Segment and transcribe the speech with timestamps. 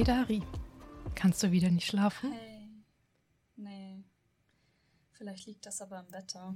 [0.00, 0.42] Hey Dari,
[1.14, 2.32] kannst du wieder nicht schlafen?
[2.32, 2.70] Hey.
[3.56, 4.02] Nee.
[5.12, 6.54] Vielleicht liegt das aber am Wetter.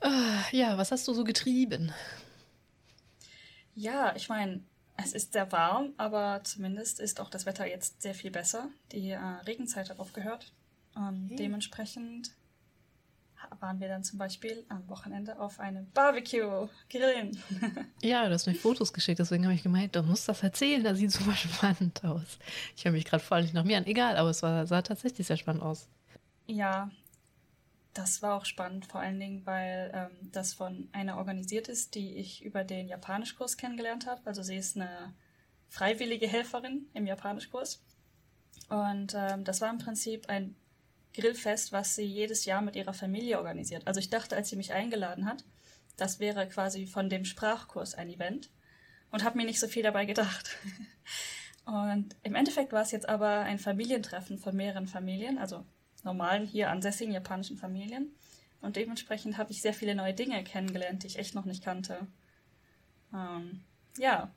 [0.00, 1.92] Ah, ja, was hast du so getrieben?
[3.74, 4.62] Ja, ich meine,
[4.96, 8.68] es ist sehr warm, aber zumindest ist auch das Wetter jetzt sehr viel besser.
[8.92, 10.52] Die äh, Regenzeit hat aufgehört.
[10.94, 11.36] Und Hey.
[11.38, 12.30] dementsprechend
[13.60, 17.38] waren wir dann zum Beispiel am Wochenende auf einem Barbecue grillen.
[18.02, 20.98] Ja, du hast mir Fotos geschickt, deswegen habe ich gemeint, du musst das erzählen, das
[20.98, 22.38] sieht super spannend aus.
[22.76, 23.86] Ich höre mich gerade voll nicht nach mir an.
[23.86, 25.88] Egal, aber es war, sah tatsächlich sehr spannend aus.
[26.46, 26.90] ja,
[27.94, 32.14] das war auch spannend, vor allen Dingen, weil ähm, das von einer organisiert ist, die
[32.14, 34.22] ich über den Japanischkurs kennengelernt habe.
[34.24, 35.12] Also sie ist eine
[35.68, 37.82] freiwillige Helferin im Japanischkurs.
[38.70, 40.56] Und ähm, das war im Prinzip ein
[41.14, 43.86] Grillfest, was sie jedes Jahr mit ihrer Familie organisiert.
[43.86, 45.44] Also ich dachte, als sie mich eingeladen hat,
[45.96, 48.50] das wäre quasi von dem Sprachkurs ein Event
[49.10, 50.56] und habe mir nicht so viel dabei gedacht.
[51.64, 55.64] Und im Endeffekt war es jetzt aber ein Familientreffen von mehreren Familien, also
[56.02, 58.16] normalen hier ansässigen japanischen Familien.
[58.60, 62.08] Und dementsprechend habe ich sehr viele neue Dinge kennengelernt, die ich echt noch nicht kannte.
[63.14, 63.62] Ähm,
[63.96, 64.32] ja,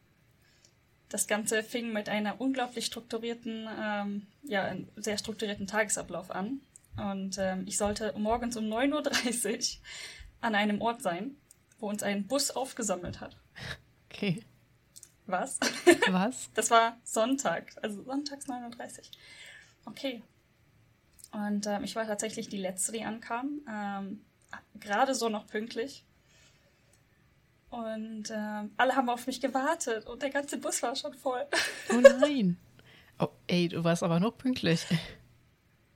[1.09, 6.61] das Ganze fing mit einer unglaublich strukturierten, ähm, ja, sehr strukturierten Tagesablauf an.
[6.98, 9.81] Und ähm, ich sollte morgens um 9.30 Uhr
[10.42, 11.36] an einem Ort sein,
[11.80, 13.36] wo uns ein Bus aufgesammelt hat.
[14.09, 14.44] Okay.
[15.28, 15.59] Was?
[16.09, 16.50] Was?
[16.53, 19.03] Das war Sonntag, also sonntags 9.30 Uhr.
[19.86, 20.22] Okay.
[21.31, 23.61] Und ähm, ich war tatsächlich die Letzte, die ankam.
[23.70, 24.22] Ähm,
[24.80, 26.06] Gerade so noch pünktlich.
[27.75, 31.45] Und ähm, alle haben auf mich gewartet und der ganze Bus war schon voll.
[31.91, 32.58] Oh nein.
[33.17, 34.86] Oh, ey, du warst aber noch pünktlich.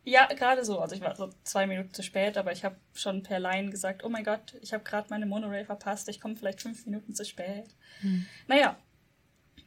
[0.05, 0.79] Ja, gerade so.
[0.79, 4.05] Also ich war so zwei Minuten zu spät, aber ich habe schon per Line gesagt,
[4.05, 7.25] oh mein Gott, ich habe gerade meine Monorail verpasst, ich komme vielleicht fünf Minuten zu
[7.25, 7.65] spät.
[7.99, 8.25] Hm.
[8.47, 8.77] Naja,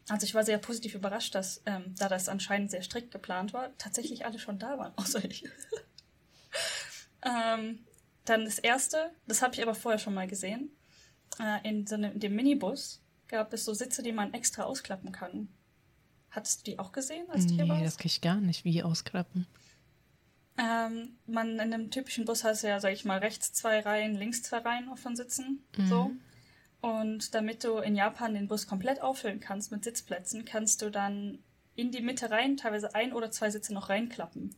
[0.08, 3.76] also ich war sehr positiv überrascht, dass, ähm, da das anscheinend sehr strikt geplant war,
[3.76, 5.44] tatsächlich alle schon da waren, außer ich.
[7.22, 7.84] ähm,
[8.24, 10.70] dann das erste, das habe ich aber vorher schon mal gesehen.
[11.38, 15.12] Äh, in, so einem, in dem Minibus gab es so Sitze, die man extra ausklappen
[15.12, 15.48] kann.
[16.30, 17.84] Hattest du die auch gesehen, als du hier Nee, warst?
[17.84, 18.64] das kann ich gar nicht.
[18.64, 19.46] Wie ausklappen?
[20.58, 24.14] Ähm, man in einem typischen Bus hast du ja, sag ich mal, rechts zwei Reihen,
[24.14, 25.64] links zwei Reihen offen sitzen.
[25.76, 25.86] Mhm.
[25.88, 26.10] So.
[26.80, 31.38] Und damit du in Japan den Bus komplett auffüllen kannst mit Sitzplätzen, kannst du dann
[31.74, 34.54] in die Mitte rein, teilweise ein oder zwei Sitze noch reinklappen.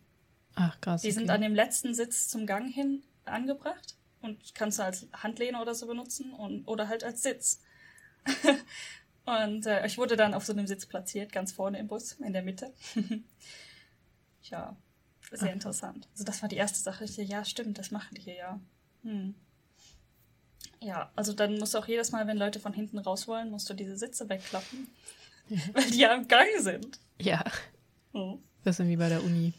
[0.54, 1.02] Ach, krass.
[1.02, 1.32] Die sind okay.
[1.34, 5.86] an dem letzten Sitz zum Gang hin angebracht und kannst du als Handlehne oder so
[5.86, 7.60] benutzen und, oder halt als Sitz.
[9.24, 12.32] und äh, ich wurde dann auf so einem Sitz platziert, ganz vorne im Bus, in
[12.32, 12.72] der Mitte.
[14.42, 14.76] ja,
[15.30, 15.52] sehr Aha.
[15.52, 16.08] interessant.
[16.12, 17.04] Also das war die erste Sache.
[17.04, 18.60] Ich dachte, ja, stimmt, das machen die hier ja.
[19.02, 19.34] Hm.
[20.80, 23.68] Ja, also dann musst du auch jedes Mal, wenn Leute von hinten raus wollen, musst
[23.70, 24.88] du diese Sitze wegklappen,
[25.48, 25.58] Ja.
[25.74, 26.98] weil die ja im Gang sind.
[27.20, 27.44] Ja,
[28.12, 28.38] Hm.
[28.62, 29.52] bisschen wie bei der Uni.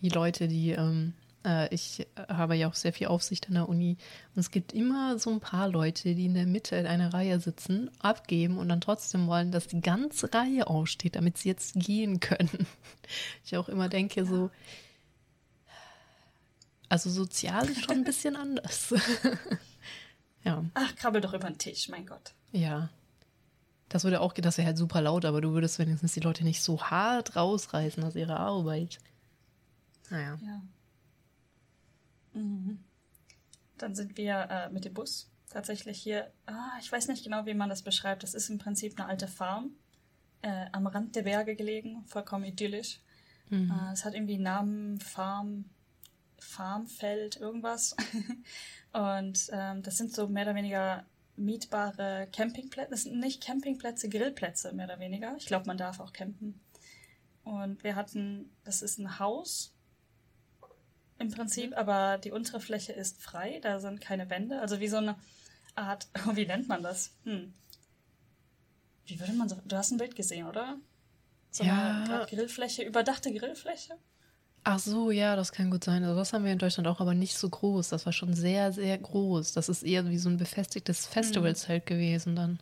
[0.00, 1.25] Wie Leute, die, ähm, äh,
[1.70, 3.96] ich habe ja auch sehr viel Aufsicht an der Uni.
[4.34, 7.38] Und es gibt immer so ein paar Leute, die in der Mitte in einer Reihe
[7.38, 12.20] sitzen, abgeben und dann trotzdem wollen, dass die ganze Reihe aufsteht, damit sie jetzt gehen
[12.20, 12.66] können.
[13.44, 14.50] Ich auch immer denke, so,
[16.88, 18.92] also sozial ist schon ein bisschen anders.
[20.44, 22.32] ja, Ach, krabbel doch über den Tisch, mein Gott.
[22.52, 22.88] ja.
[23.88, 26.60] Das würde auch, das wäre halt super laut, aber du würdest wenigstens die Leute nicht
[26.60, 28.98] so hart rausreißen aus ihrer Arbeit.
[30.10, 30.36] Naja.
[30.44, 30.60] Ja.
[32.36, 32.84] Mhm.
[33.78, 36.32] Dann sind wir äh, mit dem Bus tatsächlich hier.
[36.46, 38.22] Ah, ich weiß nicht genau, wie man das beschreibt.
[38.22, 39.70] Das ist im Prinzip eine alte Farm
[40.42, 43.00] äh, am Rand der Berge gelegen, vollkommen idyllisch.
[43.48, 43.70] Mhm.
[43.70, 45.64] Äh, es hat irgendwie Namen, Farm,
[46.38, 47.96] Farmfeld, irgendwas.
[48.92, 51.04] Und ähm, das sind so mehr oder weniger
[51.36, 52.90] mietbare Campingplätze.
[52.90, 55.34] Das sind nicht Campingplätze, Grillplätze, mehr oder weniger.
[55.36, 56.60] Ich glaube, man darf auch campen.
[57.44, 59.75] Und wir hatten, das ist ein Haus
[61.18, 64.60] im Prinzip, aber die untere Fläche ist frei, da sind keine Wände.
[64.60, 65.16] Also wie so eine
[65.74, 67.12] Art, wie nennt man das?
[67.24, 67.52] Hm.
[69.06, 70.76] Wie würde man so, du hast ein Bild gesehen, oder?
[71.50, 72.04] So Ja.
[72.04, 73.94] eine Grillfläche, überdachte Grillfläche?
[74.64, 76.02] Ach so, ja, das kann gut sein.
[76.02, 77.88] Also das haben wir in Deutschland auch, aber nicht so groß.
[77.90, 79.52] Das war schon sehr, sehr groß.
[79.52, 82.58] Das ist eher wie so ein befestigtes Festivalzelt gewesen dann.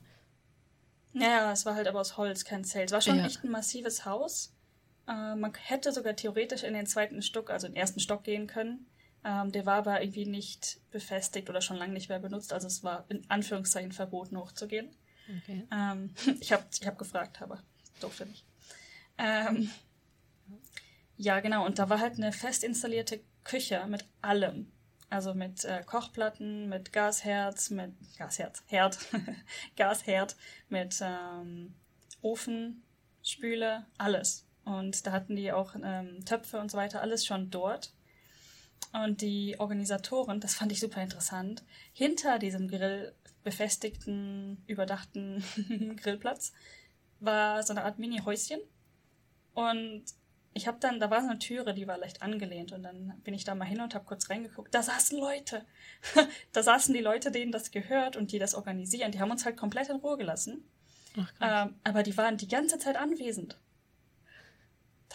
[1.14, 2.90] Ja, ja, es war halt aber aus Holz, kein Zelt.
[2.90, 3.24] Es war schon Ja.
[3.24, 4.52] echt ein massives Haus.
[5.06, 8.46] Äh, man hätte sogar theoretisch in den zweiten Stock, also in den ersten Stock gehen
[8.46, 8.86] können.
[9.24, 12.52] Ähm, der war aber irgendwie nicht befestigt oder schon lange nicht mehr benutzt.
[12.52, 14.94] Also es war in Anführungszeichen verboten, hochzugehen.
[15.42, 15.66] Okay.
[15.72, 17.62] Ähm, ich habe ich hab gefragt, aber
[18.00, 18.44] durfte nicht.
[19.16, 19.70] Ähm,
[21.16, 21.64] ja, genau.
[21.64, 24.70] Und da war halt eine fest installierte Küche mit allem.
[25.10, 28.98] Also mit äh, Kochplatten, mit Gasherz, mit Gasherz, Herd,
[29.76, 30.36] Gasherd,
[30.68, 31.74] mit ähm,
[32.20, 32.82] Ofen,
[33.22, 34.44] Spüle, alles.
[34.64, 37.92] Und da hatten die auch ähm, Töpfe und so weiter, alles schon dort.
[38.92, 43.12] Und die Organisatoren, das fand ich super interessant, hinter diesem Grill
[43.42, 45.44] befestigten, überdachten
[46.02, 46.52] Grillplatz
[47.20, 48.60] war so eine Art Mini-Häuschen.
[49.54, 50.04] Und
[50.52, 53.34] ich habe dann, da war so eine Türe, die war leicht angelehnt und dann bin
[53.34, 54.74] ich da mal hin und habe kurz reingeguckt.
[54.74, 55.64] Da saßen Leute.
[56.52, 59.10] da saßen die Leute, denen das gehört und die das organisieren.
[59.10, 60.64] Die haben uns halt komplett in Ruhe gelassen.
[61.16, 63.58] Ach, ähm, aber die waren die ganze Zeit anwesend.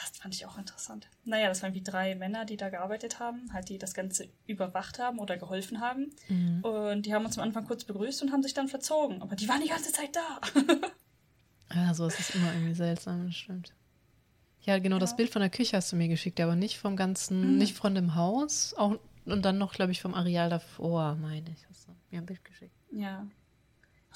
[0.02, 1.08] Das fand ich auch interessant.
[1.26, 5.00] Naja, das waren wie drei Männer, die da gearbeitet haben, halt die das Ganze überwacht
[5.00, 6.12] haben oder geholfen haben.
[6.28, 6.62] Mhm.
[6.62, 9.22] Und die haben uns am Anfang kurz begrüßt und haben sich dann verzogen.
[9.22, 10.42] Aber die waren die ganze Zeit da.
[11.76, 13.74] ja, so ist es immer irgendwie seltsam, das stimmt.
[14.62, 15.00] Ja, genau, ja.
[15.00, 17.58] das Bild von der Küche hast du mir geschickt, aber nicht vom ganzen, mhm.
[17.58, 21.68] nicht von dem Haus, auch und dann noch, glaube ich, vom Areal davor, meine ich.
[21.70, 22.74] Hast du mir ein Bild geschickt.
[22.92, 23.28] Ja,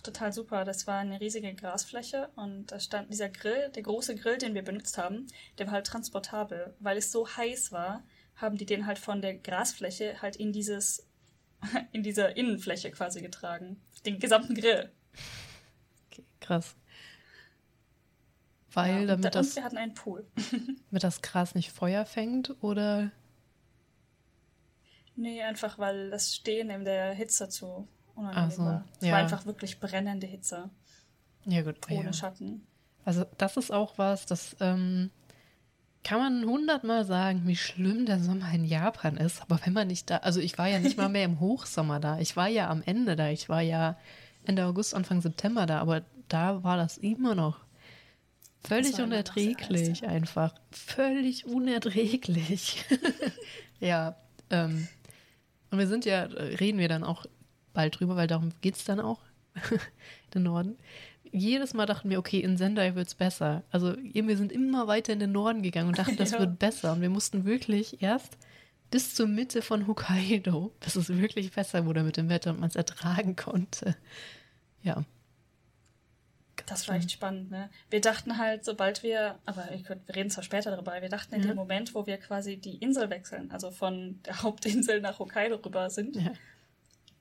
[0.03, 0.65] total super.
[0.65, 4.63] Das war eine riesige Grasfläche und da stand dieser Grill, der große Grill, den wir
[4.63, 5.27] benutzt haben,
[5.57, 6.75] der war halt transportabel.
[6.79, 8.03] Weil es so heiß war,
[8.35, 11.07] haben die den halt von der Grasfläche halt in dieses,
[11.91, 13.81] in diese Innenfläche quasi getragen.
[14.05, 14.91] Den gesamten Grill.
[16.11, 16.75] Okay, krass.
[18.71, 19.55] Weil ja, damit das.
[19.55, 20.25] wir hatten einen Pool.
[20.89, 23.11] damit das Gras nicht Feuer fängt oder?
[25.15, 28.85] Nee, einfach weil das Stehen in der Hitze zu unangenehm so, war.
[28.99, 29.13] Es ja.
[29.13, 30.69] war einfach wirklich brennende Hitze.
[31.45, 31.77] Ja, gut.
[31.89, 32.13] Ohne ja.
[32.13, 32.65] Schatten.
[33.05, 35.11] Also, das ist auch was, das ähm,
[36.03, 39.41] kann man hundertmal sagen, wie schlimm der Sommer in Japan ist.
[39.41, 42.19] Aber wenn man nicht da, also ich war ja nicht mal mehr im Hochsommer da.
[42.19, 43.29] Ich war ja am Ende da.
[43.29, 43.97] Ich war ja
[44.45, 45.79] Ende August, Anfang September da.
[45.79, 47.59] Aber da war das immer noch
[48.63, 50.53] völlig unerträglich einfach.
[50.71, 52.85] Völlig unerträglich.
[53.79, 54.15] ja.
[54.49, 54.87] Ähm,
[55.71, 57.25] und wir sind ja, reden wir dann auch
[57.73, 59.19] bald drüber, weil darum geht es dann auch,
[60.33, 60.77] den Norden.
[61.31, 63.63] Jedes Mal dachten wir, okay, in Sendai wird es besser.
[63.71, 66.39] Also wir sind immer weiter in den Norden gegangen und dachten, das ja.
[66.39, 66.93] wird besser.
[66.93, 68.37] Und wir mussten wirklich erst
[68.91, 72.69] bis zur Mitte von Hokkaido, bis es wirklich besser wurde mit dem Wetter und man
[72.69, 73.95] es ertragen konnte.
[74.83, 75.03] Ja.
[76.67, 77.69] Das war echt spannend, ne?
[77.89, 81.35] Wir dachten halt, sobald wir, aber ich könnte, wir reden zwar später darüber, wir dachten
[81.35, 81.47] in ja.
[81.47, 85.89] dem Moment, wo wir quasi die Insel wechseln, also von der Hauptinsel nach Hokkaido rüber
[85.89, 86.31] sind, ja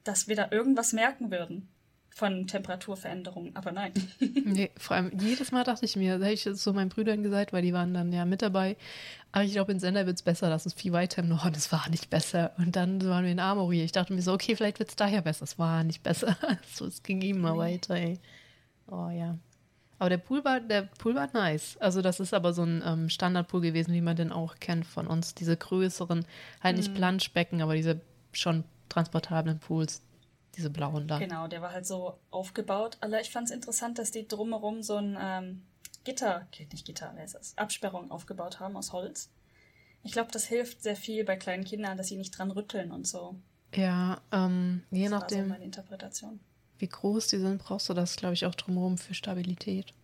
[0.04, 1.68] dass wir da irgendwas merken würden
[2.14, 3.92] von Temperaturveränderungen, aber nein.
[4.44, 7.22] nee, vor allem jedes Mal dachte ich mir, da hätte ich es so meinen Brüdern
[7.22, 8.76] gesagt, weil die waren dann ja mit dabei.
[9.32, 11.72] Aber ich glaube, in Sender wird es besser, das ist viel weiter im Norden, es
[11.72, 12.52] war nicht besser.
[12.58, 13.82] Und dann waren wir in Amori.
[13.82, 15.44] Ich dachte mir so, okay, vielleicht wird es daher besser.
[15.44, 16.36] Es war nicht besser.
[16.74, 17.58] so, es ging immer nee.
[17.58, 18.18] weiter, ey.
[18.88, 19.38] Oh ja.
[19.98, 21.78] Aber der Pool war, der Pool war nice.
[21.78, 25.06] Also das ist aber so ein ähm, Standardpool gewesen, wie man den auch kennt von
[25.06, 25.34] uns.
[25.34, 26.26] Diese größeren,
[26.60, 26.96] halt nicht mhm.
[26.96, 28.00] Planschbecken, aber diese
[28.32, 30.02] schon transportablen Pools,
[30.56, 31.18] diese blauen da.
[31.18, 32.98] Genau, der war halt so aufgebaut.
[33.00, 35.62] Aber ich fand es interessant, dass die drumherum so ein ähm,
[36.04, 37.56] Gitter, nicht Gitter, wer ist das?
[37.56, 39.30] Absperrung aufgebaut haben aus Holz.
[40.02, 43.06] Ich glaube, das hilft sehr viel bei kleinen Kindern, dass sie nicht dran rütteln und
[43.06, 43.36] so.
[43.74, 45.38] Ja, ähm, je das nachdem.
[45.38, 46.40] War so meine Interpretation.
[46.78, 49.94] Wie groß die sind, brauchst du das, glaube ich, auch drumherum für Stabilität.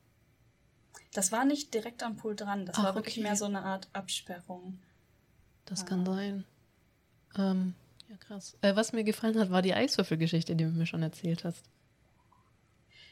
[1.13, 2.67] Das war nicht direkt am Pool dran.
[2.67, 3.23] Das Ach, war wirklich okay.
[3.25, 4.79] mehr so eine Art Absperrung.
[5.65, 5.87] Das ja.
[5.87, 6.45] kann sein.
[7.37, 7.75] Ähm,
[8.09, 8.57] ja, krass.
[8.63, 11.65] Äh, was mir gefallen hat, war die Eiswürfelgeschichte, die du mir schon erzählt hast.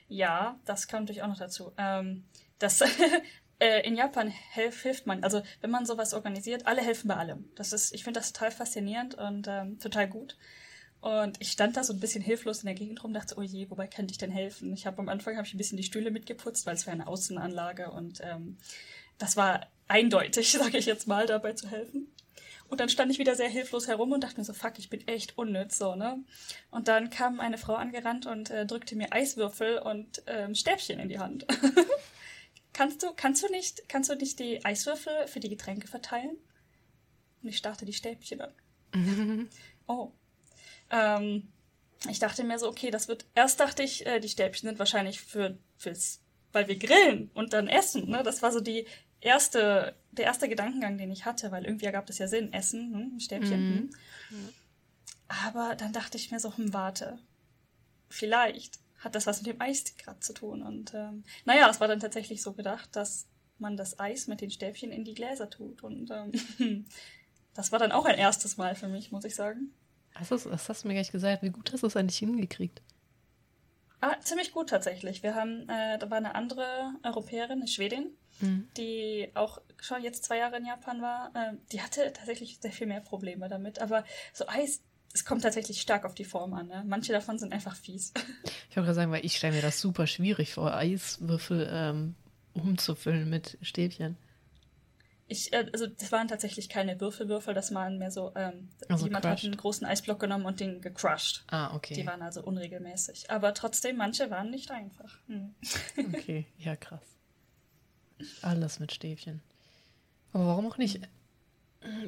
[0.09, 1.73] Ja, das kam natürlich auch noch dazu.
[1.77, 2.25] Ähm,
[2.59, 2.81] das
[3.59, 7.49] äh, in Japan hilf, hilft man, also wenn man sowas organisiert, alle helfen bei allem.
[7.57, 10.37] Das ist, ich finde das total faszinierend und ähm, total gut.
[11.01, 13.69] Und ich stand da so ein bisschen hilflos in der Gegend rum, dachte, oh je,
[13.71, 14.73] wobei könnte ich denn helfen?
[14.73, 17.07] Ich habe am Anfang habe ich ein bisschen die Stühle mitgeputzt, weil es war eine
[17.07, 18.57] Außenanlage und ähm,
[19.19, 22.09] das war eindeutig, sage ich jetzt mal, dabei zu helfen.
[22.69, 25.07] Und dann stand ich wieder sehr hilflos herum und dachte mir so, fuck, ich bin
[25.07, 26.25] echt unnütz, so, ne?
[26.71, 31.09] Und dann kam eine Frau angerannt und äh, drückte mir Eiswürfel und ähm, Stäbchen in
[31.09, 31.47] die Hand.
[32.73, 36.37] kannst du, kannst du nicht, kannst du nicht die Eiswürfel für die Getränke verteilen?
[37.43, 38.53] Und ich starrte die Stäbchen an.
[39.89, 40.11] Oh.
[40.91, 41.53] Ähm,
[42.11, 43.25] ich dachte mir so, okay, das wird.
[43.37, 46.21] Erst dachte ich, äh, die Stäbchen sind wahrscheinlich für fürs,
[46.53, 48.09] weil wir grillen und dann essen.
[48.09, 48.25] Ne?
[48.25, 48.87] Das war so die
[49.21, 53.21] erste, der erste Gedankengang, den ich hatte, weil irgendwie ergab es ja Sinn, Essen, hm,
[53.21, 53.69] Stäbchen.
[53.69, 53.91] Mhm.
[54.29, 54.49] Hm.
[55.29, 57.19] Aber dann dachte ich mir so, hm, warte,
[58.09, 60.63] vielleicht hat das was mit dem Eis gerade zu tun.
[60.63, 63.27] Und ähm, naja, es war dann tatsächlich so gedacht, dass
[63.59, 65.83] man das Eis mit den Stäbchen in die Gläser tut.
[65.83, 66.87] Und ähm,
[67.55, 69.73] das war dann auch ein erstes Mal für mich, muss ich sagen.
[70.19, 71.43] Was, ist, was hast du mir gleich gesagt?
[71.43, 72.81] Wie gut hast du es eigentlich hingekriegt?
[74.01, 75.23] Ah, ziemlich gut tatsächlich.
[75.23, 78.69] Wir haben, äh, da war eine andere Europäerin, eine Schwedin, mhm.
[78.77, 81.31] die auch schon jetzt zwei Jahre in Japan war.
[81.35, 83.81] Äh, die hatte tatsächlich sehr viel mehr Probleme damit.
[83.81, 84.81] Aber so Eis,
[85.13, 86.69] es kommt tatsächlich stark auf die Form an.
[86.69, 86.85] Ne?
[86.87, 88.13] Manche davon sind einfach fies.
[88.69, 92.15] Ich wollte gerade sagen, weil ich stelle mir das super schwierig vor, Eiswürfel ähm,
[92.53, 94.19] umzufüllen mit Stäbchen.
[95.29, 99.25] Ich, äh, also das waren tatsächlich keine Würfelwürfel, das waren mehr so, ähm, Also jemand
[99.25, 99.39] crushed.
[99.39, 101.45] hat einen großen Eisblock genommen und den gecrushed.
[101.49, 101.95] Ah, okay.
[101.95, 103.31] Die waren also unregelmäßig.
[103.31, 105.19] Aber trotzdem, manche waren nicht einfach.
[105.27, 105.55] Hm.
[106.13, 107.16] Okay, ja, krass.
[108.43, 109.43] Alles mit Stäbchen.
[110.33, 111.01] Aber warum auch nicht?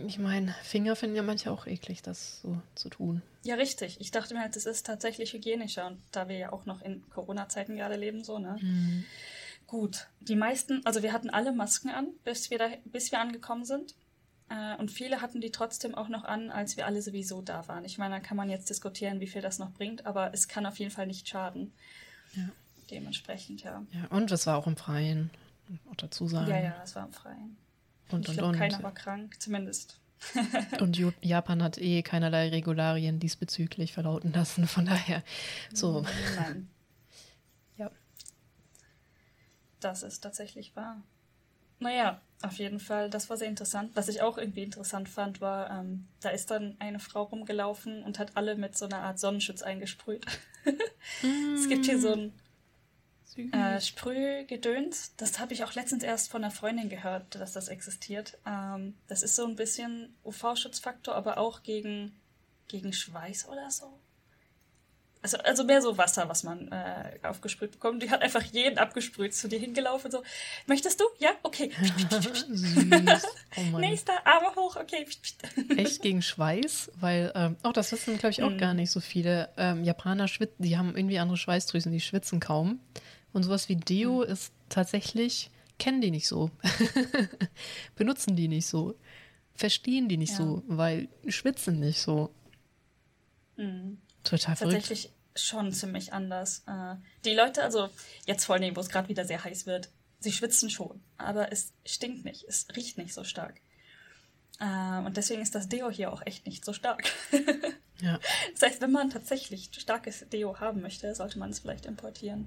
[0.06, 3.22] Ich meine, Finger finden ja manche auch eklig, das so zu tun.
[3.44, 4.00] Ja, richtig.
[4.00, 5.86] Ich dachte mir halt, das ist tatsächlich hygienischer.
[5.86, 8.58] Und da wir ja auch noch in Corona-Zeiten gerade leben, so, ne?
[9.66, 10.08] Gut.
[10.20, 13.94] Die meisten, also wir hatten alle Masken an, bis wir, da, bis wir angekommen sind.
[14.48, 17.84] Äh, und viele hatten die trotzdem auch noch an, als wir alle sowieso da waren.
[17.84, 20.66] Ich meine, da kann man jetzt diskutieren, wie viel das noch bringt, aber es kann
[20.66, 21.72] auf jeden Fall nicht schaden.
[22.34, 22.48] Ja.
[22.90, 23.84] Dementsprechend, ja.
[23.92, 25.30] Ja, und es war auch im Freien.
[25.90, 26.50] Auch dazu sagen.
[26.50, 27.56] Ja, ja, es war im Freien.
[28.10, 28.58] Und, ich und, glaube, und.
[28.58, 30.00] keiner war krank, zumindest.
[30.80, 34.66] Und Japan hat eh keinerlei Regularien diesbezüglich verlauten lassen.
[34.66, 35.22] Von daher,
[35.72, 36.04] so.
[36.34, 36.68] Nein.
[37.76, 37.92] Ja.
[39.78, 41.02] Das ist tatsächlich wahr.
[41.78, 43.92] Naja, auf jeden Fall, das war sehr interessant.
[43.94, 48.18] Was ich auch irgendwie interessant fand, war, ähm, da ist dann eine Frau rumgelaufen und
[48.18, 50.26] hat alle mit so einer Art Sonnenschutz eingesprüht.
[51.54, 52.32] es gibt hier so ein.
[53.52, 55.14] Äh, Sprühgedöns.
[55.16, 58.38] Das habe ich auch letztens erst von einer Freundin gehört, dass das existiert.
[58.46, 62.16] Ähm, das ist so ein bisschen UV-Schutzfaktor, aber auch gegen,
[62.68, 63.98] gegen Schweiß oder so.
[65.20, 68.04] Also, also mehr so Wasser, was man äh, aufgesprüht bekommt.
[68.04, 70.22] Die hat einfach jeden abgesprüht, zu dir hingelaufen, so,
[70.66, 71.04] möchtest du?
[71.18, 71.72] Ja, okay.
[73.56, 73.78] Oh.
[73.78, 75.06] Nächster, Arme hoch, okay.
[75.76, 78.58] Echt gegen Schweiß, weil, ähm, auch das wissen, glaube ich, auch Mhm.
[78.58, 79.48] gar nicht so viele.
[79.56, 82.78] Ähm, Japaner schwitzen, die haben irgendwie andere Schweißdrüsen, die schwitzen kaum.
[83.32, 84.32] Und sowas wie Deo Mhm.
[84.32, 86.50] ist tatsächlich, kennen die nicht so.
[87.96, 88.94] Benutzen die nicht so.
[89.54, 90.36] Verstehen die nicht Ja.
[90.38, 92.32] so, weil schwitzen nicht so.
[93.56, 93.98] Mhm.
[94.24, 94.74] Total verrückt.
[94.76, 96.62] Tatsächlich schon ziemlich anders.
[96.66, 96.94] Äh,
[97.24, 97.88] die Leute, also
[98.26, 101.72] jetzt vor allem, wo es gerade wieder sehr heiß wird, sie schwitzen schon, aber es
[101.86, 103.60] stinkt nicht, es riecht nicht so stark.
[104.60, 107.04] Äh, und deswegen ist das Deo hier auch echt nicht so stark.
[108.00, 108.18] Ja.
[108.52, 112.46] Das heißt, wenn man tatsächlich starkes Deo haben möchte, sollte man es vielleicht importieren.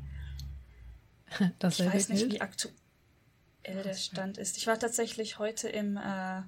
[1.40, 2.74] Ich Dasselbe weiß nicht, wie aktuell
[3.64, 4.58] der Stand ist.
[4.58, 6.42] Ich war tatsächlich heute im, äh,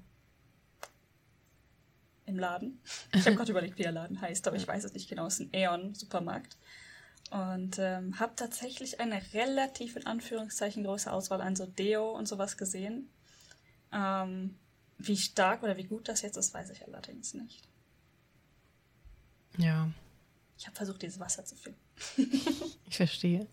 [2.25, 2.80] im Laden.
[3.13, 5.28] Ich habe gerade überlegt, wie der Laden heißt, aber ich weiß es nicht genau.
[5.28, 6.58] Es ist ein Aeon-Supermarkt.
[7.32, 12.58] Und ähm, habe tatsächlich eine relativ in Anführungszeichen große Auswahl an so Deo und sowas
[12.58, 13.10] gesehen.
[13.92, 14.56] Ähm,
[14.98, 17.68] wie stark oder wie gut das jetzt ist, weiß ich allerdings nicht.
[19.58, 19.90] Ja,
[20.58, 21.80] Ich habe versucht, dieses Wasser zu finden.
[22.88, 23.48] ich verstehe.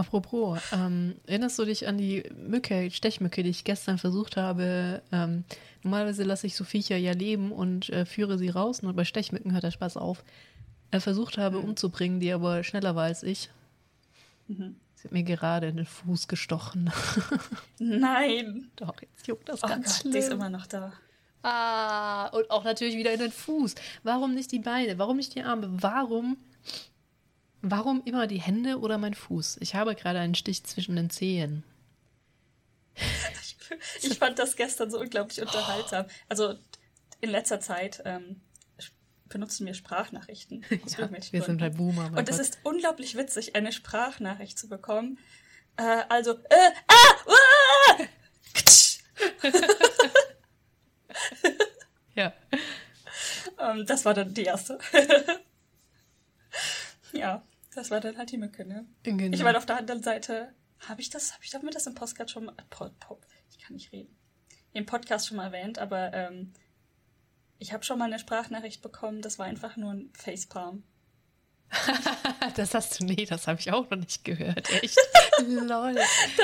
[0.00, 5.02] Apropos, ähm, erinnerst du dich an die Mücke, Stechmücke, die ich gestern versucht habe?
[5.12, 5.44] Ähm,
[5.82, 9.52] normalerweise lasse ich so Viecher ja leben und äh, führe sie raus, nur bei Stechmücken
[9.52, 10.24] hört der Spaß auf.
[10.90, 11.64] Äh, versucht habe Mhm.
[11.64, 13.50] umzubringen, die aber schneller war als ich.
[14.48, 14.76] Mhm.
[14.94, 16.90] Sie hat mir gerade in den Fuß gestochen.
[17.78, 18.70] Nein!
[18.76, 20.12] Doch, jetzt juckt das Oh ganz Gott, schlimm.
[20.12, 20.94] die ist immer noch da.
[21.42, 23.74] Ah, und auch natürlich wieder in den Fuß.
[24.02, 24.98] Warum nicht die Beine?
[24.98, 25.68] Warum nicht die Arme?
[25.70, 26.36] Warum,
[27.62, 29.58] warum immer die Hände oder mein Fuß?
[29.60, 31.64] Ich habe gerade einen Stich zwischen den Zehen.
[34.02, 36.06] Ich fand das gestern so unglaublich unterhaltsam.
[36.28, 36.56] Also
[37.20, 38.40] in letzter Zeit ähm,
[39.28, 40.66] benutzen wir Sprachnachrichten.
[40.98, 42.46] Ja, wir sind halt Boomer, Und es Gott.
[42.46, 45.18] ist unglaublich witzig, eine Sprachnachricht zu bekommen.
[45.76, 47.98] Äh, also, äh, ah, ah!
[52.16, 52.32] Ja.
[53.58, 54.78] ähm, das war dann die erste.
[57.12, 57.42] ja,
[57.74, 58.86] das war dann halt die Mücke, ne?
[59.02, 59.34] Genau.
[59.34, 60.52] Ich meine, auf der anderen Seite,
[60.88, 63.74] habe ich das, habe ich damit das im Podcast schon mal, po, po, ich kann
[63.74, 64.16] nicht reden,
[64.72, 66.52] im Podcast schon mal erwähnt, aber ähm,
[67.58, 70.82] ich habe schon mal eine Sprachnachricht bekommen, das war einfach nur ein Facepalm.
[72.56, 74.70] das hast du, nee, das habe ich auch noch nicht gehört.
[74.82, 74.98] Echt?
[75.46, 75.94] Lol.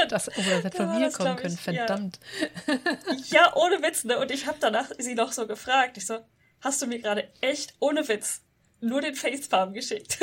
[0.08, 1.86] Das, oh, das hätte von war mir kommen können, ich, ja.
[1.86, 2.20] verdammt.
[3.30, 4.18] Ja, ohne Witz, ne?
[4.18, 5.96] Und ich habe danach sie noch so gefragt.
[5.96, 6.20] Ich so,
[6.60, 8.42] hast du mir gerade echt ohne Witz
[8.80, 10.18] nur den Facepalm geschickt?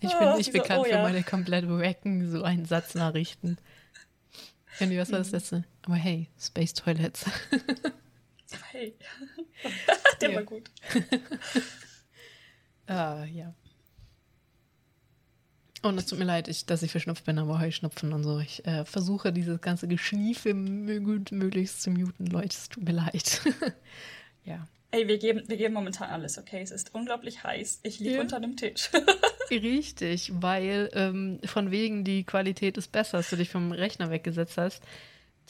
[0.00, 1.02] Ich bin Oh, nicht so, bekannt oh für ja.
[1.02, 3.58] meine komplett wacken so einen Satznachrichten.
[4.78, 5.22] Irgendwie, was war Mhm.
[5.24, 5.64] das letzte?
[5.82, 7.24] Aber hey, Space Toilets.
[7.26, 7.92] Aber
[8.70, 8.94] hey,
[10.20, 10.36] der Ja.
[10.36, 10.70] war gut.
[12.90, 13.52] Ah, ja.
[15.82, 18.38] Und es tut mir leid, ich, dass ich verschnupft bin, aber Heuschnupfen und so.
[18.38, 22.48] Ich äh, versuche dieses ganze Geschniefe mö- möglichst zu muten, Leute.
[22.48, 23.42] Es tut mir leid.
[24.44, 24.66] ja.
[24.90, 26.60] Ey, wir geben, wir geben momentan alles, okay?
[26.62, 27.80] Es ist unglaublich heiß.
[27.82, 28.20] Ich liege Ja.
[28.22, 28.90] unter einem Tisch.
[29.50, 34.56] Richtig, weil ähm, von wegen die Qualität ist besser, dass du dich vom Rechner weggesetzt
[34.56, 34.82] hast.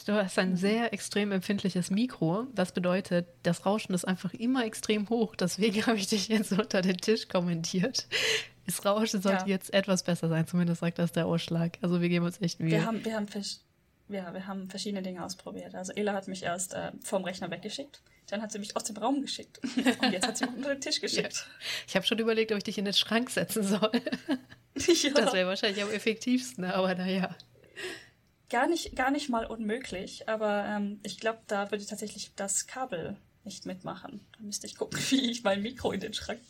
[0.05, 2.47] Du hast ein sehr extrem empfindliches Mikro.
[2.55, 5.35] Das bedeutet, das Rauschen ist einfach immer extrem hoch.
[5.35, 8.07] Deswegen habe ich dich jetzt unter den Tisch kommentiert.
[8.65, 9.47] Das Rauschen sollte Ja.
[9.55, 11.77] jetzt etwas besser sein, zumindest sagt das der Ausschlag.
[11.81, 12.71] Also wir geben uns echt Mühe.
[12.71, 13.27] Wir haben, wir haben,
[14.09, 15.75] ja, wir haben verschiedene Dinge ausprobiert.
[15.75, 18.97] Also Ela hat mich erst äh, vom Rechner weggeschickt, dann hat sie mich aus dem
[18.97, 21.45] Raum geschickt und jetzt hat sie mich unter den Tisch geschickt.
[21.59, 21.85] Ja.
[21.87, 23.91] Ich habe schon überlegt, ob ich dich in den Schrank setzen soll.
[24.75, 25.11] ja.
[25.13, 27.35] Das wäre wahrscheinlich am effektivsten, aber naja.
[28.49, 33.17] Gar nicht, gar nicht mal unmöglich, aber ähm, ich glaube, da würde tatsächlich das Kabel
[33.43, 34.25] nicht mitmachen.
[34.37, 36.41] Da müsste ich gucken, wie ich mein Mikro in den Schrank.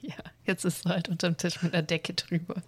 [0.00, 2.62] ja, jetzt ist es halt unterm Tisch mit einer Decke drüber.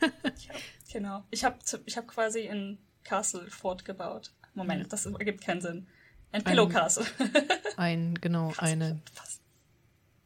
[0.00, 0.54] ja,
[0.92, 1.24] genau.
[1.30, 4.32] Ich habe ich hab quasi in Castle Fort gebaut.
[4.54, 5.86] Moment, das ergibt keinen Sinn.
[6.34, 7.06] Ein Pillow Castle.
[7.76, 9.40] Ein, genau, fast, eine fast.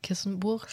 [0.03, 0.67] Kissenburg.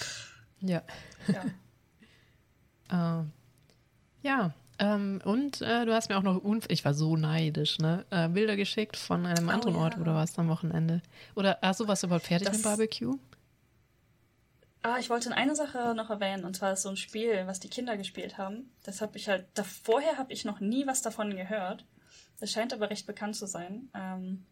[0.62, 0.82] Ja.
[1.28, 3.22] Ja.
[3.22, 3.26] uh,
[4.22, 4.54] ja.
[4.80, 8.06] Ähm, und äh, du hast mir auch noch, ich war so neidisch, ne?
[8.12, 10.02] Äh, Bilder geschickt von einem oh, anderen Ort, ja.
[10.02, 11.02] oder warst am Wochenende?
[11.36, 13.18] Oder hast du was überhaupt fertig das, mit Barbecue?
[14.84, 17.70] Ah, ich wollte eine Sache noch erwähnen, und zwar ist so ein Spiel, was die
[17.70, 18.72] Kinder gespielt haben.
[18.84, 21.86] Das habe ich halt, da, vorher habe ich noch nie was davon gehört.
[22.40, 23.90] Das scheint aber recht bekannt zu sein.
[23.94, 24.46] Ähm,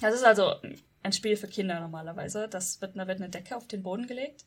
[0.00, 0.54] das ist also
[1.02, 2.48] ein Spiel für Kinder normalerweise.
[2.48, 4.44] Das wird, da wird eine Decke auf den Boden gelegt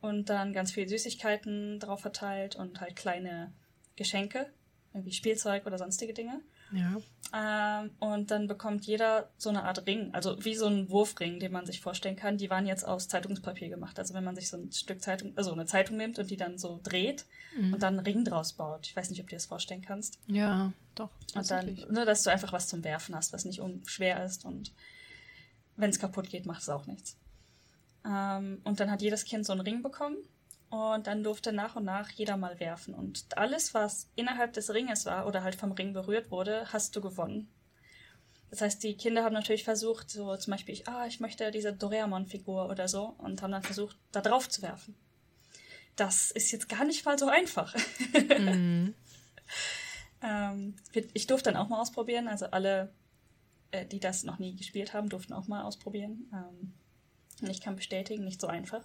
[0.00, 3.52] und dann ganz viele Süßigkeiten drauf verteilt und halt kleine
[3.96, 4.52] Geschenke,
[4.92, 6.40] irgendwie Spielzeug oder sonstige Dinge.
[6.72, 6.96] Ja.
[7.34, 11.52] Ähm, und dann bekommt jeder so eine Art Ring, also wie so ein Wurfring, den
[11.52, 12.38] man sich vorstellen kann.
[12.38, 13.98] Die waren jetzt aus Zeitungspapier gemacht.
[13.98, 16.58] Also wenn man sich so ein Stück Zeitung, also eine Zeitung nimmt und die dann
[16.58, 17.24] so dreht
[17.56, 17.74] mhm.
[17.74, 18.86] und dann einen Ring draus baut.
[18.86, 20.18] Ich weiß nicht, ob du dir das vorstellen kannst.
[20.28, 21.10] Ja, doch.
[21.34, 24.72] Und dann, ne, dass du einfach was zum Werfen hast, was nicht schwer ist und
[25.76, 27.16] wenn es kaputt geht, macht es auch nichts.
[28.06, 30.16] Ähm, und dann hat jedes Kind so einen Ring bekommen
[30.76, 32.94] und dann durfte nach und nach jeder mal werfen.
[32.94, 37.00] Und alles, was innerhalb des Ringes war oder halt vom Ring berührt wurde, hast du
[37.00, 37.48] gewonnen.
[38.50, 41.72] Das heißt, die Kinder haben natürlich versucht, so zum Beispiel, ich, ah, ich möchte diese
[41.72, 44.94] Doraemon-Figur oder so, und haben dann versucht, da drauf zu werfen.
[45.96, 47.74] Das ist jetzt gar nicht mal so einfach.
[48.38, 48.94] Mhm.
[50.22, 50.76] ähm,
[51.12, 52.92] ich durfte dann auch mal ausprobieren, also alle,
[53.72, 56.30] äh, die das noch nie gespielt haben, durften auch mal ausprobieren.
[56.32, 56.74] Ähm,
[57.42, 58.82] und ich kann bestätigen, nicht so einfach.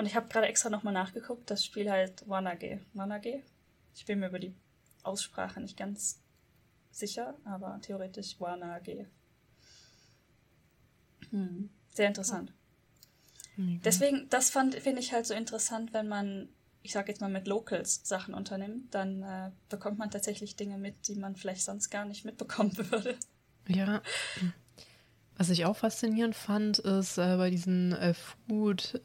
[0.00, 2.80] Und ich habe gerade extra nochmal nachgeguckt, das Spiel heißt Wanage.
[2.94, 3.42] Wanage?
[3.94, 4.54] Ich bin mir über die
[5.02, 6.22] Aussprache nicht ganz
[6.90, 9.04] sicher, aber theoretisch Wanage.
[11.28, 11.68] Hm.
[11.92, 12.50] Sehr interessant.
[13.56, 13.82] Mhm.
[13.84, 16.48] Deswegen, das finde ich halt so interessant, wenn man,
[16.82, 21.08] ich sage jetzt mal, mit Locals Sachen unternimmt, dann äh, bekommt man tatsächlich Dinge mit,
[21.08, 23.18] die man vielleicht sonst gar nicht mitbekommen würde.
[23.68, 24.00] Ja.
[25.36, 28.98] Was ich auch faszinierend fand, ist äh, bei diesen äh, Food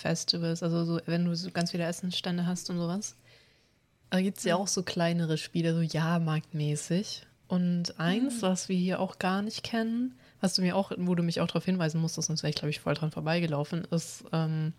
[0.00, 3.16] Festivals, also so, wenn du so ganz viele Essensstände hast und sowas.
[4.10, 7.26] Da gibt es ja auch so kleinere Spiele, so Jahrmarktmäßig.
[7.46, 8.42] Und eins, mhm.
[8.42, 11.46] was wir hier auch gar nicht kennen, was du mir auch, wo du mich auch
[11.46, 14.72] darauf hinweisen musstest, sonst wäre ich, glaube ich, voll dran vorbeigelaufen, ist, ähm,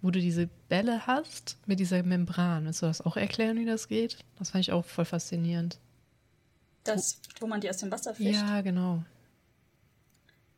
[0.00, 2.64] wo du diese Bälle hast mit dieser Membran.
[2.64, 4.18] Willst du das auch erklären, wie das geht?
[4.38, 5.78] Das fand ich auch voll faszinierend.
[6.84, 8.40] Das, wo man die aus dem Wasser fischt?
[8.40, 9.02] Ja, genau.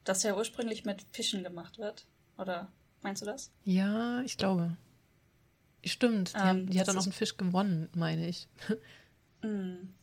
[0.04, 2.68] Das ja ursprünglich mit Fischen gemacht wird, oder?
[3.02, 3.50] Meinst du das?
[3.64, 4.76] Ja, ich glaube.
[5.84, 8.48] Stimmt, die, ähm, haben, die hat dann auch einen Fisch gewonnen, meine ich.
[9.42, 9.74] Mm.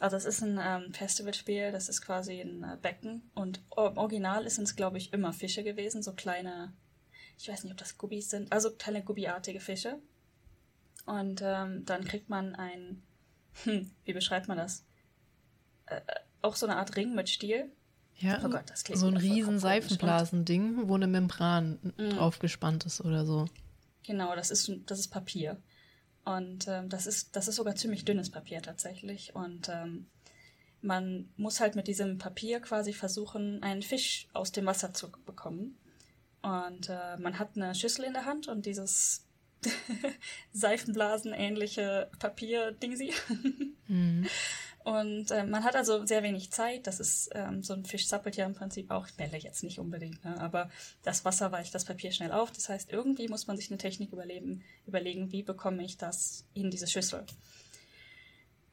[0.00, 4.48] Also das ist ein ähm, Festivalspiel, das ist quasi ein äh, Becken und im Original
[4.48, 6.72] sind es, glaube ich, immer Fische gewesen, so kleine,
[7.36, 9.98] ich weiß nicht, ob das Gubis sind, also kleine Gubbiartige Fische.
[11.04, 13.02] Und ähm, dann kriegt man ein,
[13.64, 14.86] hm, wie beschreibt man das?
[15.84, 17.70] Äh, äh auch so eine Art Ring mit Stiel
[18.20, 22.10] ja, oh Gott, so ein riesen Seifenblasending, wo eine Membran mhm.
[22.10, 23.46] draufgespannt ist oder so.
[24.04, 25.60] Genau, das ist, das ist Papier.
[26.24, 29.34] Und ähm, das, ist, das ist sogar ziemlich dünnes Papier tatsächlich.
[29.34, 30.06] Und ähm,
[30.82, 35.78] man muss halt mit diesem Papier quasi versuchen, einen Fisch aus dem Wasser zu bekommen.
[36.42, 39.26] Und äh, man hat eine Schüssel in der Hand und dieses
[40.52, 43.12] Seifenblasen-ähnliche Papier-Dingsi.
[43.88, 44.26] mhm.
[44.82, 46.86] Und äh, man hat also sehr wenig Zeit.
[46.86, 50.24] Das ist ähm, so ein Fisch zappelt ja im Prinzip auch Bälle jetzt nicht unbedingt,
[50.24, 50.40] ne?
[50.40, 50.70] aber
[51.02, 52.50] das Wasser weicht das Papier schnell auf.
[52.50, 56.70] Das heißt, irgendwie muss man sich eine Technik überleben, überlegen, wie bekomme ich das in
[56.70, 57.26] diese Schüssel.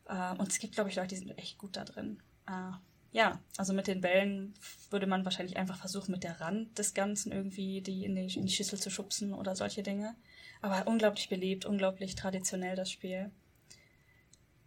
[0.06, 2.22] Äh, und es gibt, glaube ich, Leute, die sind echt gut da drin.
[2.48, 2.72] Äh,
[3.12, 4.54] ja, also mit den Bällen
[4.90, 8.46] würde man wahrscheinlich einfach versuchen, mit der Rand des Ganzen irgendwie die in, die in
[8.46, 10.16] die Schüssel zu schubsen oder solche Dinge.
[10.62, 13.32] Aber unglaublich belebt, unglaublich traditionell das Spiel.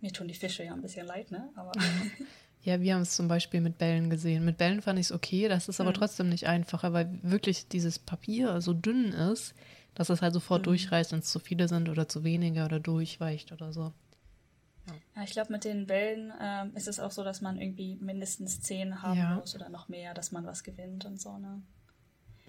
[0.00, 1.50] Mir tun die Fische ja ein bisschen leid, ne?
[1.54, 1.72] Aber
[2.62, 4.44] ja, wir haben es zum Beispiel mit Bällen gesehen.
[4.44, 5.94] Mit Bällen fand ich es okay, das ist aber mhm.
[5.94, 9.54] trotzdem nicht einfacher, weil wirklich dieses Papier so dünn ist,
[9.94, 10.64] dass es halt sofort mhm.
[10.64, 13.92] durchreißt, wenn es zu viele sind oder zu wenige oder durchweicht oder so.
[14.86, 17.96] Ja, ja ich glaube, mit den Bällen ähm, ist es auch so, dass man irgendwie
[17.96, 19.34] mindestens zehn haben ja.
[19.34, 21.62] muss oder noch mehr, dass man was gewinnt und so, ne?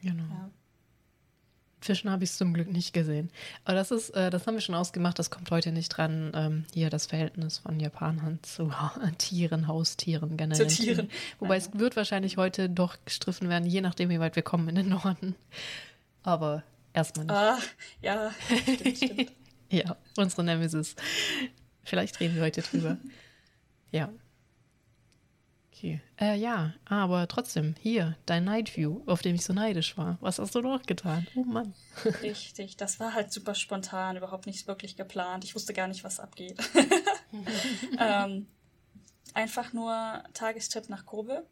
[0.02, 0.24] Genau.
[0.24, 0.50] Ja.
[1.82, 3.32] Fischen habe ich zum Glück nicht gesehen.
[3.66, 6.32] Aber das ist, äh, das haben wir schon ausgemacht, das kommt heute nicht dran.
[6.36, 8.72] Ähm, hier das Verhältnis von Japanern zu
[9.18, 10.68] Tieren, Haustieren generell.
[10.68, 11.10] Zu Tieren.
[11.40, 14.76] Wobei es wird wahrscheinlich heute doch gestriffen werden, je nachdem, wie weit wir kommen in
[14.76, 15.36] den Norden.
[16.24, 16.64] Aber
[16.94, 17.36] erstmal nicht.
[17.36, 17.58] Ah,
[18.02, 19.32] ja, stimmt, stimmt.
[19.72, 20.96] ja, unsere Nemesis.
[21.84, 22.98] Vielleicht reden wir heute drüber.
[23.92, 24.10] ja.
[25.82, 26.00] Okay.
[26.20, 30.20] Äh, ja, aber trotzdem, hier, dein Night View, auf dem ich so neidisch war.
[30.22, 31.26] Was hast du noch getan?
[31.34, 31.74] Oh Mann.
[32.22, 35.44] Richtig, das war halt super spontan, überhaupt nicht wirklich geplant.
[35.44, 36.56] Ich wusste gar nicht, was abgeht.
[38.00, 38.46] ähm,
[39.34, 41.48] einfach nur Tagestrip nach Kobe.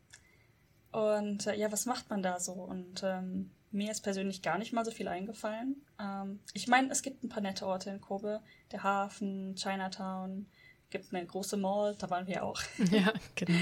[0.91, 2.53] Und äh, ja, was macht man da so?
[2.53, 5.83] Und ähm, mir ist persönlich gar nicht mal so viel eingefallen.
[5.99, 8.41] Ähm, ich meine, es gibt ein paar nette Orte in Kobe.
[8.71, 10.45] Der Hafen, Chinatown,
[10.91, 12.61] gibt eine große Mall, da waren wir auch.
[12.91, 13.57] Ja, genau.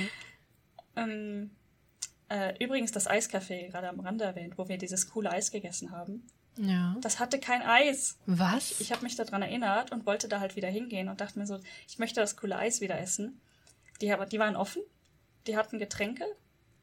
[0.98, 1.52] Ähm,
[2.30, 6.28] äh, übrigens das Eiscafé, gerade am Rande erwähnt, wo wir dieses coole Eis gegessen haben.
[6.58, 6.96] Ja.
[7.02, 8.18] Das hatte kein Eis.
[8.26, 8.72] Was?
[8.72, 11.46] Ich, ich habe mich daran erinnert und wollte da halt wieder hingehen und dachte mir
[11.46, 13.40] so, ich möchte das coole Eis wieder essen.
[14.02, 14.82] Die, die waren offen,
[15.46, 16.26] die hatten Getränke,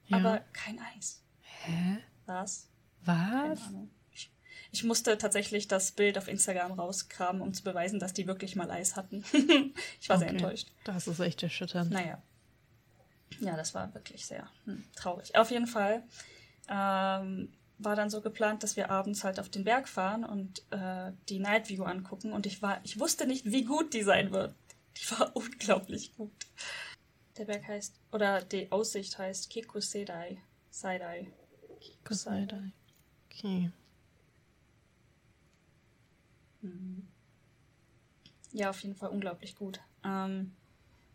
[0.07, 0.17] ja.
[0.17, 1.23] aber kein Eis.
[1.41, 1.99] Hä?
[2.27, 2.69] Was?
[3.05, 3.59] Was?
[4.13, 4.33] Ich,
[4.73, 8.71] ich, musste tatsächlich das Bild auf Instagram rauskramen, um zu beweisen, dass die wirklich mal
[8.71, 9.25] Eis hatten.
[10.01, 10.25] ich war okay.
[10.25, 10.69] sehr enttäuscht.
[10.85, 11.91] Das ist echt erschütternd.
[11.91, 12.23] Naja.
[13.41, 15.37] Ja, das war wirklich sehr hm, traurig.
[15.37, 16.03] Auf jeden Fall
[16.69, 21.13] ähm, war dann so geplant, dass wir abends halt auf den Berg fahren und äh,
[21.29, 22.33] die Night View angucken.
[22.33, 24.55] Und ich war, ich wusste nicht, wie gut die sein wird.
[24.97, 26.47] Die war unglaublich gut.
[27.37, 30.41] Der Berg heißt, oder die Aussicht heißt Kikusedai.
[30.71, 31.33] Seidai.
[31.81, 32.73] Kikusedai.
[33.27, 33.71] Okay.
[36.61, 37.09] Mhm.
[38.53, 39.81] Ja, auf jeden Fall unglaublich gut.
[40.05, 40.55] Ähm,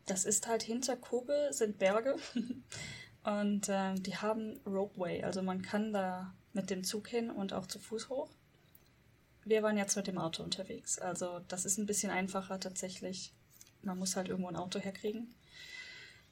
[0.10, 2.16] das ist halt hinter Kobe sind Berge
[3.24, 7.68] und ähm, die haben Ropeway, also man kann da mit dem Zug hin und auch
[7.68, 8.30] zu Fuß hoch.
[9.46, 13.34] Wir waren jetzt mit dem Auto unterwegs, also das ist ein bisschen einfacher tatsächlich.
[13.82, 15.34] Man muss halt irgendwo ein Auto herkriegen.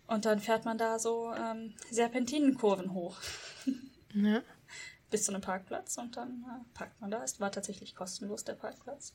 [0.07, 3.17] Und dann fährt man da so ähm, Serpentinenkurven hoch.
[4.13, 4.41] ja.
[5.09, 7.23] Bis zu einem Parkplatz und dann äh, parkt man da.
[7.23, 9.13] Es war tatsächlich kostenlos, der Parkplatz.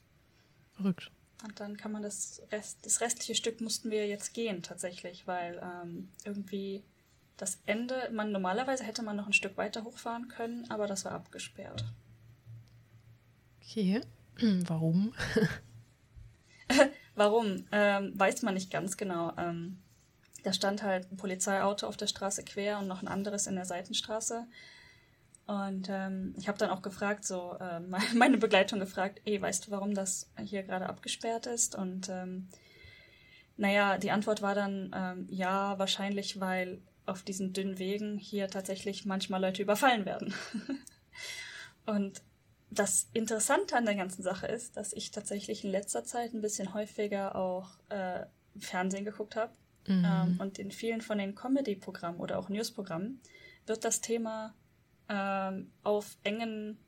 [0.72, 1.10] Verrückt.
[1.44, 5.60] Und dann kann man das Rest, das restliche Stück mussten wir jetzt gehen tatsächlich, weil
[5.62, 6.82] ähm, irgendwie
[7.36, 11.12] das Ende, man normalerweise hätte man noch ein Stück weiter hochfahren können, aber das war
[11.12, 11.84] abgesperrt.
[13.60, 14.00] Okay,
[14.66, 15.14] warum?
[17.14, 17.66] warum?
[17.72, 19.32] Ähm, weiß man nicht ganz genau.
[19.36, 19.78] Ähm,
[20.42, 23.64] da stand halt ein Polizeiauto auf der Straße quer und noch ein anderes in der
[23.64, 24.46] Seitenstraße.
[25.46, 27.80] Und ähm, ich habe dann auch gefragt, so äh,
[28.14, 31.74] meine Begleitung gefragt, ey, weißt du, warum das hier gerade abgesperrt ist?
[31.74, 32.48] Und ähm,
[33.56, 39.04] naja, die Antwort war dann, ähm, ja, wahrscheinlich, weil auf diesen dünnen Wegen hier tatsächlich
[39.04, 40.34] manchmal Leute überfallen werden.
[41.86, 42.22] und
[42.70, 46.72] das Interessante an der ganzen Sache ist, dass ich tatsächlich in letzter Zeit ein bisschen
[46.72, 48.24] häufiger auch äh,
[48.58, 49.52] Fernsehen geguckt habe.
[49.86, 50.04] Mhm.
[50.06, 53.20] Ähm, und in vielen von den Comedy-Programmen oder auch News-Programmen
[53.66, 54.54] wird das Thema
[55.12, 56.78] ähm, auf engen,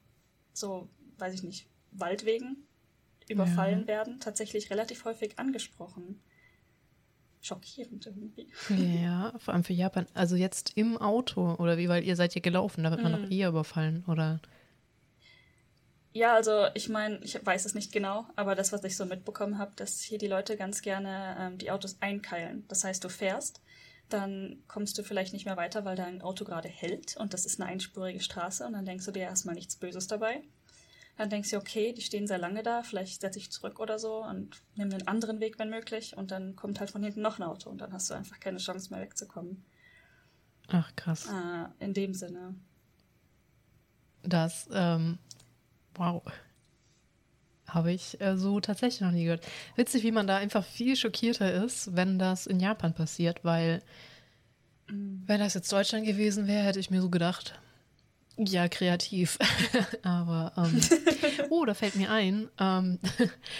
[0.53, 2.57] so, weiß ich nicht, Waldwegen
[3.29, 3.87] überfallen ja.
[3.87, 6.21] werden, tatsächlich relativ häufig angesprochen.
[7.41, 8.51] Schockierend irgendwie.
[9.03, 10.07] Ja, vor allem für Japan.
[10.15, 13.31] Also jetzt im Auto oder wie, weil ihr seid hier gelaufen, da wird man noch
[13.31, 14.41] eher überfallen, oder?
[16.13, 19.59] Ja, also ich meine, ich weiß es nicht genau, aber das, was ich so mitbekommen
[19.59, 22.65] habe, dass hier die Leute ganz gerne ähm, die Autos einkeilen.
[22.69, 23.61] Das heißt, du fährst
[24.15, 27.61] dann kommst du vielleicht nicht mehr weiter, weil dein Auto gerade hält und das ist
[27.61, 30.43] eine einspurige Straße und dann denkst du dir erstmal nichts Böses dabei.
[31.17, 34.25] Dann denkst du, okay, die stehen sehr lange da, vielleicht setze ich zurück oder so
[34.25, 36.17] und nehme einen anderen Weg, wenn möglich.
[36.17, 38.59] Und dann kommt halt von hinten noch ein Auto und dann hast du einfach keine
[38.59, 39.65] Chance mehr wegzukommen.
[40.69, 41.27] Ach, krass.
[41.27, 42.55] Äh, in dem Sinne.
[44.23, 45.19] Das, ähm,
[45.95, 46.23] wow.
[47.67, 49.47] Habe ich äh, so tatsächlich noch nie gehört.
[49.77, 53.83] Witzig, wie man da einfach viel schockierter ist, wenn das in Japan passiert, weil
[54.89, 55.23] mm.
[55.27, 57.59] wenn das jetzt Deutschland gewesen wäre, hätte ich mir so gedacht,
[58.37, 59.39] ja, kreativ.
[60.03, 60.81] Aber, ähm,
[61.51, 62.99] oh, da fällt mir ein, ähm,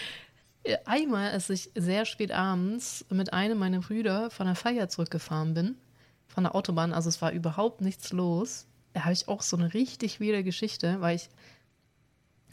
[0.85, 5.77] einmal, als ich sehr spät abends mit einem meiner Brüder von der Feier zurückgefahren bin,
[6.27, 9.75] von der Autobahn, also es war überhaupt nichts los, da habe ich auch so eine
[9.75, 11.29] richtig wilde Geschichte, weil ich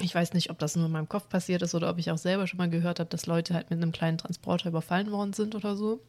[0.01, 2.17] ich weiß nicht, ob das nur in meinem Kopf passiert ist oder ob ich auch
[2.17, 5.55] selber schon mal gehört habe, dass Leute halt mit einem kleinen Transporter überfallen worden sind
[5.55, 6.01] oder so.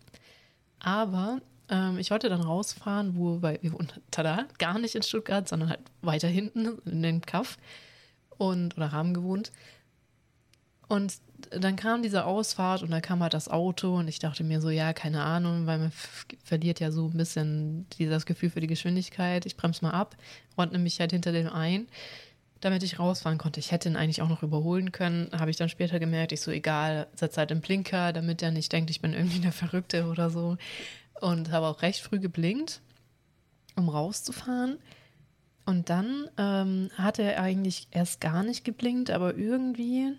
[0.80, 5.48] Aber ähm, ich wollte dann rausfahren, wo, weil wir wohnen, tada, gar nicht in Stuttgart,
[5.48, 7.58] sondern halt weiter hinten in dem Kaff
[8.38, 9.52] und oder haben gewohnt.
[10.88, 11.14] Und
[11.50, 14.68] dann kam diese Ausfahrt und da kam halt das Auto und ich dachte mir so,
[14.68, 15.92] ja, keine Ahnung, weil man
[16.44, 19.46] verliert ja so ein bisschen dieses Gefühl für die Geschwindigkeit.
[19.46, 20.16] Ich bremse mal ab,
[20.58, 21.86] räume mich halt hinter dem ein
[22.62, 23.60] damit ich rausfahren konnte.
[23.60, 26.32] Ich hätte ihn eigentlich auch noch überholen können, habe ich dann später gemerkt.
[26.32, 29.52] Ich so, egal, setz halt den Blinker, damit er nicht denkt, ich bin irgendwie eine
[29.52, 30.56] Verrückte oder so.
[31.20, 32.80] Und habe auch recht früh geblinkt,
[33.74, 34.78] um rauszufahren.
[35.64, 40.12] Und dann ähm, hatte er eigentlich erst gar nicht geblinkt, aber irgendwie,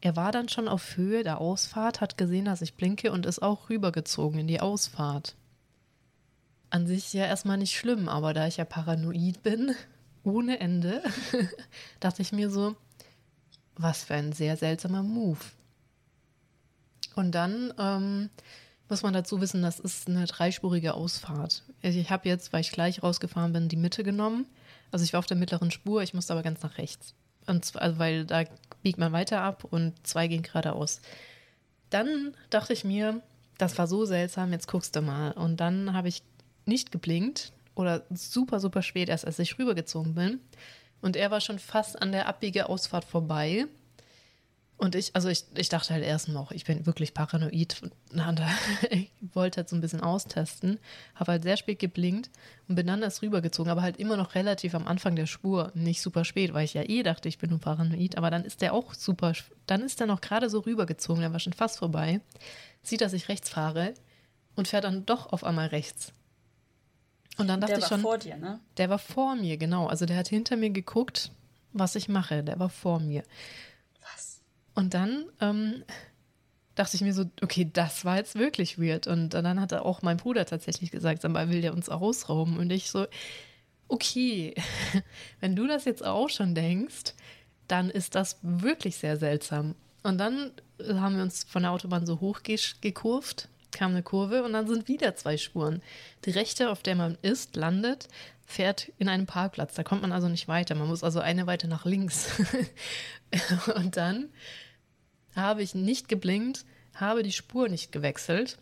[0.00, 3.42] er war dann schon auf Höhe der Ausfahrt, hat gesehen, dass ich blinke und ist
[3.42, 5.36] auch rübergezogen in die Ausfahrt.
[6.70, 9.74] An sich ja erstmal nicht schlimm, aber da ich ja paranoid bin,
[10.26, 11.02] ohne Ende,
[12.00, 12.74] dachte ich mir so,
[13.76, 15.38] was für ein sehr seltsamer Move.
[17.14, 18.30] Und dann ähm,
[18.88, 21.62] muss man dazu wissen, das ist eine dreispurige Ausfahrt.
[21.82, 24.46] Also ich habe jetzt, weil ich gleich rausgefahren bin, die Mitte genommen.
[24.90, 27.14] Also ich war auf der mittleren Spur, ich musste aber ganz nach rechts.
[27.46, 28.44] Und zwar, also weil da
[28.82, 31.00] biegt man weiter ab und zwei gehen geradeaus.
[31.90, 33.22] Dann dachte ich mir,
[33.58, 35.32] das war so seltsam, jetzt guckst du mal.
[35.32, 36.22] Und dann habe ich
[36.66, 40.40] nicht geblinkt oder super, super spät erst, als ich rübergezogen bin.
[41.00, 43.66] Und er war schon fast an der Abbiegeausfahrt vorbei.
[44.78, 47.80] Und ich, also ich, ich dachte halt erst noch, ich bin wirklich paranoid.
[48.90, 50.78] ich wollte halt so ein bisschen austesten,
[51.14, 52.30] habe halt sehr spät geblinkt
[52.68, 56.02] und bin dann erst rübergezogen, aber halt immer noch relativ am Anfang der Spur, nicht
[56.02, 58.74] super spät, weil ich ja eh dachte, ich bin nur paranoid, aber dann ist der
[58.74, 59.32] auch super,
[59.66, 62.20] dann ist der noch gerade so rübergezogen, der war schon fast vorbei,
[62.82, 63.94] sieht, dass ich rechts fahre
[64.56, 66.12] und fährt dann doch auf einmal rechts.
[67.38, 68.00] Und dann dachte der ich schon.
[68.00, 68.60] Der war vor dir, ne?
[68.76, 69.86] Der war vor mir, genau.
[69.86, 71.32] Also der hat hinter mir geguckt,
[71.72, 72.42] was ich mache.
[72.42, 73.22] Der war vor mir.
[74.00, 74.40] Was?
[74.74, 75.84] Und dann ähm,
[76.74, 79.06] dachte ich mir so, okay, das war jetzt wirklich weird.
[79.06, 82.58] Und dann hat auch mein Bruder tatsächlich gesagt, aber will der uns ausrauben?
[82.58, 83.06] Und ich so,
[83.88, 84.54] okay,
[85.40, 87.14] wenn du das jetzt auch schon denkst,
[87.68, 89.74] dann ist das wirklich sehr seltsam.
[90.02, 94.66] Und dann haben wir uns von der Autobahn so hochgekurvt kam eine Kurve und dann
[94.66, 95.82] sind wieder zwei Spuren.
[96.24, 98.08] Die rechte, auf der man ist, landet,
[98.46, 99.74] fährt in einen Parkplatz.
[99.74, 100.74] Da kommt man also nicht weiter.
[100.74, 102.28] Man muss also eine weiter nach links.
[103.76, 104.30] und dann
[105.34, 108.56] habe ich nicht geblinkt, habe die Spur nicht gewechselt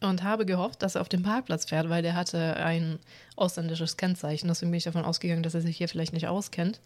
[0.00, 2.98] und habe gehofft, dass er auf dem Parkplatz fährt, weil der hatte ein
[3.36, 4.48] ausländisches Kennzeichen.
[4.48, 6.80] Deswegen bin ich davon ausgegangen, dass er sich hier vielleicht nicht auskennt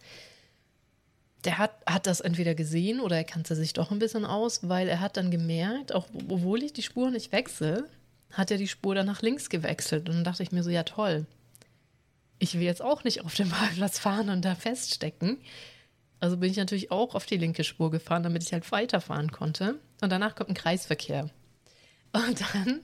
[1.45, 4.87] der hat, hat das entweder gesehen oder er kannte sich doch ein bisschen aus, weil
[4.87, 7.89] er hat dann gemerkt, auch obwohl ich die Spur nicht wechsle,
[8.31, 10.07] hat er die Spur dann nach links gewechselt.
[10.07, 11.25] Und dann dachte ich mir so, ja toll,
[12.39, 15.37] ich will jetzt auch nicht auf dem Parkplatz fahren und da feststecken.
[16.19, 19.79] Also bin ich natürlich auch auf die linke Spur gefahren, damit ich halt weiterfahren konnte.
[20.01, 21.29] Und danach kommt ein Kreisverkehr.
[22.13, 22.79] Und dann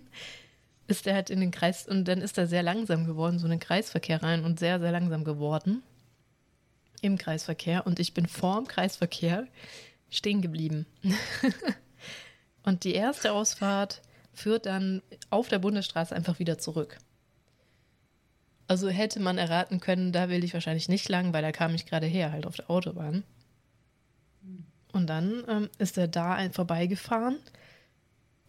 [0.88, 3.52] ist er halt in den Kreis, und dann ist er sehr langsam geworden, so in
[3.52, 5.84] den Kreisverkehr rein und sehr, sehr langsam geworden
[7.02, 9.48] im Kreisverkehr und ich bin vor dem Kreisverkehr
[10.10, 10.86] stehen geblieben.
[12.64, 14.02] und die erste Ausfahrt
[14.34, 16.98] führt dann auf der Bundesstraße einfach wieder zurück.
[18.68, 21.86] Also hätte man erraten können, da will ich wahrscheinlich nicht lang, weil da kam ich
[21.86, 23.24] gerade her, halt auf der Autobahn.
[24.92, 27.38] Und dann ähm, ist er da ein vorbeigefahren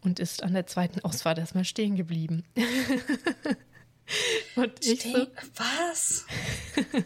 [0.02, 2.44] und ist an der zweiten Ausfahrt erstmal stehen geblieben.
[4.56, 6.26] und ich Ste so, was?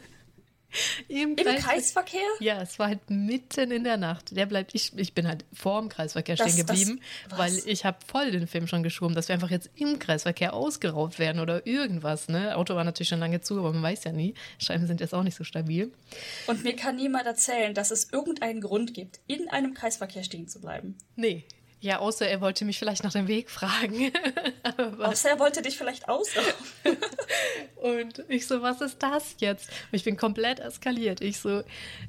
[1.09, 2.21] Im, Im Kreisverkehr?
[2.41, 4.37] Ja, es war halt mitten in der Nacht.
[4.37, 7.85] Der bleibt, ich, ich bin halt vor dem Kreisverkehr das, stehen geblieben, das, weil ich
[7.85, 11.67] habe voll den Film schon geschoben, dass wir einfach jetzt im Kreisverkehr ausgeraubt werden oder
[11.67, 12.29] irgendwas.
[12.29, 12.57] Ne?
[12.57, 14.35] Auto war natürlich schon lange zu, aber man weiß ja nie.
[14.59, 15.93] Scheiben sind jetzt auch nicht so stabil.
[16.47, 20.61] Und mir kann niemand erzählen, dass es irgendeinen Grund gibt, in einem Kreisverkehr stehen zu
[20.61, 20.97] bleiben.
[21.17, 21.45] Nee,
[21.85, 24.11] ja, außer er wollte mich vielleicht nach dem Weg fragen.
[25.01, 26.49] außer er wollte dich vielleicht ausrauben.
[27.77, 29.69] und ich so, was ist das jetzt?
[29.69, 31.21] Und ich bin komplett eskaliert.
[31.21, 31.63] Ich so,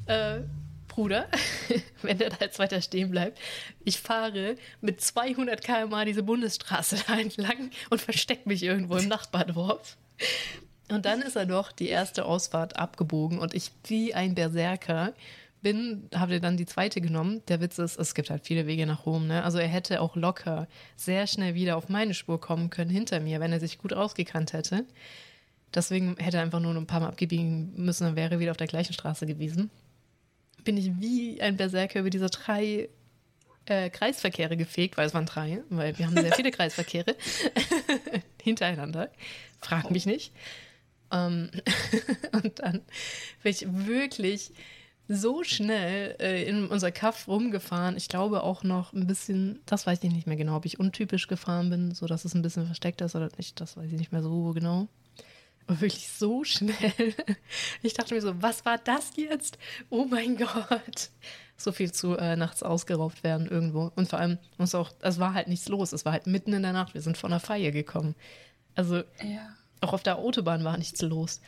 [0.05, 0.39] äh,
[0.87, 1.27] Bruder,
[2.03, 3.37] wenn der da jetzt weiter stehen bleibt,
[3.83, 9.97] ich fahre mit 200 km/h diese Bundesstraße da entlang und verstecke mich irgendwo im Nachbardorf.
[10.89, 15.13] Und dann ist er doch die erste Ausfahrt abgebogen und ich wie ein Berserker
[15.65, 17.41] bin, habe dann die zweite genommen.
[17.47, 19.25] Der Witz ist, es gibt halt viele Wege nach Rom.
[19.25, 19.43] Ne?
[19.43, 23.39] Also er hätte auch locker sehr schnell wieder auf meine Spur kommen können hinter mir,
[23.39, 24.85] wenn er sich gut ausgekannt hätte.
[25.73, 28.67] Deswegen hätte er einfach nur ein paar Mal abgebiegen müssen und wäre wieder auf der
[28.67, 29.71] gleichen Straße gewesen.
[30.63, 32.87] Bin ich wie ein Berserker über diese drei
[33.65, 37.15] äh, Kreisverkehre gefegt, weil es waren drei, weil wir haben sehr viele Kreisverkehre
[38.43, 39.09] hintereinander.
[39.61, 40.31] Frag mich nicht.
[41.11, 41.49] Ähm,
[42.33, 42.83] und dann
[43.41, 44.51] bin ich wirklich
[45.07, 47.97] so schnell äh, in unser Kaff rumgefahren.
[47.97, 51.27] Ich glaube auch noch ein bisschen, das weiß ich nicht mehr genau, ob ich untypisch
[51.27, 53.59] gefahren bin, so dass es ein bisschen versteckt ist oder nicht.
[53.61, 54.87] Das weiß ich nicht mehr so genau.
[55.67, 57.13] Aber wirklich so schnell.
[57.81, 59.57] Ich dachte mir so, was war das jetzt?
[59.89, 61.09] Oh mein Gott.
[61.57, 63.91] So viel zu äh, nachts ausgeraubt werden irgendwo.
[63.95, 65.93] Und vor allem, muss auch, es war halt nichts los.
[65.93, 66.93] Es war halt mitten in der Nacht.
[66.93, 68.15] Wir sind von der Feier gekommen.
[68.75, 69.55] Also, ja.
[69.81, 71.41] auch auf der Autobahn war nichts los.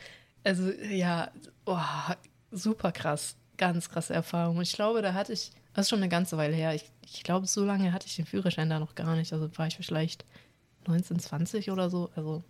[0.44, 1.30] Also, ja,
[1.66, 1.78] oh,
[2.50, 3.36] super krass.
[3.58, 4.56] Ganz krasse Erfahrung.
[4.56, 6.74] Und ich glaube, da hatte ich, das ist schon eine ganze Weile her.
[6.74, 9.32] Ich, ich glaube, so lange hatte ich den Führerschein da noch gar nicht.
[9.32, 10.24] Also war ich vielleicht
[10.86, 12.10] 19, 20 oder so.
[12.16, 12.42] Also,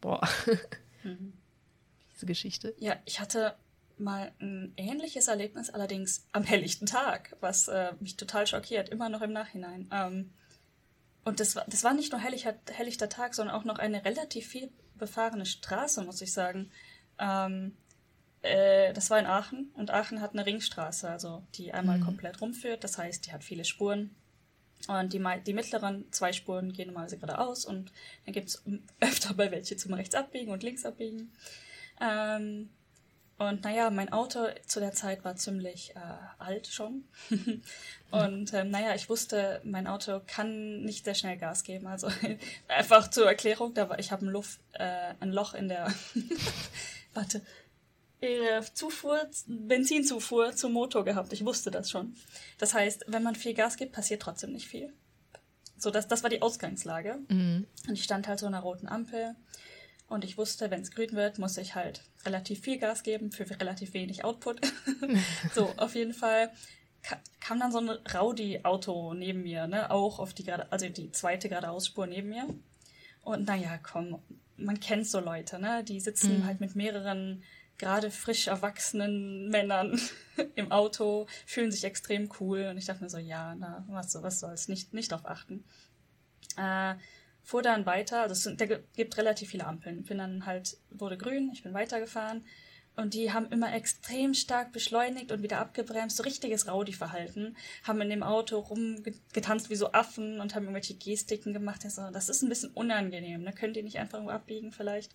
[0.00, 0.20] boah.
[1.04, 1.32] Mhm.
[2.14, 2.74] Diese Geschichte.
[2.78, 3.54] Ja, ich hatte
[3.98, 9.22] mal ein ähnliches Erlebnis, allerdings am helllichten Tag, was äh, mich total schockiert, immer noch
[9.22, 9.88] im Nachhinein.
[9.92, 10.32] Ähm,
[11.24, 14.46] und das war, das war nicht nur helllichter, helllichter Tag, sondern auch noch eine relativ
[14.46, 16.70] viel befahrene Straße, muss ich sagen.
[17.18, 17.76] Ähm,
[18.42, 22.04] äh, das war in Aachen und Aachen hat eine Ringstraße, also die einmal mhm.
[22.04, 22.84] komplett rumführt.
[22.84, 24.14] Das heißt, die hat viele Spuren.
[24.86, 27.92] Und die, die mittleren zwei Spuren gehen normalerweise geradeaus und
[28.24, 28.62] dann gibt es
[29.00, 31.32] öfter mal welche zum rechts abbiegen und links abbiegen.
[32.00, 32.70] Ähm,
[33.38, 36.00] und naja, mein Auto zu der Zeit war ziemlich äh,
[36.38, 37.04] alt schon.
[38.10, 41.86] und ähm, naja, ich wusste, mein Auto kann nicht sehr schnell Gas geben.
[41.86, 42.08] Also
[42.68, 45.92] einfach zur Erklärung, da war, ich habe ein, Luft, äh, ein Loch in der
[47.14, 47.42] warte,
[48.20, 51.32] äh, Zufuhr, Benzinzufuhr zum Motor gehabt.
[51.32, 52.14] Ich wusste das schon.
[52.58, 54.92] Das heißt, wenn man viel Gas gibt, passiert trotzdem nicht viel.
[55.76, 57.18] So, das, das war die Ausgangslage.
[57.28, 57.66] Mhm.
[57.86, 59.36] Und ich stand halt so in einer roten Ampel
[60.08, 63.48] und ich wusste, wenn es grün wird, muss ich halt relativ viel Gas geben für
[63.60, 64.60] relativ wenig Output.
[65.54, 66.50] so, auf jeden Fall
[67.40, 71.48] kam dann so ein Rowdy-Auto neben mir, ne, auch auf die gerade, also die zweite
[71.48, 72.48] geradeausspur neben mir.
[73.22, 74.18] Und naja, komm,
[74.56, 76.46] man kennt so Leute, ne, die sitzen mhm.
[76.46, 77.42] halt mit mehreren
[77.78, 80.00] gerade frisch erwachsenen Männern
[80.56, 82.66] im Auto, fühlen sich extrem cool.
[82.70, 85.64] Und ich dachte mir so, ja, na, was, was soll's, nicht, nicht drauf achten.
[86.56, 86.94] Äh,
[87.42, 90.02] fuhr dann weiter, also es sind, der gibt relativ viele Ampeln.
[90.02, 92.44] Bin dann halt, wurde grün, ich bin weitergefahren
[92.98, 98.10] und die haben immer extrem stark beschleunigt und wieder abgebremst, so richtiges Rowdy-Verhalten, haben in
[98.10, 101.84] dem Auto rumgetanzt wie so Affen und haben irgendwelche Gestiken gemacht.
[101.84, 103.52] Das ist ein bisschen unangenehm, ne?
[103.52, 105.14] Könnt ihr nicht einfach nur abbiegen vielleicht?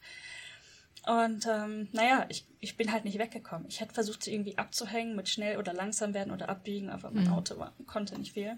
[1.05, 3.67] Und ähm, naja, ich, ich bin halt nicht weggekommen.
[3.67, 7.25] Ich hätte versucht, sie irgendwie abzuhängen mit schnell oder langsam werden oder abbiegen, aber mein
[7.25, 7.33] mhm.
[7.33, 8.57] Auto war, konnte nicht viel.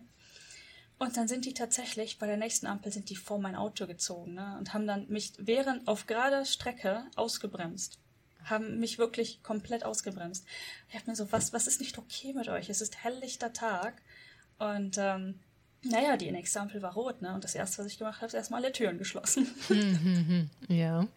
[0.98, 4.36] Und dann sind die tatsächlich, bei der nächsten Ampel sind die vor mein Auto gezogen
[4.36, 4.56] ne?
[4.58, 8.00] und haben dann mich während auf gerader Strecke ausgebremst.
[8.44, 10.46] Haben mich wirklich komplett ausgebremst.
[10.88, 12.70] Ich dachte mir so, was, was ist nicht okay mit euch?
[12.70, 14.02] Es ist helllichter Tag.
[14.60, 15.40] Und ähm,
[15.82, 17.34] naja, die nächste Ampel war rot, ne?
[17.34, 19.48] Und das erste, was ich gemacht habe, ist erstmal alle Türen geschlossen.
[20.68, 21.08] ja.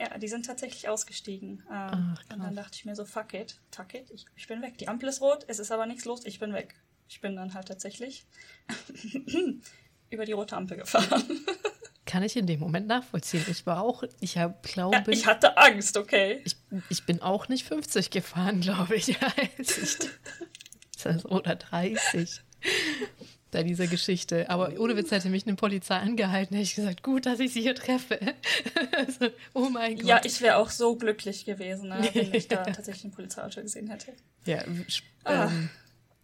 [0.00, 1.64] Ja, die sind tatsächlich ausgestiegen.
[1.70, 4.62] Ähm, Ach, und dann dachte ich mir so, fuck it, fuck it, ich, ich bin
[4.62, 4.78] weg.
[4.78, 6.74] Die Ampel ist rot, es ist aber nichts los, ich bin weg.
[7.08, 8.26] Ich bin dann halt tatsächlich
[10.10, 11.24] über die rote Ampel gefahren.
[12.06, 13.44] Kann ich in dem Moment nachvollziehen.
[13.50, 15.26] Ich war auch, ich habe, glaube ja, ich.
[15.26, 16.40] hatte Angst, okay.
[16.44, 16.56] Ich,
[16.88, 19.16] ich bin auch nicht 50 gefahren, glaube ich.
[21.24, 22.42] oder 30
[23.50, 24.48] bei dieser Geschichte.
[24.50, 27.62] Aber ohne Witz hätte mich eine Polizei angehalten, hätte ich gesagt, gut, dass ich sie
[27.62, 28.18] hier treffe.
[28.96, 30.04] also, oh mein Gott.
[30.04, 33.88] Ja, ich wäre auch so glücklich gewesen, ne, wenn ich da tatsächlich ein Polizeiauto gesehen
[33.88, 34.12] hätte.
[34.44, 34.62] Ja,
[35.24, 35.46] ah.
[35.46, 35.70] ähm,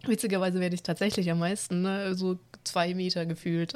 [0.06, 3.74] Witzigerweise werde ich tatsächlich am meisten, ne, so zwei Meter gefühlt.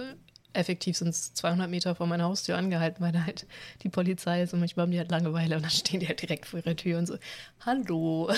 [0.52, 3.46] Effektiv sind es 200 Meter vor meiner Haustür angehalten, weil da halt
[3.82, 6.46] die Polizei ist und manchmal haben die halt Langeweile und dann stehen die halt direkt
[6.46, 7.16] vor ihrer Tür und so,
[7.64, 8.30] hallo.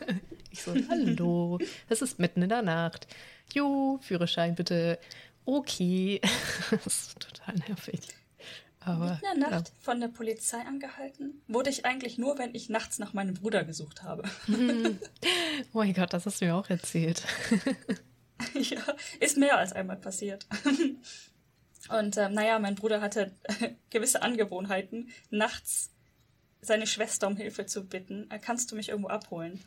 [0.50, 3.06] ich so, hallo, es ist mitten in der Nacht.
[3.54, 4.98] Jo, Führerschein bitte.
[5.44, 6.20] Okay.
[6.70, 8.00] das ist total nervig.
[8.80, 9.74] Aber, in der Nacht ja.
[9.80, 11.42] von der Polizei angehalten?
[11.46, 14.22] Wurde ich eigentlich nur, wenn ich nachts nach meinem Bruder gesucht habe.
[14.48, 14.94] oh
[15.72, 17.22] mein Gott, das hast du mir auch erzählt.
[18.54, 18.80] ja,
[19.20, 20.46] ist mehr als einmal passiert.
[21.88, 23.32] Und ähm, naja, mein Bruder hatte
[23.90, 25.90] gewisse Angewohnheiten, nachts
[26.60, 28.30] seine Schwester um Hilfe zu bitten.
[28.30, 29.60] Äh, kannst du mich irgendwo abholen?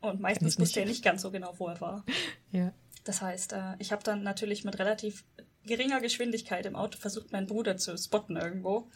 [0.00, 2.04] Und meistens wusste er nicht ganz so genau, wo er war.
[2.50, 2.72] Ja.
[3.04, 5.24] Das heißt, äh, ich habe dann natürlich mit relativ
[5.64, 8.90] geringer Geschwindigkeit im Auto versucht, meinen Bruder zu spotten irgendwo.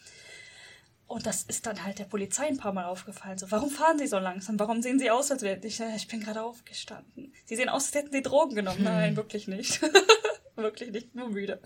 [1.07, 3.39] Und das ist dann halt der Polizei ein paar Mal aufgefallen.
[3.39, 4.59] So, warum fahren Sie so langsam?
[4.59, 7.33] Warum sehen Sie aus, als wäre ich, ich bin gerade aufgestanden.
[7.45, 8.77] Sie sehen aus, als hätten Sie Drogen genommen.
[8.77, 8.85] Hm.
[8.85, 9.81] Nein, wirklich nicht.
[10.55, 11.61] wirklich nicht, nur müde.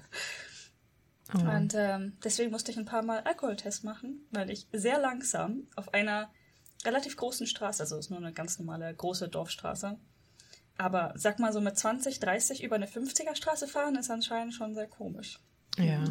[1.34, 1.40] Oh.
[1.40, 5.94] Und ähm, deswegen musste ich ein paar Mal Alkoholtest machen, weil ich sehr langsam auf
[5.94, 6.32] einer
[6.86, 9.98] relativ großen Straße, also es ist nur eine ganz normale große Dorfstraße,
[10.78, 14.74] aber sag mal so mit 20, 30 über eine 50er Straße fahren ist anscheinend schon
[14.74, 15.40] sehr komisch.
[15.78, 16.04] Ja.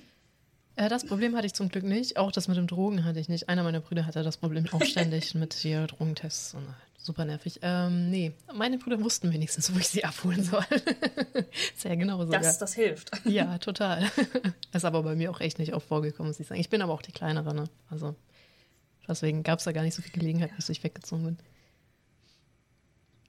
[0.76, 2.16] äh, das Problem hatte ich zum Glück nicht.
[2.16, 3.48] Auch das mit dem Drogen hatte ich nicht.
[3.48, 7.60] Einer meiner Brüder hatte das Problem auch ständig mit hier Drogentests und super nervig.
[7.62, 10.64] Ähm, nee, meine Brüder wussten wenigstens, wo ich sie abholen soll.
[11.76, 12.40] Sehr genau sogar.
[12.40, 13.10] Das, das hilft.
[13.24, 14.10] ja, total.
[14.72, 16.60] ist aber bei mir auch echt nicht oft vorgekommen, muss ich sagen.
[16.60, 17.64] Ich bin aber auch die Kleinere, ne?
[17.90, 18.14] Also
[19.08, 21.38] deswegen gab es da gar nicht so viel Gelegenheit, bis ich weggezogen bin.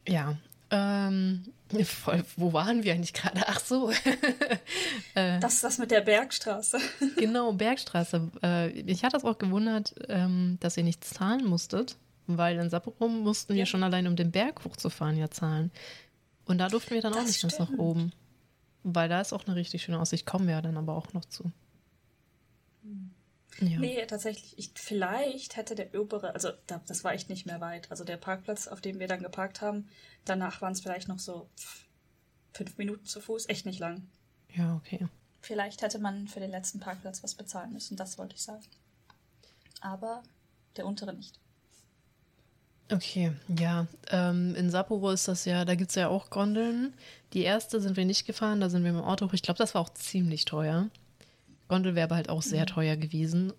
[0.08, 0.38] Ja,
[0.72, 1.44] ähm,
[1.84, 3.42] voll, wo waren wir eigentlich gerade?
[3.48, 3.92] Ach so.
[5.16, 6.80] äh, das ist das mit der Bergstraße.
[7.18, 8.30] genau, Bergstraße.
[8.44, 11.98] Äh, ich hatte es auch gewundert, ähm, dass ihr nichts zahlen musstet,
[12.28, 13.66] weil in Sapporo mussten wir Ja.
[13.66, 15.72] schon allein, um den Berg hochzufahren, ja zahlen.
[16.46, 17.80] Und da durften wir dann auch Das nicht ganz nach stimmt.
[17.80, 18.12] oben.
[18.84, 20.26] Weil da ist auch eine richtig schöne Aussicht.
[20.26, 21.52] Kommen wir ja dann aber auch noch zu.
[23.60, 23.80] Ja.
[23.80, 24.58] Nee, tatsächlich.
[24.58, 27.92] Ich, vielleicht hätte der obere, also da, das war echt nicht mehr weit.
[27.92, 29.90] Also der Parkplatz, auf dem wir dann geparkt haben,
[30.26, 31.50] danach waren es vielleicht noch so
[32.54, 34.08] fünf Minuten zu Fuß, echt nicht lang.
[34.54, 35.08] ja, okay.
[35.42, 38.66] Vielleicht hätte man für den letzten Parkplatz was bezahlen müssen, das wollte ich sagen.
[39.80, 40.22] Aber
[40.76, 41.40] der untere nicht.
[42.92, 43.88] Okay, ja.
[44.10, 46.94] Ähm, in Sapporo ist das ja, da gibt es ja auch Gondeln.
[47.34, 49.34] Die erste sind wir nicht gefahren, da sind wir mit dem Auto hoch.
[49.34, 50.90] Ich glaube, das war auch ziemlich teuer.
[51.70, 53.54] Gondel wäre aber halt auch sehr teuer gewesen.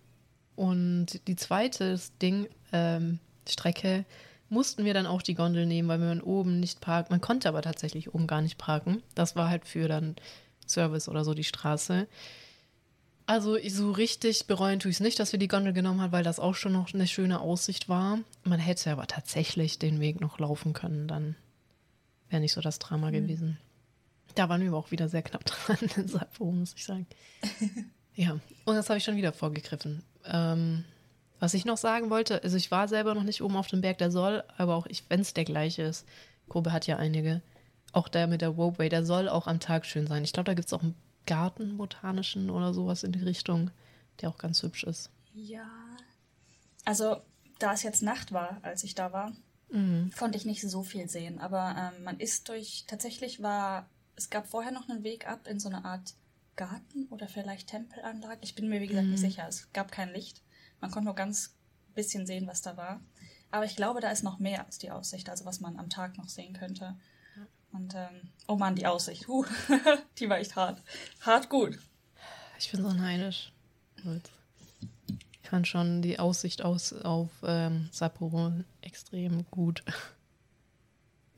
[0.57, 4.05] Und die zweite Ding, ähm, Strecke,
[4.51, 7.13] mussten wir dann auch die Gondel nehmen, weil man oben nicht parken.
[7.13, 9.03] Man konnte aber tatsächlich oben gar nicht parken.
[9.15, 10.17] Das war halt für dann
[10.67, 12.09] Service oder so die Straße.
[13.27, 16.25] Also so richtig bereuen tue ich es nicht, dass wir die Gondel genommen haben, weil
[16.25, 18.19] das auch schon noch eine schöne Aussicht war.
[18.43, 21.37] Man hätte aber tatsächlich den Weg noch laufen können, dann
[22.29, 23.59] wäre nicht so das Drama gewesen.
[24.35, 27.07] Da waren wir aber auch wieder sehr knapp dran in Sapporo, muss ich sagen.
[28.15, 30.03] ja, und das habe ich schon wieder vorgegriffen.
[30.25, 30.85] Ähm,
[31.39, 33.99] was ich noch sagen wollte, also ich war selber noch nicht oben auf dem Berg,
[33.99, 36.07] der soll, aber auch ich, wenn es der gleiche ist,
[36.49, 37.41] Kobe hat ja einige,
[37.93, 40.23] auch der mit der Ropeway, der soll auch am Tag schön sein.
[40.25, 40.95] Ich glaube, da gibt es auch einen
[41.27, 43.71] Garten, botanischen oder sowas in die Richtung,
[44.21, 45.11] der auch ganz hübsch ist.
[45.33, 45.69] Ja.
[46.85, 47.17] Also,
[47.59, 49.33] da es jetzt Nacht war, als ich da war,
[49.73, 50.11] Mhm.
[50.19, 51.39] konnte ich nicht so viel sehen.
[51.39, 55.61] Aber ähm, man ist durch, tatsächlich war, es gab vorher noch einen Weg ab in
[55.61, 56.15] so eine Art
[56.61, 58.41] Garten oder vielleicht Tempelanlage.
[58.43, 59.49] Ich bin mir, wie gesagt, nicht sicher.
[59.49, 60.43] Es gab kein Licht.
[60.83, 61.57] Man konnte nur ganz
[61.95, 63.01] bisschen sehen, was da war.
[63.51, 66.19] Aber ich glaube, da ist noch mehr als die Aussicht, also was man am Tag
[66.19, 66.97] noch sehen könnte.
[67.73, 69.27] Und, ähm, oh Mann, die Aussicht.
[69.27, 69.47] Huh,
[70.19, 70.83] die war echt hart.
[71.23, 71.79] Hart gut.
[72.59, 73.55] Ich bin so neidisch.
[75.43, 78.53] Ich fand schon die Aussicht aus auf ähm, Sapporo
[78.83, 79.83] extrem gut.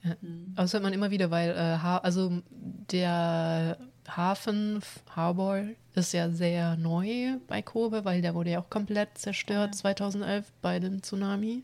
[0.05, 0.17] Ja.
[0.57, 2.43] Aber das hört man immer wieder, weil äh, also
[2.91, 3.79] der
[4.17, 4.81] Hafen
[5.15, 10.51] Harbor ist ja sehr neu bei Kobe, weil der wurde ja auch komplett zerstört 2011
[10.63, 11.63] bei dem Tsunami.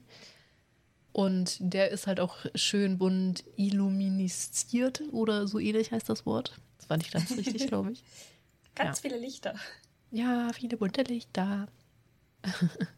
[1.12, 6.57] Und der ist halt auch schön bunt illuminisiert oder so ähnlich heißt das Wort.
[6.78, 8.05] Das war nicht ganz richtig, glaube ich.
[8.74, 9.03] Ganz Ja.
[9.11, 9.55] viele Lichter.
[10.11, 11.68] Ja, viele bunte Lichter.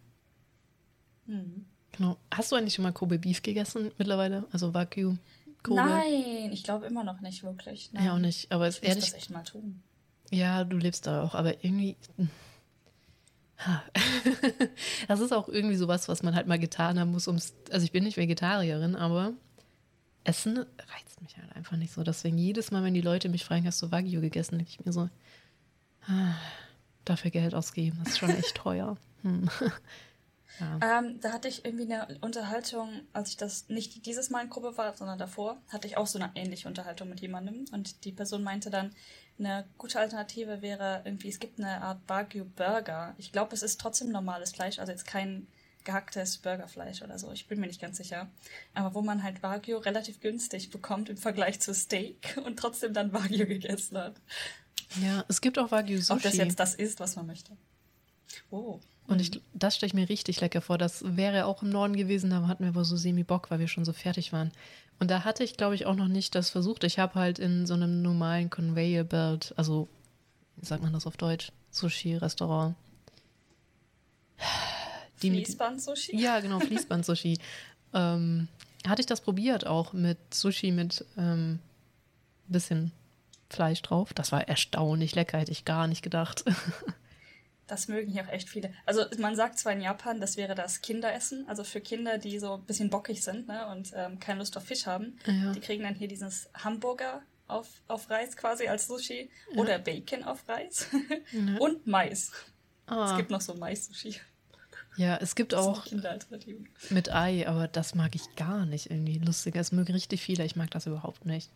[1.27, 1.65] Hm.
[1.93, 2.17] Genau.
[2.33, 4.45] Hast du eigentlich schon mal Kobe Beef gegessen mittlerweile?
[4.53, 5.17] Also Wagyu
[5.63, 5.81] Kobe?
[5.83, 7.91] Nein, ich glaube immer noch nicht wirklich.
[7.93, 8.05] Nein.
[8.05, 8.51] Ja, auch nicht.
[8.53, 9.83] Aber es Ich muss ehrlich, das echt mal tun.
[10.31, 11.97] ja, du lebst da auch, aber irgendwie.
[13.59, 13.83] Ha.
[15.09, 17.55] Das ist auch irgendwie sowas, was man halt mal getan haben muss, ums.
[17.71, 19.33] Also ich bin nicht Vegetarierin, aber
[20.25, 22.03] Essen reizt mich halt einfach nicht so.
[22.03, 24.93] Deswegen jedes Mal, wenn die Leute mich fragen, hast du Wagyu gegessen, denke ich mir
[24.93, 25.09] so,
[26.07, 26.35] ah,
[27.05, 28.97] dafür Geld ausgeben, das ist schon echt teuer.
[29.23, 29.51] Hm.
[30.59, 30.99] Ja.
[30.99, 34.77] Ähm, da hatte ich irgendwie eine Unterhaltung, als ich das nicht dieses Mal in Gruppe
[34.77, 37.65] war, sondern davor, hatte ich auch so eine ähnliche Unterhaltung mit jemandem.
[37.73, 38.93] Und die Person meinte dann,
[39.39, 43.15] eine gute Alternative wäre irgendwie, es gibt eine Art Wagyu Burger.
[43.17, 45.47] Ich glaube, es ist trotzdem normales Fleisch, also jetzt kein
[45.85, 47.33] gehacktes Burgerfleisch oder so.
[47.33, 48.29] Ich bin mir nicht ganz sicher.
[48.75, 53.13] Aber wo man halt Wagyu relativ günstig bekommt im Vergleich zu Steak und trotzdem dann
[53.13, 54.21] Wagyu gegessen hat.
[55.01, 56.13] ja, es gibt auch Wagyu Sushi.
[56.13, 57.57] Ob das jetzt das ist, was man möchte.
[58.51, 58.81] Oh.
[59.11, 60.79] Und ich, das stelle ich mir richtig lecker vor.
[60.79, 63.85] Das wäre auch im Norden gewesen, da hatten wir aber so semi-Bock, weil wir schon
[63.85, 64.53] so fertig waren.
[65.01, 66.85] Und da hatte ich, glaube ich, auch noch nicht das versucht.
[66.85, 69.89] Ich habe halt in so einem normalen Conveyor Belt, also,
[70.57, 71.51] wie sagt man das auf Deutsch?
[71.73, 72.77] Sushi-Restaurant.
[75.17, 76.17] Fließband-Sushi?
[76.17, 77.39] Ja, genau, Fließband-Sushi.
[77.95, 78.47] ähm,
[78.87, 81.59] hatte ich das probiert, auch mit Sushi mit ähm,
[82.47, 82.93] bisschen
[83.49, 84.15] Fleisch drauf.
[84.15, 86.45] Das war erstaunlich lecker, hätte ich gar nicht gedacht.
[87.71, 88.73] Das mögen hier auch echt viele.
[88.85, 92.55] Also man sagt zwar in Japan, das wäre das Kinderessen, also für Kinder, die so
[92.55, 95.53] ein bisschen bockig sind ne, und ähm, keine Lust auf Fisch haben, Ja.
[95.53, 100.49] die kriegen dann hier dieses Hamburger auf, auf Reis quasi als Sushi oder Bacon auf
[100.49, 100.89] Reis
[101.61, 102.33] und Mais.
[102.87, 104.17] Ah, Es gibt noch so Mais-Sushi.
[104.97, 105.87] ja, es gibt auch.
[106.91, 109.19] Mit Ei, aber das mag ich gar nicht irgendwie.
[109.19, 111.51] Lustiger, es mögen richtig viele, ich mag das überhaupt nicht.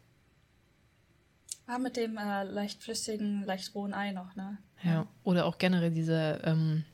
[1.66, 4.58] Ah, mit dem äh, leicht flüssigen, leicht rohen Ei noch, ne?
[4.84, 5.06] Ja.
[5.22, 6.84] Oder auch generell diese, ähm,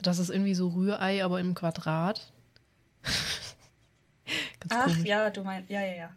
[0.00, 2.32] das ist irgendwie so Rührei, aber im Quadrat.
[4.60, 5.04] Ganz Ach komisch.
[5.04, 6.16] ja, du meinst, ja, ja, ja.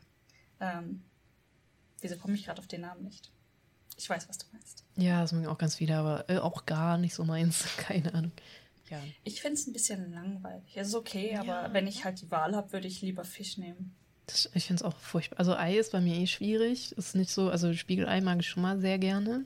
[0.60, 1.02] Ähm,
[2.02, 3.32] wieso komme ich gerade auf den Namen nicht?
[3.98, 4.86] Ich weiß, was du meinst.
[4.96, 7.66] Ja, das mögen auch ganz viele, aber äh, auch gar nicht so meins.
[7.78, 8.32] Keine Ahnung.
[8.90, 9.00] Ja.
[9.24, 10.72] Ich finde es ein bisschen langweilig.
[10.76, 11.42] Es ist okay, Ja.
[11.42, 13.94] aber wenn ich halt die Wahl habe, würde ich lieber Fisch nehmen.
[14.28, 15.40] Das, ich finde es auch furchtbar.
[15.40, 16.94] Also Ei ist bei mir eh schwierig.
[16.98, 19.46] Ist nicht so, also Spiegelei mag ich schon mal sehr gerne.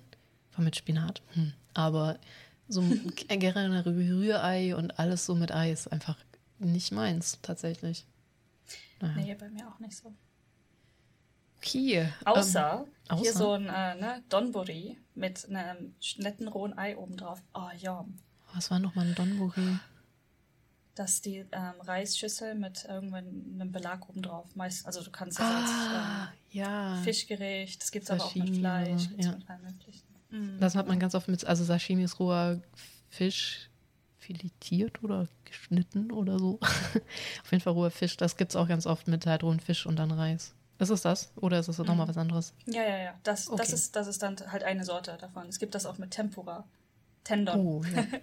[0.52, 1.22] Vor mit Spinat.
[1.34, 1.54] Hm.
[1.74, 2.20] Aber
[2.68, 6.18] so ein generell Rührei und alles so mit Ei ist einfach
[6.60, 8.06] nicht meins, tatsächlich.
[9.00, 9.16] Naja.
[9.16, 10.14] Nee, bei mir auch nicht so.
[11.58, 12.12] Okay.
[12.26, 17.42] Außer, ähm, hier so ein äh, ne, Donburi mit einem netten rohen Ei obendrauf.
[17.54, 18.06] Oh ja.
[18.54, 19.78] Was war nochmal ein Donburi?
[20.96, 24.56] Das ist die ähm, Reisschüssel mit irgendeinem Belag obendrauf.
[24.56, 26.96] Meist, also du kannst es ah, als ähm, ja.
[27.04, 29.32] Fischgericht, das gibt es aber auch mit Fleisch, ja.
[29.32, 30.11] mit allem möglichen.
[30.32, 30.60] Mm.
[30.60, 32.60] Das hat man ganz oft mit, also Sashimi ist roher
[33.10, 33.70] Fisch
[34.18, 36.60] filetiert oder geschnitten oder so.
[37.44, 38.18] Auf jeden Fall roher Fisch.
[38.18, 40.54] Das gibt es auch ganz oft mit halt rohen Fisch und dann Reis.
[40.80, 41.32] Ist es das?
[41.36, 41.86] Oder ist es mhm.
[41.86, 42.54] nochmal was anderes?
[42.66, 43.14] Ja, ja, ja.
[43.24, 43.58] Das, okay.
[43.58, 45.48] das, ist, das ist dann halt eine Sorte davon.
[45.48, 46.64] Es gibt das auch mit Tempura.
[47.24, 47.60] Tendon.
[47.60, 48.06] Oh, ja.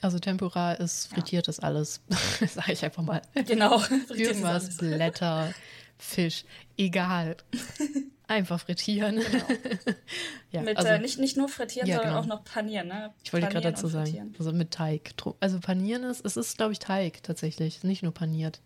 [0.00, 1.64] Also Tempura ist frittiertes ja.
[1.64, 2.00] alles.
[2.54, 3.20] Sag ich einfach mal.
[3.34, 3.82] Genau.
[4.14, 5.52] Irgendwas, Blätter,
[5.98, 6.44] Fisch,
[6.76, 7.36] egal.
[8.28, 9.16] Einfach frittieren.
[9.16, 9.44] Genau.
[10.52, 12.22] ja, mit, also, äh, nicht, nicht nur frittieren, ja, sondern genau.
[12.22, 12.88] auch noch panieren.
[12.88, 13.14] Ne?
[13.24, 15.14] Ich wollte gerade dazu sagen, also mit Teig.
[15.40, 18.60] Also panieren ist, es ist, glaube ich, Teig tatsächlich, nicht nur paniert.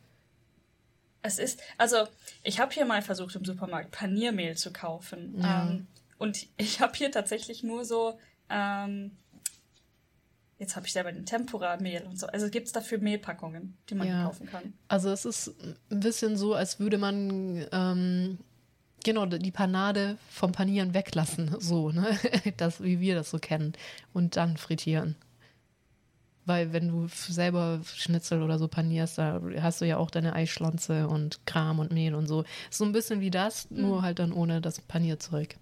[1.23, 2.09] Es ist, also
[2.43, 5.37] ich habe hier mal versucht im Supermarkt Paniermehl zu kaufen.
[5.41, 5.69] Ja.
[5.69, 5.87] Ähm,
[6.19, 8.19] und ich habe hier tatsächlich nur so,
[8.51, 9.13] ähm,
[10.63, 12.29] jetzt habe ich selber den Tempura-Mehl und so.
[12.29, 14.25] Also gibt es dafür Mehlpackungen, die man ja.
[14.25, 14.73] kaufen kann.
[14.89, 15.55] Also es ist
[15.91, 18.39] ein bisschen so, als würde man ähm,
[19.05, 22.17] genau die Panade vom Panieren weglassen, so, ne?
[22.57, 23.73] Das, wie wir das so kennen.
[24.13, 25.17] Und dann frittieren.
[26.45, 31.09] Weil wenn du selber Schnitzel oder so panierst, da hast du ja auch deine Eischlanze
[31.09, 32.45] und Kram und Mehl und so.
[32.71, 33.83] So ein bisschen wie das, mhm.
[33.83, 35.57] nur halt dann ohne das Panierzeug.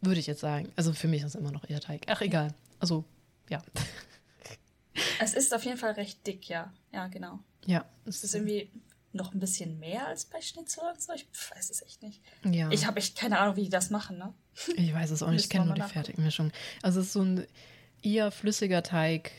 [0.00, 0.70] Würde ich jetzt sagen.
[0.74, 2.02] Also für mich ist es immer noch eher Teig.
[2.08, 2.54] Ach, egal.
[2.80, 3.04] Also,
[3.48, 3.62] ja.
[5.20, 6.72] Es ist auf jeden Fall recht dick, ja.
[6.92, 7.40] Ja, genau.
[7.66, 7.84] Ja.
[8.06, 8.70] Es ist irgendwie
[9.12, 11.12] noch ein bisschen mehr als bei Schnitzel und so.
[11.12, 12.20] Ich weiß es echt nicht.
[12.44, 12.70] Ja.
[12.70, 14.34] Ich habe echt keine Ahnung, wie die das machen, ne?
[14.76, 15.44] Ich weiß es auch nicht.
[15.44, 16.52] Ich kenne nur die Fertigmischung.
[16.82, 17.46] Also es ist so ein
[18.02, 19.32] eher flüssiger Teig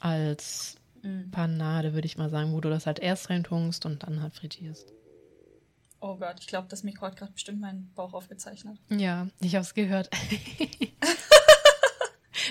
[0.00, 1.30] als mm.
[1.30, 4.92] Panade, würde ich mal sagen, wo du das halt erst reintunkst und dann halt frittierst.
[6.00, 8.76] Oh Gott, ich glaube, das Mikro hat gerade bestimmt meinen Bauch aufgezeichnet.
[8.88, 10.10] Ja, ich habe es gehört.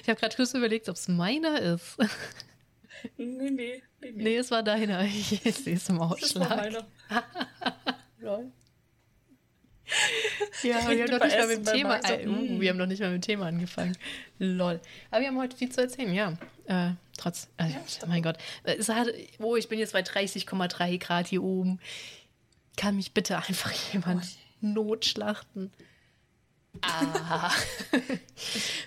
[0.02, 1.98] ich habe gerade kurz überlegt, ob es meiner ist.
[3.18, 4.12] nee, nee, nee, nee.
[4.16, 5.04] Nee, es war deiner.
[5.06, 6.50] Ich sehe es im Ausschlag.
[6.50, 6.88] Das war meiner.
[8.20, 8.52] Lol.
[10.64, 13.02] Ja, wir haben, noch nicht mal mit dem Thema, äh, uh, wir haben noch nicht
[13.02, 13.98] mal mit dem Thema angefangen.
[14.40, 14.80] Lol.
[15.10, 16.38] Aber wir haben heute viel zu erzählen, ja.
[16.66, 18.38] Äh, trotz, äh, ja, mein Gott.
[18.64, 19.08] Es hat,
[19.40, 21.80] oh, ich bin jetzt bei 30,3 Grad hier oben.
[22.78, 24.66] Kann mich bitte einfach jemand oh.
[24.68, 25.72] notschlachten?
[26.82, 27.52] Ah.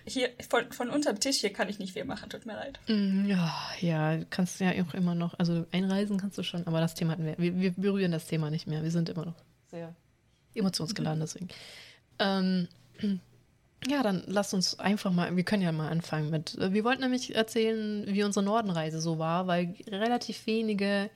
[0.06, 2.80] hier, von, von unterm Tisch hier kann ich nicht viel machen, tut mir leid.
[2.88, 6.80] Mm, ja, ja, kannst du ja auch immer noch, also einreisen kannst du schon, aber
[6.80, 8.82] das Thema hatten wir, wir, wir berühren das Thema nicht mehr.
[8.82, 9.36] Wir sind immer noch
[9.70, 9.94] sehr
[10.54, 11.48] emotionsgeladen, deswegen.
[12.18, 12.68] Ähm,
[13.86, 16.56] ja, dann lasst uns einfach mal, wir können ja mal anfangen mit.
[16.58, 21.10] Äh, wir wollten nämlich erzählen, wie unsere Nordenreise so war, weil relativ wenige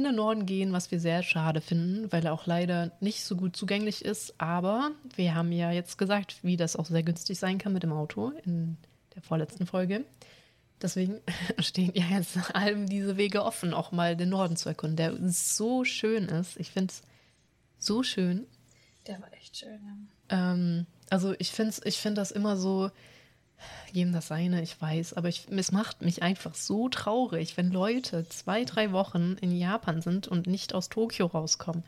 [0.00, 3.36] in den Norden gehen, was wir sehr schade finden, weil er auch leider nicht so
[3.36, 4.34] gut zugänglich ist.
[4.38, 7.92] Aber wir haben ja jetzt gesagt, wie das auch sehr günstig sein kann mit dem
[7.92, 8.76] Auto in
[9.14, 10.04] der vorletzten Folge.
[10.80, 11.20] Deswegen
[11.58, 15.84] stehen ja jetzt allem diese Wege offen, auch mal den Norden zu erkunden, der so
[15.84, 16.58] schön ist.
[16.58, 17.02] Ich finde es
[17.78, 18.46] so schön.
[19.06, 19.80] Der war echt schön,
[20.30, 20.52] ja.
[20.52, 22.90] Ähm, also ich finde ich find das immer so,
[23.92, 28.28] jedem das seine, ich weiß, aber ich, es macht mich einfach so traurig, wenn Leute
[28.28, 31.84] zwei, drei Wochen in Japan sind und nicht aus Tokio rauskommen.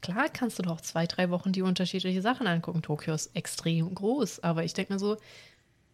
[0.00, 2.82] Klar kannst du doch zwei, drei Wochen die unterschiedliche Sachen angucken.
[2.82, 5.16] Tokio ist extrem groß, aber ich denke mir so,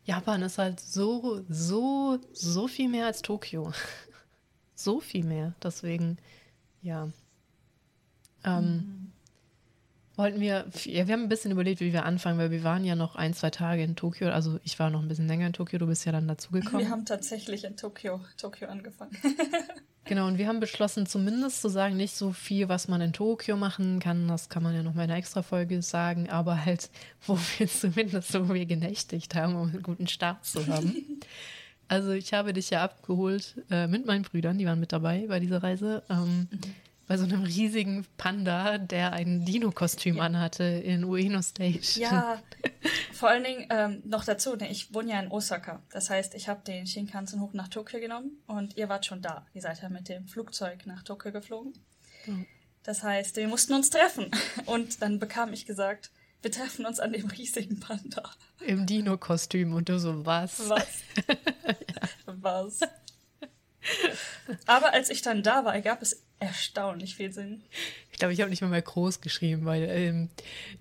[0.05, 3.73] Japan ist halt so, so, so viel mehr als Tokio.
[4.75, 5.55] so viel mehr.
[5.63, 6.19] Deswegen,
[6.83, 7.09] ja.
[8.45, 9.13] Ähm, mhm
[10.17, 12.97] wollten wir, ja, wir haben ein bisschen überlegt, wie wir anfangen, weil wir waren ja
[12.97, 14.29] noch ein, zwei Tage in Tokio.
[14.31, 16.81] Also ich war noch ein bisschen länger in Tokio, du bist ja dann dazugekommen.
[16.81, 19.17] Wir haben tatsächlich in Tokio, Tokio angefangen.
[20.05, 23.57] genau, und wir haben beschlossen, zumindest zu sagen, nicht so viel, was man in Tokio
[23.57, 24.27] machen kann.
[24.27, 26.91] Das kann man ja noch mal in einer extra Folge sagen, aber halt,
[27.27, 31.21] wo wir zumindest, wo wir genächtigt haben, um einen guten Start zu haben.
[31.89, 35.41] also ich habe dich ja abgeholt äh, mit meinen Brüdern, die waren mit dabei bei
[35.41, 36.03] dieser Reise.
[36.09, 36.61] Ähm, mhm
[37.07, 40.25] bei so einem riesigen Panda, der ein Dino-Kostüm ja.
[40.25, 42.03] anhatte in Ueno Station.
[42.03, 42.43] Ja,
[43.13, 45.83] vor allen Dingen ähm, noch dazu, ne, ich wohne ja in Osaka.
[45.91, 49.47] Das heißt, ich habe den Shinkansen hoch nach Tokio genommen und ihr wart schon da.
[49.55, 51.75] Ihr seid ja mit dem Flugzeug nach Tokio geflogen.
[52.27, 52.47] Mhm.
[52.83, 54.31] Das heißt, wir mussten uns treffen.
[54.67, 56.11] Und dann bekam ich gesagt,
[56.43, 58.31] wir treffen uns an dem riesigen Panda.
[58.61, 60.69] Im Dino-Kostüm und du so, was?
[60.69, 61.03] Was?
[61.29, 62.09] ja.
[62.27, 62.81] Was?
[64.67, 67.63] Aber als ich dann da war, gab es erstaunlich viel Sinn.
[68.13, 70.29] Ich glaube, ich habe nicht mal mehr groß geschrieben, weil ähm,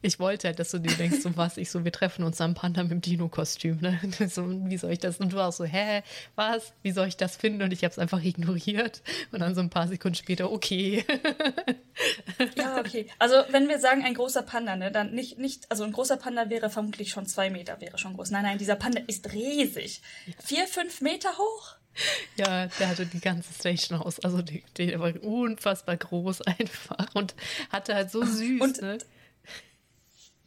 [0.02, 2.54] ich wollte halt, dass du dir denkst, so was, ich so, wir treffen uns am
[2.54, 4.00] Panda mit dem Dino-Kostüm, ne?
[4.30, 5.20] So, wie soll ich das?
[5.20, 6.02] Und du auch so, hä,
[6.36, 6.74] was?
[6.82, 7.62] Wie soll ich das finden?
[7.62, 9.02] Und ich habe es einfach ignoriert.
[9.32, 11.04] Und dann so ein paar Sekunden später, okay.
[12.56, 13.08] Ja, okay.
[13.20, 16.50] Also wenn wir sagen, ein großer Panda, ne, dann nicht, nicht, also ein großer Panda
[16.50, 18.32] wäre vermutlich schon zwei Meter, wäre schon groß.
[18.32, 20.02] Nein, nein, dieser Panda ist riesig.
[20.44, 21.76] Vier, fünf Meter hoch.
[22.38, 24.20] Ja, der hatte die ganze Station aus.
[24.20, 27.34] Also der, der war unfassbar groß einfach und
[27.70, 28.62] hatte halt so süß.
[28.62, 28.98] Und- ne?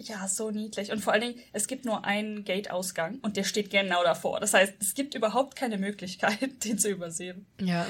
[0.01, 0.93] Ja, so niedlich.
[0.93, 4.39] Und vor allen Dingen, es gibt nur einen Gate-Ausgang und der steht genau davor.
[4.39, 7.47] Das heißt, es gibt überhaupt keine Möglichkeit, den zu übersehen.
[7.61, 7.85] Ja,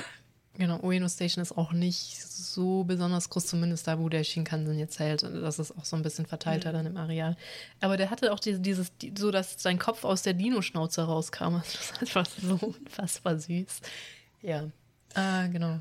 [0.59, 0.79] genau.
[0.81, 5.23] Ueno Station ist auch nicht so besonders groß, zumindest da, wo der Shinkansen jetzt hält.
[5.23, 7.37] Das ist auch so ein bisschen verteilter dann im Areal.
[7.81, 11.55] Aber der hatte auch diese, dieses, die- so dass sein Kopf aus der Dino-Schnauze rauskam.
[11.63, 13.81] Das ist einfach so unfassbar süß.
[14.43, 14.69] Ja,
[15.15, 15.79] ah, genau.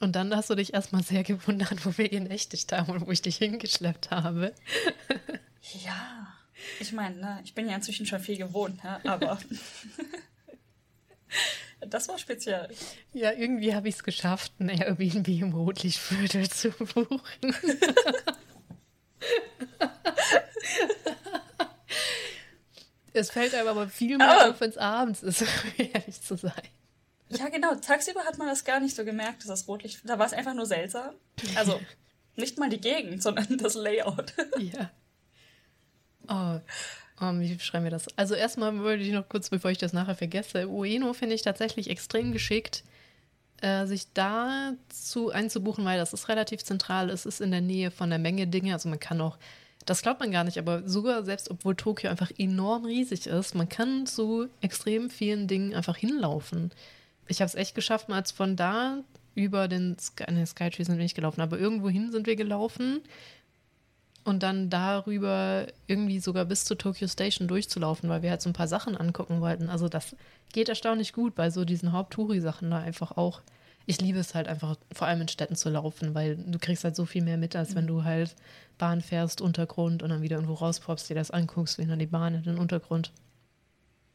[0.00, 3.10] Und dann hast du dich erstmal sehr gewundert, wo wir ihn echt haben und wo
[3.12, 4.52] ich dich hingeschleppt habe.
[5.84, 6.26] Ja.
[6.80, 9.38] Ich meine, ne, ich bin ja inzwischen schon viel gewohnt, ne, aber
[11.86, 12.68] das war speziell.
[13.12, 17.20] Ja, irgendwie habe ich es geschafft, ein Airbnb im Rotlichtviertel zu buchen.
[23.12, 24.50] es fällt einem aber viel mehr Ah.
[24.50, 26.62] auf, wenn es abends ist, um ehrlich zu sein.
[27.28, 27.74] Ja, genau.
[27.76, 30.00] Tagsüber hat man das gar nicht so gemerkt, dass das Rotlicht.
[30.04, 31.14] Da war es einfach nur seltsam.
[31.54, 31.80] Also
[32.36, 34.32] nicht mal die Gegend, sondern das Layout.
[34.58, 34.90] Ja.
[36.28, 36.60] Oh,
[37.20, 38.06] oh, wie beschreiben wir das?
[38.16, 41.90] Also erstmal wollte ich noch kurz, bevor ich das nachher vergesse, Ueno finde ich tatsächlich
[41.90, 42.82] extrem geschickt,
[43.60, 47.10] äh, sich dazu einzubuchen, weil das ist relativ zentral.
[47.10, 48.72] Es ist in der Nähe von der Menge Dinge.
[48.72, 49.36] Also man kann auch,
[49.84, 53.68] das glaubt man gar nicht, aber sogar selbst obwohl Tokio einfach enorm riesig ist, man
[53.68, 56.70] kann zu extrem vielen Dingen einfach hinlaufen.
[57.28, 58.98] Ich habe es echt geschafft, mal als von da
[59.34, 63.00] über den Sky, ne, Skytree sind wir nicht gelaufen, aber irgendwo hin sind wir gelaufen
[64.30, 68.54] und dann darüber irgendwie sogar bis zur Tokyo Station durchzulaufen, weil wir halt so ein
[68.54, 69.68] paar Sachen angucken wollten.
[69.68, 70.14] Also das
[70.52, 73.42] geht erstaunlich gut bei so diesen Haupt-Touri-Sachen da einfach auch.
[73.86, 76.94] Ich liebe es halt einfach, vor allem in Städten zu laufen, weil du kriegst halt
[76.94, 78.36] so viel mehr mit, als wenn du halt
[78.78, 82.36] Bahn fährst, Untergrund und dann wieder irgendwo rauspopst, dir das anguckst, wie dann die Bahn
[82.36, 83.10] in den Untergrund.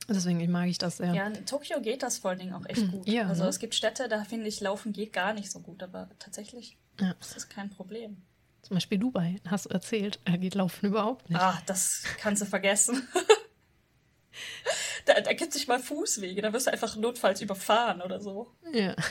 [0.07, 1.13] Deswegen mag ich das sehr.
[1.13, 3.07] Ja, in Tokio geht das vor allen Dingen auch echt gut.
[3.07, 3.49] Ja, also ne?
[3.49, 7.15] es gibt Städte, da finde ich, Laufen geht gar nicht so gut, aber tatsächlich Ja.
[7.19, 8.21] ist das kein Problem.
[8.65, 11.39] Zum Beispiel Dubai, hast du erzählt, er geht laufen überhaupt nicht.
[11.39, 13.07] Ah, das kannst du vergessen.
[15.05, 18.51] da da gibt es nicht mal Fußwege, da wirst du einfach notfalls überfahren oder so.
[18.73, 18.95] Ja.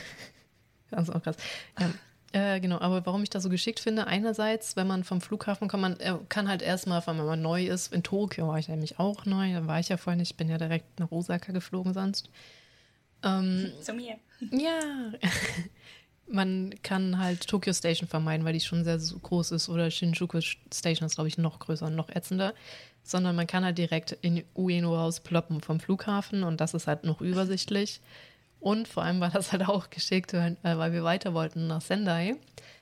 [0.91, 1.37] Das ist auch krass.
[1.81, 1.91] Ja.
[2.33, 5.81] Äh, genau, aber warum ich das so geschickt finde, einerseits, wenn man vom Flughafen kommt,
[5.83, 9.25] man äh, kann halt erstmal, wenn man neu ist, in Tokio war ich nämlich auch
[9.25, 12.29] neu, da war ich ja vorhin nicht, ich bin ja direkt nach Osaka geflogen sonst.
[13.25, 14.19] Ähm, Zu mir.
[14.53, 15.13] ja,
[16.27, 21.07] man kann halt Tokyo Station vermeiden, weil die schon sehr groß ist oder Shinjuku Station
[21.07, 22.55] ist, glaube ich, noch größer und noch ätzender.
[23.03, 27.21] Sondern man kann halt direkt in Ueno rausploppen vom Flughafen und das ist halt noch
[27.21, 28.01] übersichtlich.
[28.65, 32.37] Und vor allem war das halt auch geschickt, weil, äh, wir weiter wollten nach Sendai,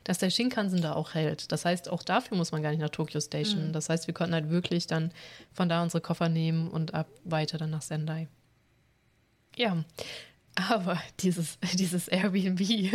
[0.05, 1.51] dass der Shinkansen da auch hält.
[1.51, 3.73] Das heißt, auch dafür muss man gar nicht nach Tokyo Station.
[3.73, 5.11] Das heißt, wir konnten halt wirklich dann
[5.53, 8.29] von da unsere Koffer nehmen und ab weiter dann nach Sendai.
[9.57, 9.85] Ja,
[10.55, 12.61] aber dieses, dieses Airbnb,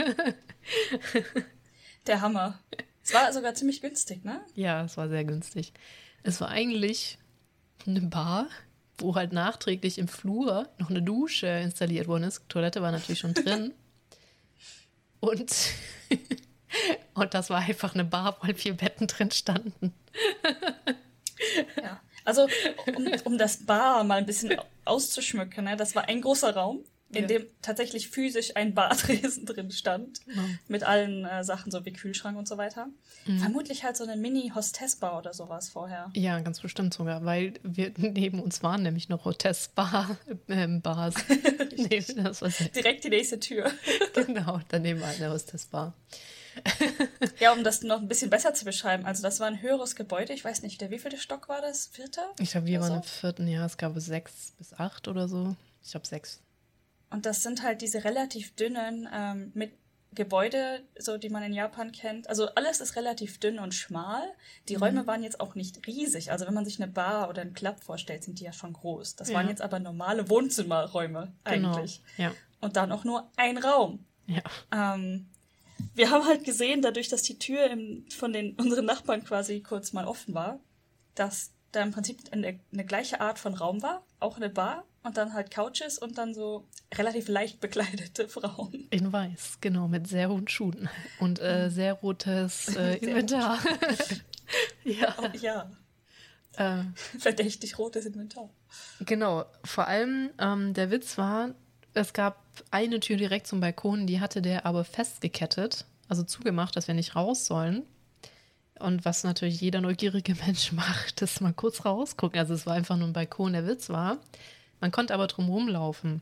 [2.08, 2.60] Der Hammer.
[3.04, 4.42] Es war sogar ziemlich günstig, ne?
[4.56, 5.74] ja, es war sehr günstig.
[6.24, 7.18] Es war eigentlich
[7.86, 8.48] eine Bar,
[8.98, 12.48] wo halt nachträglich im Flur noch eine Dusche installiert worden ist.
[12.50, 13.74] Toilette war natürlich schon drin.
[15.20, 15.52] Und,
[17.16, 19.92] und das war einfach eine Bar, wo halt vier Betten drin standen.
[21.82, 22.00] Ja.
[22.24, 22.48] Also,
[22.96, 24.56] um, um das Bar mal ein bisschen
[24.86, 25.76] auszuschmücken, ne?
[25.76, 27.28] das war ein großer Raum, in Ja.
[27.28, 30.20] dem tatsächlich physisch ein Bartresen drin stand.
[30.68, 32.88] Mit allen äh, Sachen, so wie Kühlschrank und so weiter.
[33.40, 36.10] Vermutlich halt so eine Mini-Hostess-Bar oder sowas vorher.
[36.16, 40.18] Ja, ganz bestimmt sogar, weil wir neben uns waren nämlich noch Hotels-Bar,
[40.84, 41.16] Bars.
[41.76, 43.72] nee, das war sehr, Direkt die nächste Tür.
[44.14, 45.94] genau, daneben war eine Hostess-Bar.
[47.40, 49.06] Ja, um das noch ein bisschen besser zu beschreiben.
[49.06, 50.34] Also, das war ein höheres Gebäude.
[50.34, 51.88] Ich weiß nicht, der wievielte Stock war das?
[51.88, 52.24] Vierter?
[52.40, 52.96] Ich glaube, wir waren so?
[52.96, 55.56] im vierten Jahr, es gab sechs bis acht oder so.
[55.84, 56.42] Ich glaube sechs.
[57.10, 59.72] Und das sind halt diese relativ dünnen ähm, mit
[60.14, 62.28] Gebäude, so die man in Japan kennt.
[62.28, 64.24] Also alles ist relativ dünn und schmal.
[64.68, 66.32] Die Räume waren jetzt auch nicht riesig.
[66.32, 69.16] Also wenn man sich eine Bar oder einen Club vorstellt, sind die ja schon groß.
[69.16, 69.36] Das Ja.
[69.36, 72.02] waren jetzt aber normale Wohnzimmerräume eigentlich.
[72.18, 72.30] Genau.
[72.30, 72.36] Ja.
[72.62, 74.06] Und dann auch nur ein Raum.
[74.26, 74.42] Ja.
[74.74, 75.28] Ähm,
[75.94, 79.94] wir haben halt gesehen, dadurch, dass die Tür im, von den unseren Nachbarn quasi kurz
[79.94, 80.60] mal offen war,
[81.14, 85.18] dass da im Prinzip eine, eine gleiche Art von Raum war, auch eine Bar, und
[85.18, 88.88] dann halt Couches und dann so relativ leicht bekleidete Frauen.
[88.90, 90.90] In weiß, genau, mit sehr hohen Schuhen
[91.20, 93.60] und äh, sehr rotes äh, Inventar.
[94.84, 95.16] ja.
[95.20, 95.72] Oh, ja.
[96.58, 96.84] Äh,
[97.20, 98.50] Verdächtig rotes Inventar.
[99.02, 101.54] Genau, vor allem ähm, der Witz war,
[101.94, 106.88] es gab eine Tür direkt zum Balkon, die hatte der aber festgekettet, also zugemacht, dass
[106.88, 107.84] wir nicht raus sollen.
[108.80, 112.40] Und was natürlich jeder neugierige Mensch macht, ist mal kurz rausgucken.
[112.40, 113.54] Also es war einfach nur ein Balkon.
[113.54, 114.18] Der Witz war,
[114.80, 116.22] man konnte aber drum rumlaufen.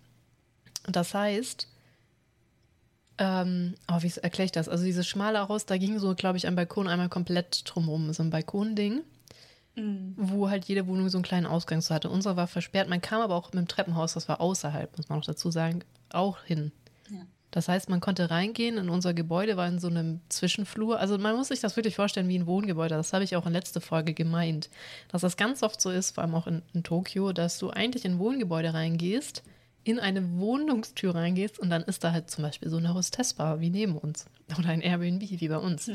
[0.88, 1.68] Das heißt,
[3.18, 4.70] ähm, oh, wie erkläre ich das?
[4.70, 8.24] Also dieses schmale Haus, da ging so, glaube ich, ein Balkon einmal komplett drumrum, so
[8.24, 9.02] ein Balkonding,
[9.76, 10.14] mhm.
[10.18, 12.10] wo halt jede Wohnung so einen kleinen Ausgang so hatte.
[12.10, 12.90] Unsere war versperrt.
[12.90, 15.84] Man kam aber auch mit dem Treppenhaus, das war außerhalb, muss man noch dazu sagen,
[16.10, 16.72] auch hin.
[17.56, 21.00] Das heißt, man konnte reingehen in unser Gebäude, war in so einem Zwischenflur.
[21.00, 22.96] Also man muss sich das wirklich vorstellen wie ein Wohngebäude.
[22.96, 24.70] Das habe ich auch in letzter Folge gemeint.
[25.08, 28.04] Dass das ganz oft so ist, vor allem auch in, in Tokio, dass du eigentlich
[28.04, 29.42] in ein Wohngebäude reingehst,
[29.86, 33.70] in eine Wohnungstür reingehst und dann ist da halt zum Beispiel so eine Hostessbar wie
[33.70, 34.26] neben uns.
[34.60, 35.90] Oder ein Airbnb wie bei uns.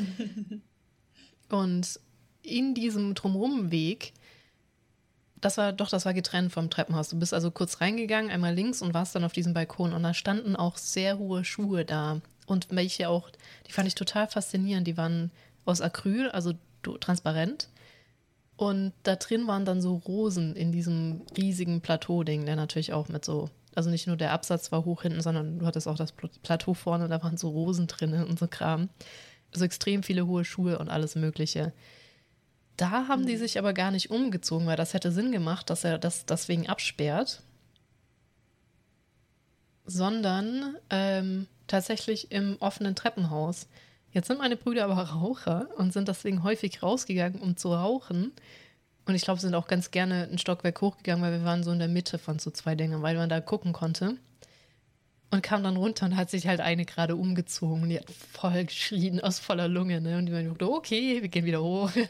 [1.50, 2.00] und
[2.42, 4.14] in diesem Drumherum-Weg
[5.40, 7.08] das war doch, das war getrennt vom Treppenhaus.
[7.08, 10.14] Du bist also kurz reingegangen, einmal links und warst dann auf diesem Balkon und da
[10.14, 13.30] standen auch sehr hohe Schuhe da und welche auch,
[13.68, 14.86] die fand ich total faszinierend.
[14.86, 15.30] Die waren
[15.64, 16.54] aus Acryl, also
[17.00, 17.68] transparent.
[18.56, 23.24] Und da drin waren dann so Rosen in diesem riesigen Plateau-Ding, der natürlich auch mit
[23.24, 26.74] so, also nicht nur der Absatz war hoch hinten, sondern du hattest auch das Plateau
[26.74, 28.88] vorne, da waren so Rosen drin und so Kram.
[29.52, 31.72] Also extrem viele hohe Schuhe und alles Mögliche.
[32.80, 33.40] Da haben die hm.
[33.40, 37.42] sich aber gar nicht umgezogen, weil das hätte Sinn gemacht, dass er das deswegen absperrt.
[39.84, 43.68] Sondern ähm, tatsächlich im offenen Treppenhaus.
[44.12, 48.32] Jetzt sind meine Brüder aber Raucher und sind deswegen häufig rausgegangen, um zu rauchen.
[49.04, 51.72] Und ich glaube, sie sind auch ganz gerne ein Stockwerk hochgegangen, weil wir waren so
[51.72, 54.16] in der Mitte von so zwei Dingern, weil man da gucken konnte
[55.30, 58.64] und kam dann runter und hat sich halt eine gerade umgezogen und die hat voll
[58.64, 60.18] geschrien aus voller Lunge, ne?
[60.18, 61.90] Und die meinte, okay, wir gehen wieder hoch.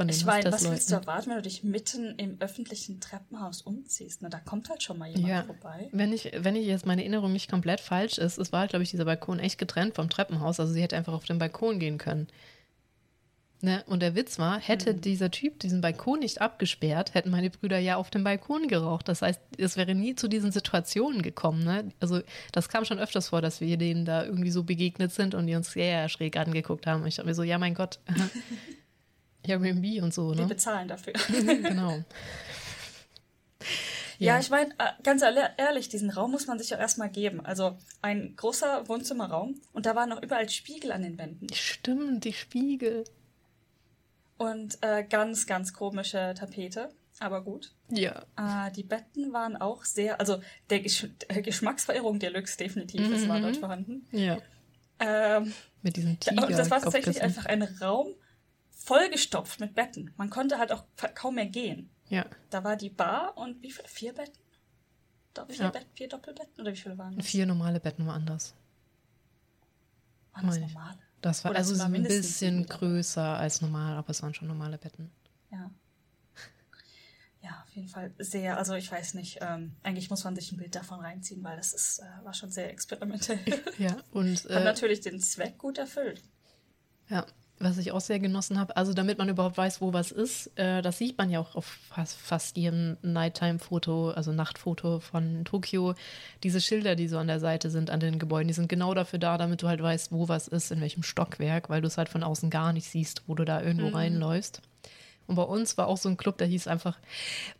[0.00, 3.62] Von den ich meine, was willst du erwarten, wenn du dich mitten im öffentlichen Treppenhaus
[3.62, 4.22] umziehst?
[4.22, 5.42] Na, da kommt halt schon mal jemand ja.
[5.42, 5.88] vorbei.
[5.90, 8.90] Wenn ich, wenn ich jetzt meine Erinnerung nicht komplett falsch ist, es war, glaube ich,
[8.90, 10.60] dieser Balkon echt getrennt vom Treppenhaus.
[10.60, 12.28] Also sie hätte einfach auf den Balkon gehen können.
[13.62, 13.84] Ne?
[13.86, 15.00] Und der Witz war, hätte mhm.
[15.02, 19.06] dieser Typ diesen Balkon nicht abgesperrt, hätten meine Brüder ja auf dem Balkon geraucht.
[19.08, 21.62] Das heißt, es wäre nie zu diesen Situationen gekommen.
[21.64, 21.92] Ne?
[22.00, 22.20] Also
[22.52, 25.54] das kam schon öfters vor, dass wir denen da irgendwie so begegnet sind und die
[25.54, 27.06] uns sehr schräg angeguckt haben.
[27.06, 27.98] Ich dachte mir so, ja mein Gott,
[29.46, 30.30] Airbnb und so.
[30.32, 30.38] Ne?
[30.38, 31.12] Wir bezahlen dafür.
[31.28, 32.02] genau.
[34.18, 37.44] Ja, ja ich meine, äh, ganz ehrlich, diesen Raum muss man sich ja erstmal geben.
[37.44, 41.52] Also ein großer Wohnzimmerraum und da waren noch überall Spiegel an den Wänden.
[41.52, 43.04] Stimmt, die Spiegel.
[44.40, 46.88] Und äh, ganz, ganz komische Tapete,
[47.18, 47.74] aber gut.
[47.90, 48.24] Ja.
[48.38, 53.12] Äh, die Betten waren auch sehr, also der, Gesch der Geschmacksverirrung Deluxe definitiv, mhm.
[53.12, 54.06] das war dort vorhanden.
[54.12, 54.38] Ja.
[54.98, 56.46] Ähm, mit diesen Tiger.
[56.46, 58.14] Und das war tatsächlich einfach ein Raum
[58.70, 60.14] vollgestopft mit Betten.
[60.16, 60.84] Man konnte halt auch
[61.14, 61.90] kaum mehr gehen.
[62.08, 62.24] Ja.
[62.48, 63.88] Da war die Bar und wie viele?
[63.88, 64.40] Vier Betten?
[65.48, 65.70] Vier, ja.
[65.70, 67.26] Betten, vier Doppelbetten oder wie viele waren das?
[67.26, 68.54] Vier normale Betten waren anders.
[70.32, 70.98] Waren das normale?
[71.20, 74.78] Das war Oder also so ein bisschen größer als normal, aber es waren schon normale
[74.78, 75.10] Betten.
[75.50, 75.70] Ja.
[77.42, 80.58] Ja, auf jeden Fall sehr, also ich weiß nicht, ähm, eigentlich muss man sich ein
[80.58, 83.38] Bild davon reinziehen, weil das ist, äh, war schon sehr experimentell.
[83.78, 84.44] Ja, und.
[84.44, 86.22] Hat äh, natürlich den Zweck gut erfüllt.
[87.08, 87.26] Ja,
[87.60, 90.80] was ich auch sehr genossen habe, also damit man überhaupt weiß, wo was ist, äh,
[90.80, 95.94] das sieht man ja auch auf fast, fast jedem Nighttime-Foto, also Nachtfoto von Tokio.
[96.42, 99.18] Diese Schilder, die so an der Seite sind, an den Gebäuden, die sind genau dafür
[99.18, 102.08] da, damit du halt weißt, wo was ist, in welchem Stockwerk, weil du es halt
[102.08, 103.94] von außen gar nicht siehst, wo du da irgendwo mhm.
[103.94, 104.62] reinläufst.
[105.26, 106.98] Und bei uns war auch so ein Club, der hieß einfach,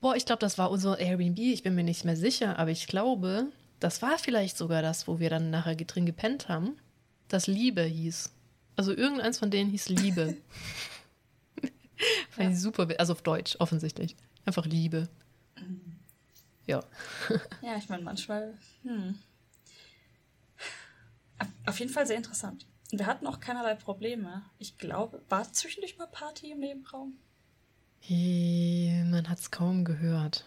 [0.01, 2.87] boah, ich glaube, das war unser Airbnb, ich bin mir nicht mehr sicher, aber ich
[2.87, 3.47] glaube,
[3.81, 6.79] das war vielleicht sogar das, wo wir dann nachher drin gepennt haben,
[7.29, 8.31] das Liebe hieß.
[8.81, 10.39] Also irgendeins von denen hieß Liebe.
[12.31, 12.49] Fand ja.
[12.49, 14.17] ich super, also auf Deutsch offensichtlich.
[14.47, 15.07] Einfach Liebe.
[16.67, 16.83] Ja.
[17.61, 18.55] ja, ich meine, manchmal.
[18.83, 19.19] Hm.
[21.67, 22.65] Auf jeden Fall sehr interessant.
[22.91, 24.45] Wir hatten auch keinerlei Probleme.
[24.59, 27.19] Ich glaube, war zwischendurch mal Party im Nebenraum?
[28.09, 30.47] Man hat es kaum gehört,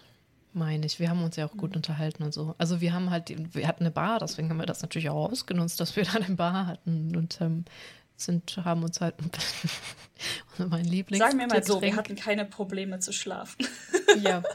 [0.54, 1.00] meine ich.
[1.00, 1.76] Wir haben uns ja auch gut mhm.
[1.76, 2.56] unterhalten und so.
[2.58, 5.80] Also wir haben halt, wir hatten eine Bar, deswegen haben wir das natürlich auch ausgenutzt,
[5.80, 7.66] dass wir da eine Bar hatten und ähm,
[8.16, 9.16] sind, haben uns halt
[10.58, 11.24] mein Lieblings.
[11.24, 13.68] Sagen wir mal so, wir hatten keine Probleme zu schlafen.
[14.22, 14.44] ja.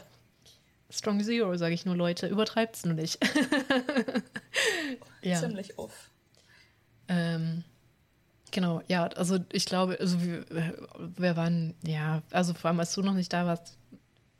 [0.91, 2.27] Strong Zero, sage ich nur, Leute.
[2.27, 3.19] Übertreibt's nur nicht.
[5.21, 5.39] ja.
[5.39, 6.09] Ziemlich off.
[7.07, 7.63] Ähm,
[8.51, 10.45] genau, ja, also ich glaube, also wir,
[11.15, 13.77] wir waren, ja, also vor allem als du noch nicht da warst,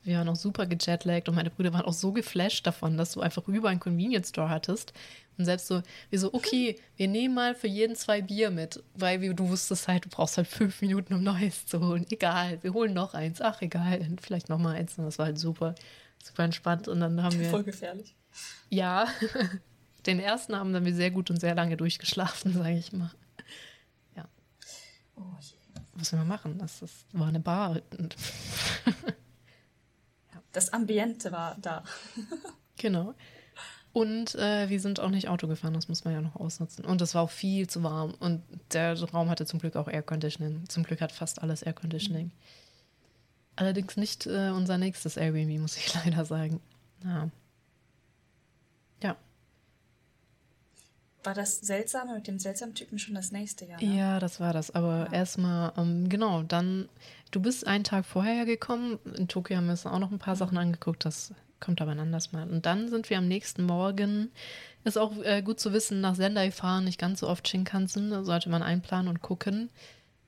[0.02, 3.20] Wir waren auch super gejetlaggt und meine Brüder waren auch so geflasht davon, dass du
[3.20, 4.92] einfach über einen Convenience Store hattest.
[5.40, 5.80] Und selbst so,
[6.10, 9.88] wir so, okay, wir nehmen mal für jeden zwei Bier mit, weil wir, du wusstest
[9.88, 12.04] halt, du brauchst halt fünf Minuten, um Neues zu holen.
[12.10, 13.40] Egal, wir holen noch eins.
[13.40, 14.98] Ach, egal, vielleicht noch mal eins.
[14.98, 15.74] Und das war halt super,
[16.22, 16.88] super entspannt.
[16.88, 17.48] Und dann haben wir.
[17.48, 18.14] Voll gefährlich.
[18.68, 19.08] Ja,
[20.06, 23.10] den ersten haben dann wir sehr gut und sehr lange durchgeschlafen, sage ich mal.
[24.14, 24.28] Ja.
[25.16, 25.56] Oh je.
[25.94, 26.58] Was wir machen?
[26.58, 27.80] Das, das war eine Bar.
[30.52, 31.84] Das Ambiente war da.
[32.76, 33.14] genau.
[33.92, 36.84] Und äh, wir sind auch nicht Auto gefahren, das muss man ja noch ausnutzen.
[36.84, 38.14] Und es war auch viel zu warm.
[38.20, 40.68] Und der Raum hatte zum Glück auch Air Conditioning.
[40.68, 42.26] Zum Glück hat fast alles Air Conditioning.
[42.26, 42.32] Mhm.
[43.56, 46.60] Allerdings nicht äh, unser nächstes Airbnb, muss ich leider sagen.
[47.04, 47.28] Ja.
[49.02, 49.16] Ja.
[51.24, 53.82] War das Seltsame mit dem seltsamen Typen schon das nächste Jahr?
[53.82, 53.96] Ne?
[53.96, 54.70] Ja, das war das.
[54.70, 55.12] Aber ja.
[55.12, 56.88] erstmal, ähm, genau, dann,
[57.32, 59.00] du bist einen Tag vorher gekommen.
[59.16, 60.38] In Tokio haben wir uns auch noch ein paar mhm.
[60.38, 61.04] Sachen angeguckt.
[61.04, 62.48] Das kommt aber ein anderes Mal.
[62.48, 64.30] Und dann sind wir am nächsten Morgen.
[64.84, 68.10] Ist auch äh, gut zu wissen, nach Sendai fahren nicht ganz so oft Shinkansen.
[68.10, 69.70] Da sollte man einplanen und gucken.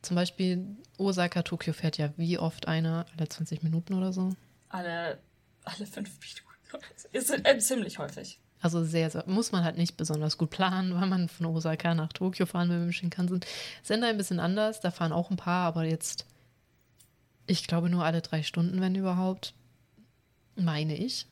[0.03, 3.07] Zum Beispiel Osaka, Tokio fährt ja wie oft eine?
[3.16, 4.35] Alle 20 Minuten oder so?
[4.68, 5.18] Alle,
[5.64, 6.87] alle fünf Minuten.
[7.12, 8.39] Ist äh, ziemlich häufig.
[8.62, 12.12] Also sehr, sehr, muss man halt nicht besonders gut planen, weil man von Osaka nach
[12.12, 13.41] Tokio fahren will mit dem Shinkansen.
[13.83, 16.26] Sendai ein bisschen anders, da fahren auch ein paar, aber jetzt,
[17.47, 19.55] ich glaube nur alle drei Stunden, wenn überhaupt.
[20.57, 21.26] Meine ich.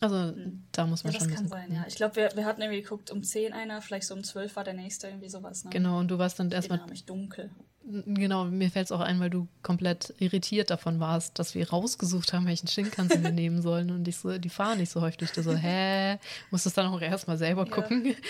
[0.00, 0.64] Also hm.
[0.72, 1.28] da muss man ja, schon.
[1.28, 1.84] Das kann sein, ja.
[1.88, 4.64] Ich glaube, wir, wir hatten irgendwie geguckt, um 10 einer, vielleicht so um 12 war
[4.64, 5.64] der nächste, irgendwie sowas.
[5.64, 5.70] Ne?
[5.70, 6.86] Genau, und du warst dann erstmal.
[6.86, 7.50] mich dunkel.
[7.88, 12.32] Genau, mir fällt es auch ein, weil du komplett irritiert davon warst, dass wir rausgesucht
[12.32, 13.90] haben, welchen Shinkansen wir nehmen sollen.
[13.90, 15.30] Und ich so, die fahren nicht so häufig.
[15.30, 16.18] Du so, hä?
[16.50, 18.14] Musstest dann auch erstmal selber gucken.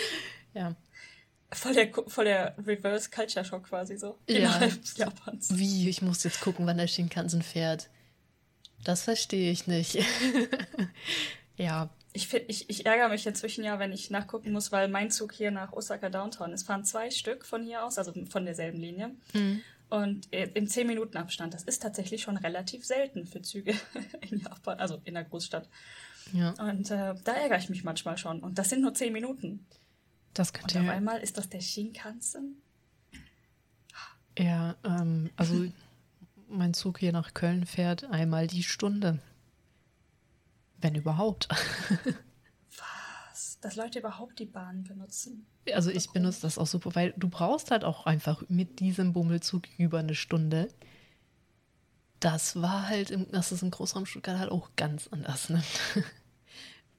[0.53, 0.75] Ja.
[1.51, 4.17] Voll der, voll der Reverse Culture Shock quasi so.
[4.27, 4.37] Ja.
[4.37, 5.55] Innerhalb Japans.
[5.55, 5.87] Wie?
[5.87, 7.89] Ich muss jetzt gucken, wann der Shinkansen fährt.
[8.87, 9.99] Das verstehe ich nicht.
[11.57, 11.89] ja.
[12.13, 15.33] Ich, find, ich, ich ärgere mich inzwischen ja, wenn ich nachgucken muss, weil mein Zug
[15.33, 19.13] hier nach Osaka Downtown, es fahren zwei Stück von hier aus, also von derselben Linie.
[19.33, 19.61] Mhm.
[19.89, 21.53] Und im 10 Minuten Abstand.
[21.53, 23.75] Das ist tatsächlich schon relativ selten für Züge
[24.21, 25.67] in Japan, also in der Großstadt.
[26.31, 26.51] Ja.
[26.51, 28.39] Und äh, da ärgere ich mich manchmal schon.
[28.39, 29.65] Und das sind nur 10 Minuten.
[30.33, 32.61] Das könnte Und auf einmal ist das der Shinkansen.
[34.39, 35.65] Ja, ähm, also
[36.49, 39.19] mein Zug hier nach Köln fährt einmal die Stunde.
[40.79, 41.47] Wenn überhaupt.
[42.77, 43.59] Was?
[43.61, 45.45] Dass Leute überhaupt die Bahn benutzen?
[45.73, 49.63] Also ich benutze das auch super, weil du brauchst halt auch einfach mit diesem Bummelzug
[49.77, 50.69] über eine Stunde.
[52.19, 55.49] Das war halt, im, das ist im Großraum Stuttgart halt auch ganz anders.
[55.49, 55.63] Ne?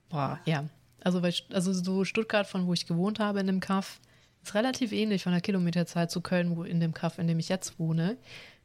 [0.09, 0.69] Boah, ja.
[1.01, 4.01] Also, weil, also so Stuttgart, von wo ich gewohnt habe in dem Kaff,
[4.43, 7.49] ist relativ ähnlich von der Kilometerzahl zu Köln, wo in dem Kaff, in dem ich
[7.49, 8.17] jetzt wohne.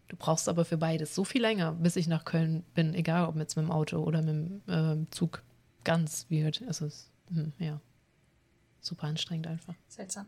[0.08, 3.36] Du brauchst aber für beides so viel länger, bis ich nach Köln bin, egal ob
[3.38, 5.44] jetzt mit dem Auto oder mit dem äh, Zug.
[5.84, 6.62] Ganz weird.
[6.62, 7.80] Es ist, hm, ja,
[8.80, 9.76] super anstrengend einfach.
[9.88, 10.28] Seltsam.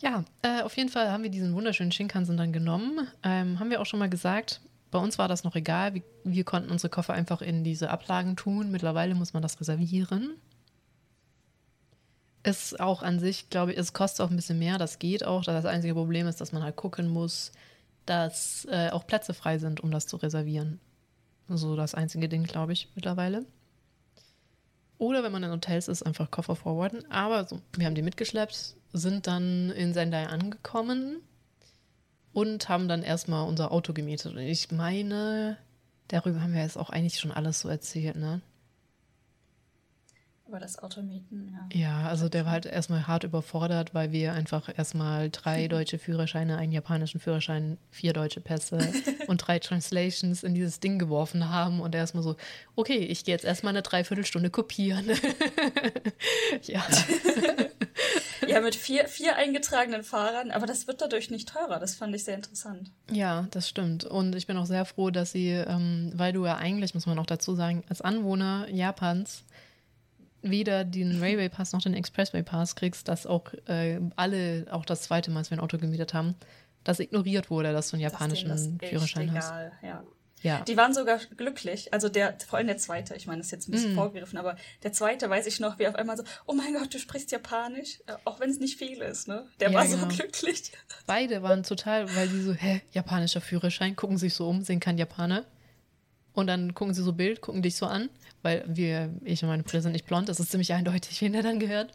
[0.00, 3.06] Ja, äh, auf jeden Fall haben wir diesen wunderschönen Shinkansen dann genommen.
[3.22, 4.60] Ähm, haben wir auch schon mal gesagt,
[4.90, 5.94] bei uns war das noch egal.
[5.94, 8.70] Wir, wir, konnten unsere Koffer einfach in diese Ablagen tun.
[8.70, 10.34] Mittlerweile muss man das reservieren.
[12.42, 14.78] Ist auch an sich, glaube ich, es kostet auch ein bisschen mehr.
[14.78, 15.42] Das geht auch.
[15.44, 17.52] Das einzige Problem ist, dass man halt gucken muss,
[18.06, 20.80] dass äh, auch Plätze frei sind, um das zu reservieren.
[21.48, 23.44] So das einzige Ding, glaube ich, mittlerweile.
[24.98, 27.10] Oder wenn man in Hotels ist, einfach Koffer forwarden.
[27.10, 31.20] Aber so, wir haben die mitgeschleppt, sind dann in Sendai angekommen
[32.32, 34.32] und haben dann erstmal unser Auto gemietet.
[34.32, 35.58] Und ich meine,
[36.08, 38.40] darüber haben wir jetzt auch eigentlich schon alles so erzählt, ne?
[40.54, 41.80] Über das Automieten, ja.
[41.80, 46.58] Ja, also der war halt erstmal hart überfordert, weil wir einfach erstmal drei deutsche Führerscheine,
[46.58, 48.78] einen japanischen Führerschein, vier deutsche Pässe
[49.26, 52.36] und drei Translations in dieses Ding geworfen haben und erstmal so,
[52.76, 55.06] okay, ich gehe jetzt erstmal eine Dreiviertelstunde kopieren.
[56.62, 56.86] ja.
[58.46, 61.80] ja, mit vier, vier eingetragenen Fahrern, aber das wird dadurch nicht teurer.
[61.80, 62.92] Das fand ich sehr interessant.
[63.10, 64.04] Ja, das stimmt.
[64.04, 67.18] Und ich bin auch sehr froh, dass sie, ähm, weil du ja eigentlich, muss man
[67.18, 69.42] auch dazu sagen, als Anwohner Japans
[70.44, 75.02] weder den Railway Pass noch den Expressway Pass kriegst, dass auch äh, alle, auch das
[75.02, 76.34] zweite Mal, als wir ein Auto gemietet haben,
[76.84, 79.82] das ignoriert wurde, dass du einen japanischen das Führerschein egal, hast.
[79.82, 80.04] Ja.
[80.42, 80.60] Ja.
[80.60, 81.92] Die waren sogar glücklich.
[81.94, 83.96] Also der, vor allem der zweite, ich meine, das ist jetzt ein bisschen mm.
[83.96, 86.98] vorgegriffen, aber der zweite weiß ich noch, wie auf einmal so, oh mein Gott, du
[86.98, 89.46] sprichst Japanisch, äh, auch wenn es nicht viel ist, ne?
[89.58, 90.00] Der ja, war genau.
[90.00, 90.72] so glücklich.
[91.06, 94.98] Beide waren total, weil die so, hä, japanischer Führerschein, gucken sich so um, sehen kein
[94.98, 95.46] Japaner.
[96.34, 98.10] Und dann gucken sie so Bild, gucken dich so an,
[98.44, 101.42] weil wir, ich und meine Brüder sind nicht blond, das ist ziemlich eindeutig, wen der
[101.42, 101.92] dann gehört.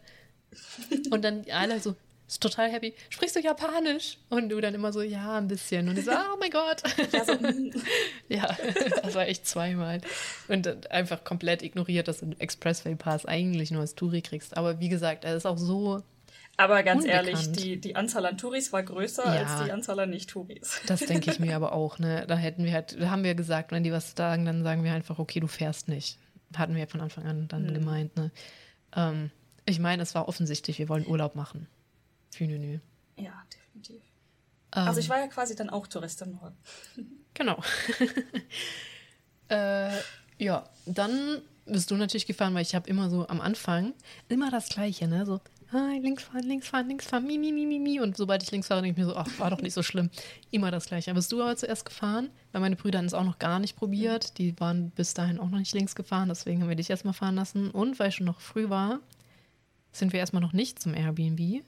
[1.12, 1.95] Und dann alle so,
[2.28, 2.93] ist total happy.
[3.10, 4.18] Sprichst du Japanisch?
[4.30, 5.89] Und du dann immer so, ja, ein bisschen.
[5.89, 6.82] Und ich so, oh mein Gott.
[7.12, 7.72] Ja, so, mm.
[8.30, 8.58] ja,
[9.04, 10.02] das war echt zweimal.
[10.47, 14.58] Und einfach komplett ignoriert, dass du einen Expressway Pass eigentlich nur als Touri kriegst.
[14.58, 16.04] Aber wie gesagt, er ist auch so
[16.60, 17.28] aber ganz Unbekannt.
[17.28, 20.82] ehrlich, die, die Anzahl an Touris war größer ja, als die Anzahl an Nicht-Touris.
[20.88, 22.26] Das denke ich mir aber auch, ne?
[22.28, 24.91] Da hätten wir halt, da haben wir gesagt, wenn die was sagen, dann sagen wir
[24.91, 26.20] einfach, okay, du fährst nicht.
[26.56, 27.74] Hatten wir von Anfang an dann hm.
[27.74, 28.32] gemeint, ne?
[28.95, 29.32] Ähm,
[29.66, 31.68] ich meine, es war offensichtlich, wir wollen Urlaub machen.
[32.32, 32.80] Für Nünü.
[33.18, 34.02] Ja, definitiv.
[34.76, 36.58] Ähm, also ich war ja quasi dann auch Tourist im Norden.
[37.36, 37.64] Genau.
[39.50, 39.91] äh,
[40.39, 43.93] ja, dann bist du natürlich gefahren, weil ich habe immer so am Anfang
[44.28, 45.26] immer das Gleiche, ne?
[45.26, 45.39] So,
[45.72, 48.00] links fahren, links fahren, links fahren, mi, mi, mi, mi, mi.
[48.00, 50.10] Und sobald ich links fahre, denke ich mir so, ach, war doch nicht so schlimm.
[50.52, 51.14] Immer das Gleiche.
[51.14, 52.30] Bist du aber zuerst gefahren?
[52.52, 54.38] Weil meine Brüder haben es auch noch gar nicht probiert.
[54.38, 56.30] Die waren bis dahin auch noch nicht links gefahren.
[56.30, 57.70] Deswegen haben wir dich erstmal fahren lassen.
[57.70, 59.00] Und weil es schon noch früh war,
[59.92, 61.64] sind wir erstmal noch nicht zum Airbnb,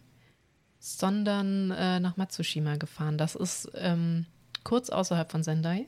[0.80, 3.18] sondern äh, nach Matsushima gefahren.
[3.18, 4.26] Das ist ähm,
[4.64, 5.88] kurz außerhalb von Sendai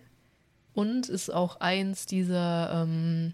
[0.74, 3.34] und ist auch eins dieser ähm,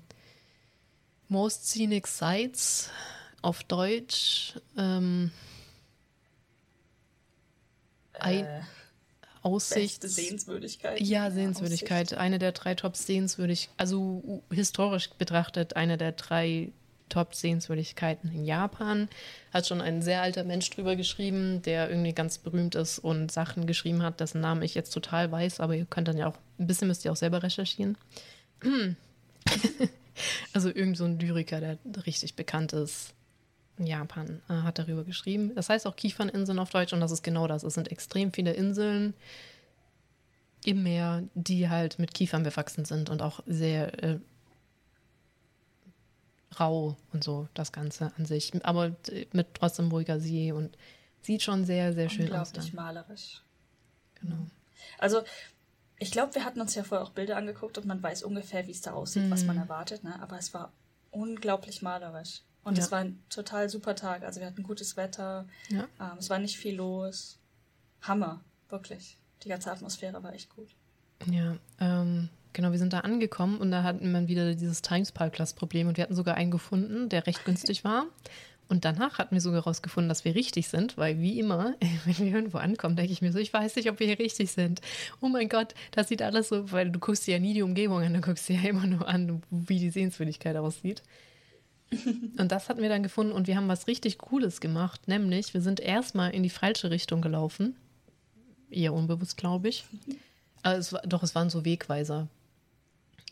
[1.27, 2.89] Most Scenic Sites
[3.41, 5.31] auf Deutsch ähm,
[8.13, 8.61] ein, äh,
[9.41, 10.03] Aussicht.
[10.03, 10.99] Sehenswürdigkeit.
[11.01, 12.07] Ja, Sehenswürdigkeit.
[12.07, 12.19] Aussicht.
[12.19, 16.71] Eine der drei Top-Sehenswürdigkeiten, also historisch betrachtet, eine der drei
[17.07, 19.07] Top-Sehenswürdigkeiten in Japan.
[19.53, 23.65] Hat schon ein sehr alter Mensch drüber geschrieben, der irgendwie ganz berühmt ist und Sachen
[23.65, 26.67] geschrieben hat, dessen Namen ich jetzt total weiß, aber ihr könnt dann ja auch, ein
[26.67, 27.97] bisschen müsst ihr auch selber recherchieren.
[30.53, 33.13] also irgend so ein Lyriker, der richtig bekannt ist
[33.79, 35.55] in Japan, äh, hat darüber geschrieben.
[35.55, 37.63] Das heißt auch Kieferninseln auf Deutsch und das ist genau das.
[37.63, 39.13] Es sind extrem viele Inseln
[40.65, 44.19] im Meer, die halt mit Kiefern bewachsen sind und auch sehr äh,
[46.59, 48.53] rau und so, das Ganze an sich.
[48.65, 48.95] Aber
[49.31, 50.77] mit trotzdem ruhiger See und
[51.21, 52.49] sieht schon sehr, sehr schön aus.
[52.49, 53.43] Unglaublich malerisch.
[54.15, 54.47] Genau.
[54.97, 55.23] Also,
[55.97, 58.71] ich glaube, wir hatten uns ja vorher auch Bilder angeguckt und man weiß ungefähr, wie
[58.71, 59.31] es da aussieht, mm.
[59.31, 59.63] was man mhm.
[59.63, 60.21] erwartet, ne?
[60.21, 60.71] aber es war
[61.11, 62.41] unglaublich malerisch.
[62.63, 62.83] Und ja.
[62.83, 64.23] es war ein total super Tag.
[64.23, 65.47] Also wir hatten gutes Wetter.
[65.69, 65.87] Ja.
[65.99, 67.39] Ähm, es war nicht viel los.
[68.01, 69.17] Hammer, wirklich.
[69.43, 70.69] Die ganze Atmosphäre war echt gut.
[71.31, 75.97] Ja, ähm, genau, wir sind da angekommen und da hatten wir wieder dieses Times-Parkplatz-Problem und
[75.97, 78.05] wir hatten sogar einen gefunden, der recht günstig war.
[78.69, 81.73] Und danach hatten wir sogar herausgefunden, dass wir richtig sind, weil wie immer,
[82.05, 84.51] wenn wir irgendwo ankommen, denke ich mir so, ich weiß nicht, ob wir hier richtig
[84.51, 84.81] sind.
[85.21, 88.03] Oh mein Gott, das sieht alles so, weil du guckst dir ja nie die Umgebung
[88.03, 91.01] an, du guckst dir ja immer nur an, wie die Sehenswürdigkeit aussieht.
[92.37, 95.61] Und das hatten wir dann gefunden und wir haben was richtig Cooles gemacht, nämlich wir
[95.61, 97.75] sind erstmal in die falsche Richtung gelaufen.
[98.69, 99.85] Eher unbewusst, glaube ich.
[100.61, 102.27] Also es war, doch, es waren so Wegweiser.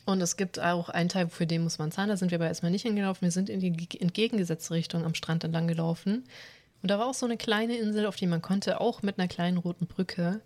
[0.06, 2.10] Und es gibt auch einen Teil, für den muss man zahlen.
[2.10, 3.24] Da sind wir aber erstmal nicht hingelaufen.
[3.24, 6.24] Wir sind in die entgegengesetzte Richtung am Strand entlang gelaufen.
[6.82, 9.28] Und da war auch so eine kleine Insel, auf die man konnte, auch mit einer
[9.28, 10.42] kleinen roten Brücke.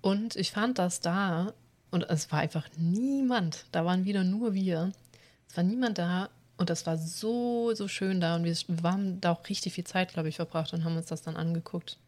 [0.00, 1.52] Und ich fand das da,
[1.90, 3.66] und es war einfach niemand.
[3.72, 4.92] Da waren wieder nur wir.
[5.48, 6.28] Es war niemand da.
[6.56, 8.36] Und das war so, so schön da.
[8.36, 11.06] Und wir, wir haben da auch richtig viel Zeit, glaube ich, verbracht und haben uns
[11.06, 11.98] das dann angeguckt.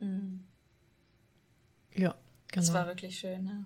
[0.00, 0.44] Mhm.
[1.94, 2.14] Ja,
[2.48, 2.66] genau.
[2.66, 3.64] Das war wirklich schön, ja.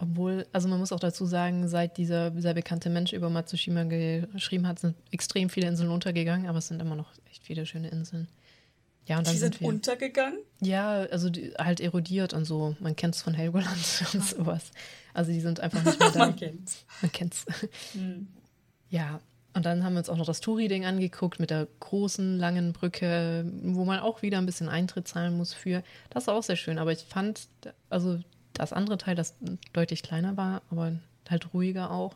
[0.00, 4.66] Obwohl, also man muss auch dazu sagen, seit dieser sehr bekannte Mensch über Matsushima geschrieben
[4.66, 8.28] hat, sind extrem viele Inseln untergegangen, aber es sind immer noch echt viele schöne Inseln.
[9.06, 10.38] Ja, und dann die sind, sind wir, untergegangen?
[10.60, 12.76] Ja, also die, halt erodiert und so.
[12.78, 14.70] Man kennt es von Helgoland und sowas.
[15.14, 16.18] Also die sind einfach nicht mehr da.
[16.26, 16.84] man kennt's.
[17.02, 17.46] Man kennt's.
[17.94, 18.28] Hm.
[18.90, 19.20] Ja,
[19.58, 23.44] und dann haben wir uns auch noch das Touri-Ding angeguckt mit der großen, langen Brücke,
[23.64, 25.82] wo man auch wieder ein bisschen Eintritt zahlen muss für.
[26.10, 27.48] Das ist auch sehr schön, aber ich fand,
[27.90, 28.20] also
[28.52, 29.34] das andere Teil, das
[29.72, 32.14] deutlich kleiner war, aber halt ruhiger auch,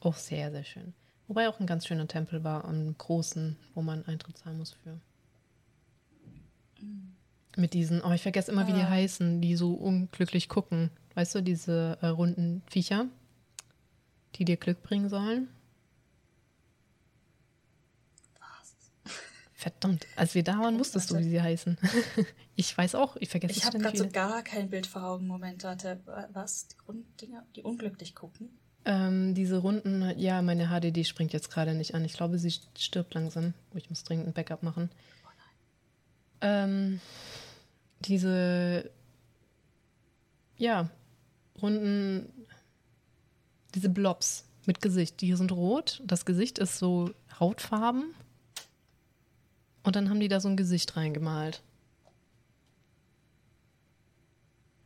[0.00, 0.92] auch sehr, sehr schön.
[1.26, 5.00] Wobei auch ein ganz schöner Tempel war, am großen, wo man Eintritt zahlen muss für.
[7.56, 8.90] Mit diesen, oh, ich vergesse immer, wie die ah.
[8.90, 10.90] heißen, die so unglücklich gucken.
[11.14, 13.06] Weißt du, diese äh, runden Viecher,
[14.34, 15.48] die dir Glück bringen sollen?
[19.58, 21.76] Verdammt, als wir da waren, wusstest du, wie sie heißen.
[22.54, 25.26] ich weiß auch, ich vergesse Ich habe gerade so gar kein Bild vor Augen.
[25.26, 25.98] Moment, warte,
[26.32, 26.68] was?
[26.68, 28.50] Die Grunddinger, die unglücklich gucken?
[28.84, 32.04] Ähm, diese Runden, ja, meine HDD springt jetzt gerade nicht an.
[32.04, 33.52] Ich glaube, sie stirbt langsam.
[33.74, 34.90] Ich muss dringend ein Backup machen.
[35.24, 35.28] Oh
[36.42, 37.00] ähm,
[38.02, 38.88] diese,
[40.56, 40.88] ja,
[41.60, 42.32] Runden,
[43.74, 46.00] diese Blobs mit Gesicht, die sind rot.
[46.06, 48.14] Das Gesicht ist so hautfarben
[49.88, 51.62] und dann haben die da so ein Gesicht reingemalt.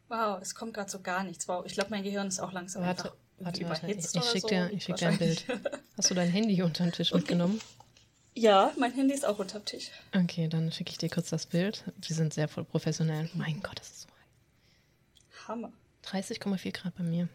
[0.09, 1.49] Wow, es kommt gerade so gar nichts.
[1.49, 3.91] Wow, ich glaube, mein Gehirn ist auch langsam warte, einfach warte, warte.
[3.91, 5.45] Ich, ich schicke dir, schick dir ein Bild.
[5.97, 7.19] Hast du dein Handy unter den Tisch okay.
[7.19, 7.61] mitgenommen?
[8.37, 9.91] Ja, mein Handy ist auch unterm Tisch.
[10.15, 11.83] Okay, dann schicke ich dir kurz das Bild.
[12.01, 13.29] Wir sind sehr voll professionell.
[13.35, 15.49] Mein Gott, das ist so heiß.
[15.49, 15.73] Hammer.
[16.05, 17.29] 30,4 Grad bei mir.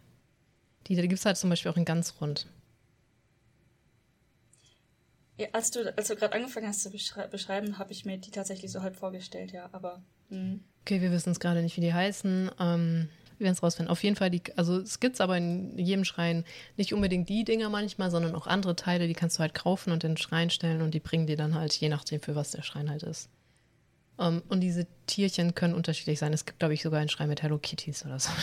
[0.87, 2.47] Die, die gibt es halt zum Beispiel auch in ganz rund.
[5.37, 8.31] Ja, als du, als du gerade angefangen hast zu beschrei beschreiben, habe ich mir die
[8.31, 10.01] tatsächlich so halb vorgestellt, ja, aber.
[10.29, 10.59] Mh.
[10.81, 12.51] Okay, wir wissen es gerade nicht, wie die heißen.
[12.59, 13.91] Ähm, wir werden es rausfinden.
[13.91, 16.43] Auf jeden Fall, die, also es gibt aber in jedem Schrein
[16.75, 20.03] nicht unbedingt die Dinger manchmal, sondern auch andere Teile, die kannst du halt kaufen und
[20.03, 22.63] in den Schrein stellen und die bringen dir dann halt, je nachdem, für was der
[22.63, 23.29] Schrein halt ist.
[24.19, 26.33] Um, und diese Tierchen können unterschiedlich sein.
[26.33, 28.31] Es gibt, glaube ich, sogar einen Schrein mit Hello Kitties oder so.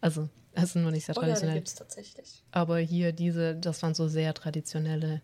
[0.00, 1.44] Also, das ist nur nicht sehr traditionell.
[1.44, 2.42] Oh ja, die gibt's tatsächlich.
[2.50, 5.22] Aber hier diese, das waren so sehr traditionelle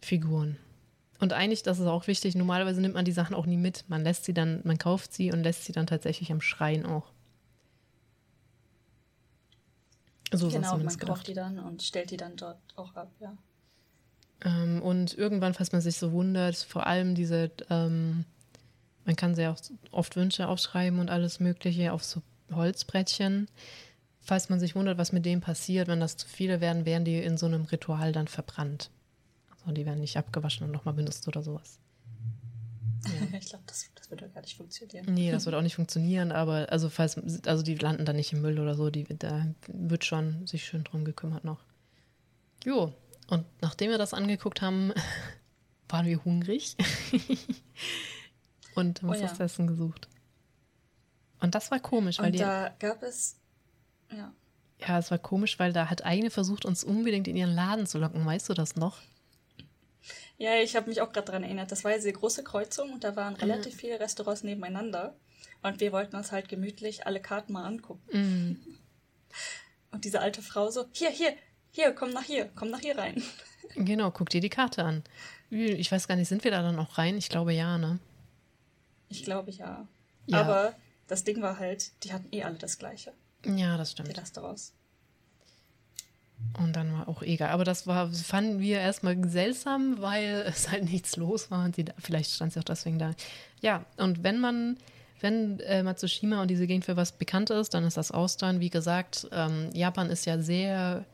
[0.00, 0.56] Figuren.
[1.18, 3.84] Und eigentlich, das ist auch wichtig, normalerweise nimmt man die Sachen auch nie mit.
[3.88, 7.12] Man lässt sie dann, man kauft sie und lässt sie dann tatsächlich am Schrein auch.
[10.32, 11.06] So genau, man gedacht.
[11.06, 13.36] kauft die dann und stellt die dann dort auch ab, ja.
[14.44, 18.24] Ähm, und irgendwann, falls man sich so wundert, vor allem diese, ähm,
[19.04, 19.54] man kann sehr
[19.90, 22.22] oft Wünsche aufschreiben und alles Mögliche auf so
[22.52, 23.48] Holzbrettchen.
[24.20, 27.18] Falls man sich wundert, was mit dem passiert, wenn das zu viele werden, werden die
[27.18, 28.90] in so einem Ritual dann verbrannt.
[29.70, 31.78] Also die werden nicht abgewaschen und nochmal benutzt oder sowas.
[33.04, 33.10] Ja.
[33.38, 35.14] Ich glaube, das, das würde gar nicht funktionieren.
[35.14, 37.16] Nee, das würde auch nicht funktionieren, aber also falls,
[37.46, 40.84] also die landen dann nicht im Müll oder so, die, da wird schon sich schön
[40.84, 41.60] drum gekümmert noch.
[42.64, 42.92] Jo,
[43.28, 44.92] und nachdem wir das angeguckt haben,
[45.88, 46.76] waren wir hungrig
[48.74, 49.28] und haben oh, uns ja.
[49.28, 50.08] das Essen gesucht.
[51.38, 53.38] Und das war komisch, weil und da gab es
[54.10, 54.32] ja.
[54.86, 57.98] Ja, es war komisch, weil da hat eine versucht, uns unbedingt in ihren Laden zu
[57.98, 58.24] locken.
[58.24, 58.98] Weißt du das noch?
[60.38, 61.70] Ja, ich habe mich auch gerade daran erinnert.
[61.70, 65.14] Das war ja diese große Kreuzung und da waren relativ viele Restaurants nebeneinander.
[65.62, 68.02] Und wir wollten uns halt gemütlich alle Karten mal angucken.
[68.12, 68.56] Mm.
[69.92, 71.34] Und diese alte Frau so, hier, hier,
[71.70, 73.22] hier, komm nach hier, komm nach hier rein.
[73.76, 75.04] Genau, guck dir die Karte an.
[75.50, 77.16] Ich weiß gar nicht, sind wir da dann auch rein?
[77.16, 78.00] Ich glaube ja, ne?
[79.08, 79.86] Ich glaube ja.
[80.26, 80.40] ja.
[80.40, 80.74] Aber
[81.06, 83.12] das Ding war halt, die hatten eh alle das Gleiche.
[83.44, 84.08] Ja, das stimmt.
[84.08, 84.72] Die Restaurants.
[86.58, 87.50] Und dann war auch egal.
[87.50, 91.84] Aber das war, fanden wir erstmal seltsam, weil es halt nichts los war und sie
[91.84, 93.12] da, vielleicht stand sie auch deswegen da.
[93.60, 94.76] Ja, und wenn man,
[95.20, 98.60] wenn äh, Matsushima und diese Gegend für was bekannt ist, dann ist das Austern.
[98.60, 101.04] Wie gesagt, ähm, Japan ist ja sehr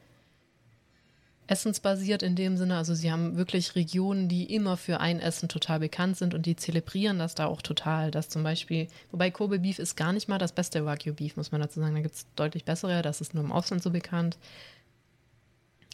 [1.46, 2.76] essensbasiert in dem Sinne.
[2.76, 6.56] Also sie haben wirklich Regionen, die immer für ein Essen total bekannt sind und die
[6.56, 8.10] zelebrieren das da auch total.
[8.10, 11.52] Das zum Beispiel, wobei Kobe Beef ist gar nicht mal das beste Wagyu Beef, muss
[11.52, 11.94] man dazu sagen.
[11.94, 14.36] Da gibt es deutlich bessere, das ist nur im Ausland so bekannt.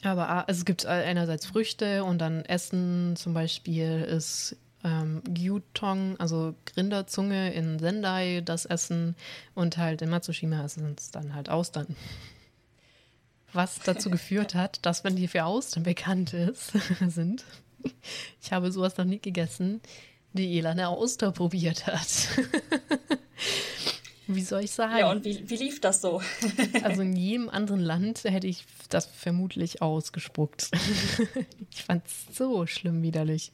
[0.03, 6.55] Aber also es gibt einerseits Früchte und dann Essen zum Beispiel ist ähm, Gyutong, also
[6.76, 9.14] Rinderzunge in Sendai, das Essen
[9.55, 11.96] und halt in Matsushima sind es dann halt Austern.
[13.53, 16.72] Was dazu geführt hat, dass man die für Austern bekannt ist,
[17.09, 17.44] sind.
[18.40, 19.80] Ich habe sowas noch nie gegessen,
[20.32, 22.07] die Ela eine Auster probiert hat.
[24.27, 24.99] Wie soll ich sagen?
[24.99, 26.23] Ja, und wie, wie lief das so?
[26.83, 30.70] also in jedem anderen Land hätte ich das vermutlich ausgespuckt.
[31.70, 33.53] ich fand es so schlimm widerlich.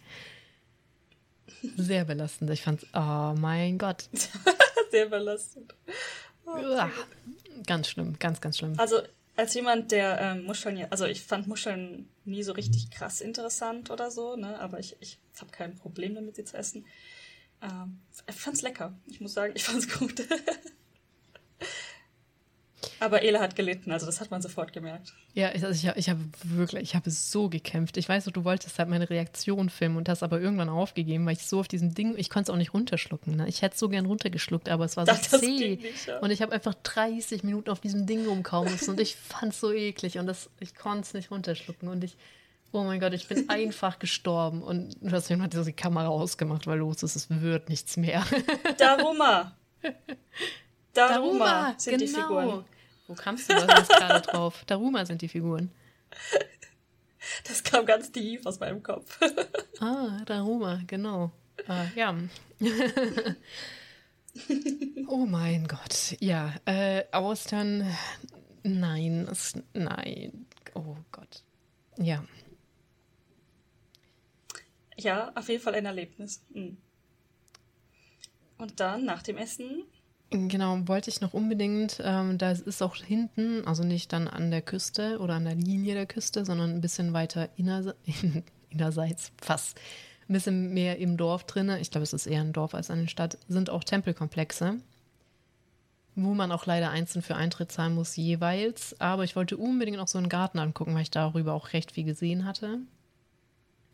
[1.77, 2.51] Sehr belastend.
[2.51, 4.09] Ich fand es, oh mein Gott.
[4.91, 5.75] Sehr belastend.
[6.47, 6.87] Oh,
[7.67, 8.75] ganz schlimm, ganz, ganz schlimm.
[8.79, 9.01] Also
[9.37, 14.11] als jemand, der ähm, Muscheln, also ich fand Muscheln nie so richtig krass interessant oder
[14.11, 14.59] so, ne?
[14.59, 16.85] aber ich, ich habe kein Problem damit, sie zu essen.
[17.63, 18.95] Ähm, ich fand's lecker.
[19.07, 20.23] Ich muss sagen, ich fand's gut.
[23.01, 25.13] Aber Ele hat gelitten, also das hat man sofort gemerkt.
[25.35, 27.97] Ja, also ich, ich habe wirklich, ich habe so gekämpft.
[27.97, 31.47] Ich weiß, du wolltest halt meine Reaktion filmen und hast aber irgendwann aufgegeben, weil ich
[31.47, 33.37] so auf diesem Ding, ich konnte es auch nicht runterschlucken.
[33.37, 33.49] Ne?
[33.49, 35.77] Ich hätte es so gern runtergeschluckt, aber es war so das zäh.
[35.77, 36.19] Nicht, ja.
[36.19, 39.61] Und ich habe einfach 30 Minuten auf diesem Ding rumkauen müssen und ich fand es
[39.61, 42.17] so eklig und das, ich konnte es nicht runterschlucken und ich
[42.71, 44.63] Oh mein Gott, ich bin einfach gestorben.
[44.63, 48.25] Und deswegen hat die Kamera ausgemacht, weil los ist, es wird nichts mehr.
[48.79, 49.57] Daruma.
[50.93, 52.05] Daruma, Daruma sind genau.
[52.05, 52.65] die Figuren.
[53.07, 54.65] Wo kamst du da jetzt gerade drauf?
[54.67, 55.71] Daruma sind die Figuren.
[57.45, 59.21] Das kam ganz tief aus meinem Kopf.
[59.81, 61.31] ah, Daruma, genau.
[61.67, 62.15] Ah, ja.
[65.09, 66.17] oh mein Gott.
[66.21, 67.87] Ja, äh, Austern.
[68.63, 70.47] Nein, es, nein.
[70.75, 71.43] Oh Gott.
[71.99, 72.25] Ja.
[74.99, 76.43] Ja, auf jeden Fall ein Erlebnis.
[76.53, 76.77] Mhm.
[78.59, 79.85] Und dann nach dem Essen.
[80.31, 84.61] Genau, wollte ich noch unbedingt, ähm, da ist auch hinten, also nicht dann an der
[84.61, 89.79] Küste oder an der Linie der Küste, sondern ein bisschen weiter inner, in, innerseits, fast
[90.29, 91.71] ein bisschen mehr im Dorf drin.
[91.81, 94.81] Ich glaube, es ist eher ein Dorf als eine Stadt, sind auch Tempelkomplexe
[96.25, 99.01] wo man auch leider einzeln für Eintritt zahlen muss jeweils.
[99.01, 102.05] Aber ich wollte unbedingt noch so einen Garten angucken, weil ich darüber auch recht viel
[102.05, 102.81] gesehen hatte.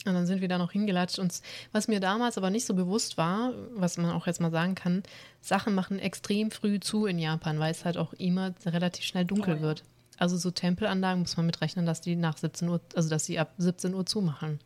[0.06, 1.18] Und dann sind wir da noch hingelatscht.
[1.18, 1.40] Und
[1.72, 5.02] was mir damals aber nicht so bewusst war, was man auch jetzt mal sagen kann,
[5.40, 9.55] Sachen machen extrem früh zu in Japan, weil es halt auch immer relativ schnell dunkel
[9.55, 9.62] oh, ja.
[9.62, 9.85] wird.
[10.18, 13.55] Also so Tempelanlagen muss man mitrechnen, dass die nach 17 Uhr, also dass sie ab
[13.59, 14.60] 17 Uhr zumachen.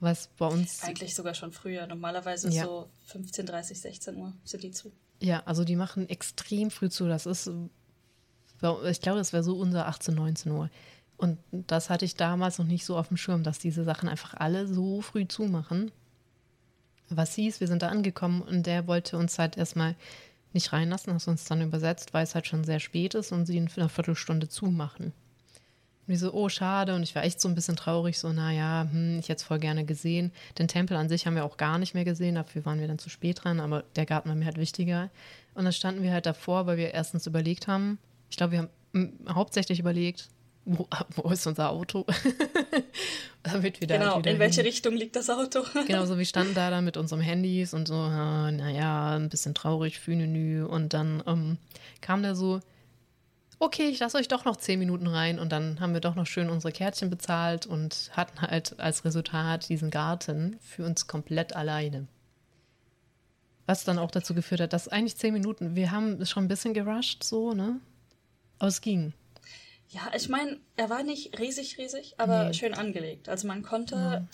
[0.00, 0.82] Was bei uns.
[0.82, 1.86] Eigentlich sogar schon früher.
[1.86, 2.64] Normalerweise ja.
[2.64, 4.92] so 15, 30, 16 Uhr sind die zu.
[5.20, 7.06] Ja, also die machen extrem früh zu.
[7.06, 10.68] Das ist, ich glaube, das wäre so unser 18, 19 Uhr.
[11.16, 14.34] Und das hatte ich damals noch nicht so auf dem Schirm, dass diese Sachen einfach
[14.34, 15.90] alle so früh zumachen.
[17.08, 19.94] Was hieß, wir sind da angekommen und der wollte uns halt erstmal
[20.52, 23.56] nicht reinlassen, hast uns dann übersetzt, weil es halt schon sehr spät ist und sie
[23.56, 25.12] in einer Viertelstunde zumachen.
[26.06, 26.94] Und ich so, oh, schade.
[26.94, 29.58] Und ich war echt so ein bisschen traurig, so, naja, hm, ich hätte es voll
[29.58, 30.32] gerne gesehen.
[30.58, 32.98] Den Tempel an sich haben wir auch gar nicht mehr gesehen, dafür waren wir dann
[32.98, 35.10] zu spät dran, aber der Garten war mir halt wichtiger.
[35.54, 37.98] Und dann standen wir halt davor, weil wir erstens überlegt haben,
[38.30, 40.28] ich glaube, wir haben hm, hauptsächlich überlegt,
[40.64, 42.06] wo, wo ist unser Auto?
[43.42, 44.66] Damit wir genau, halt in welche hin.
[44.66, 45.64] Richtung liegt das Auto?
[45.86, 50.00] genau, so wir standen da dann mit unserem Handys und so, naja, ein bisschen traurig,
[50.00, 50.64] Fühnenü.
[50.64, 51.58] Und dann ähm,
[52.00, 52.60] kam der so,
[53.58, 55.38] okay, ich lasse euch doch noch zehn Minuten rein.
[55.38, 59.68] Und dann haben wir doch noch schön unsere Kärtchen bezahlt und hatten halt als Resultat
[59.68, 62.06] diesen Garten für uns komplett alleine.
[63.66, 66.74] Was dann auch dazu geführt hat, dass eigentlich zehn Minuten, wir haben schon ein bisschen
[66.74, 67.80] gerusht, so, ne?
[68.58, 69.14] Aber es ging.
[69.94, 72.54] Ja, ich meine, er war nicht riesig, riesig, aber nee.
[72.54, 73.28] schön angelegt.
[73.28, 74.26] Also man konnte ja.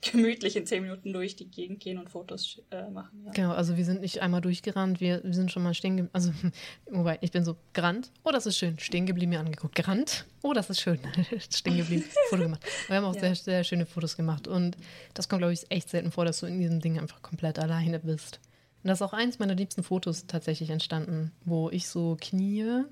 [0.10, 3.22] gemütlich in zehn Minuten durch die Gegend gehen und Fotos äh, machen.
[3.26, 3.32] Ja.
[3.32, 6.14] Genau, also wir sind nicht einmal durchgerannt, wir, wir sind schon mal stehen geblieben.
[6.14, 6.32] Also,
[6.90, 9.74] wobei, ich bin so gerannt, oh, das ist schön, stehen geblieben, mir angeguckt.
[9.74, 10.98] Gerannt, oh, das ist schön,
[11.50, 12.64] stehen geblieben, Foto gemacht.
[12.88, 13.20] Wir haben auch ja.
[13.20, 14.78] sehr, sehr schöne Fotos gemacht und
[15.12, 18.00] das kommt, glaube ich, echt selten vor, dass du in diesem Ding einfach komplett alleine
[18.00, 18.40] bist.
[18.82, 22.84] Und das ist auch eins meiner liebsten Fotos tatsächlich entstanden, wo ich so knie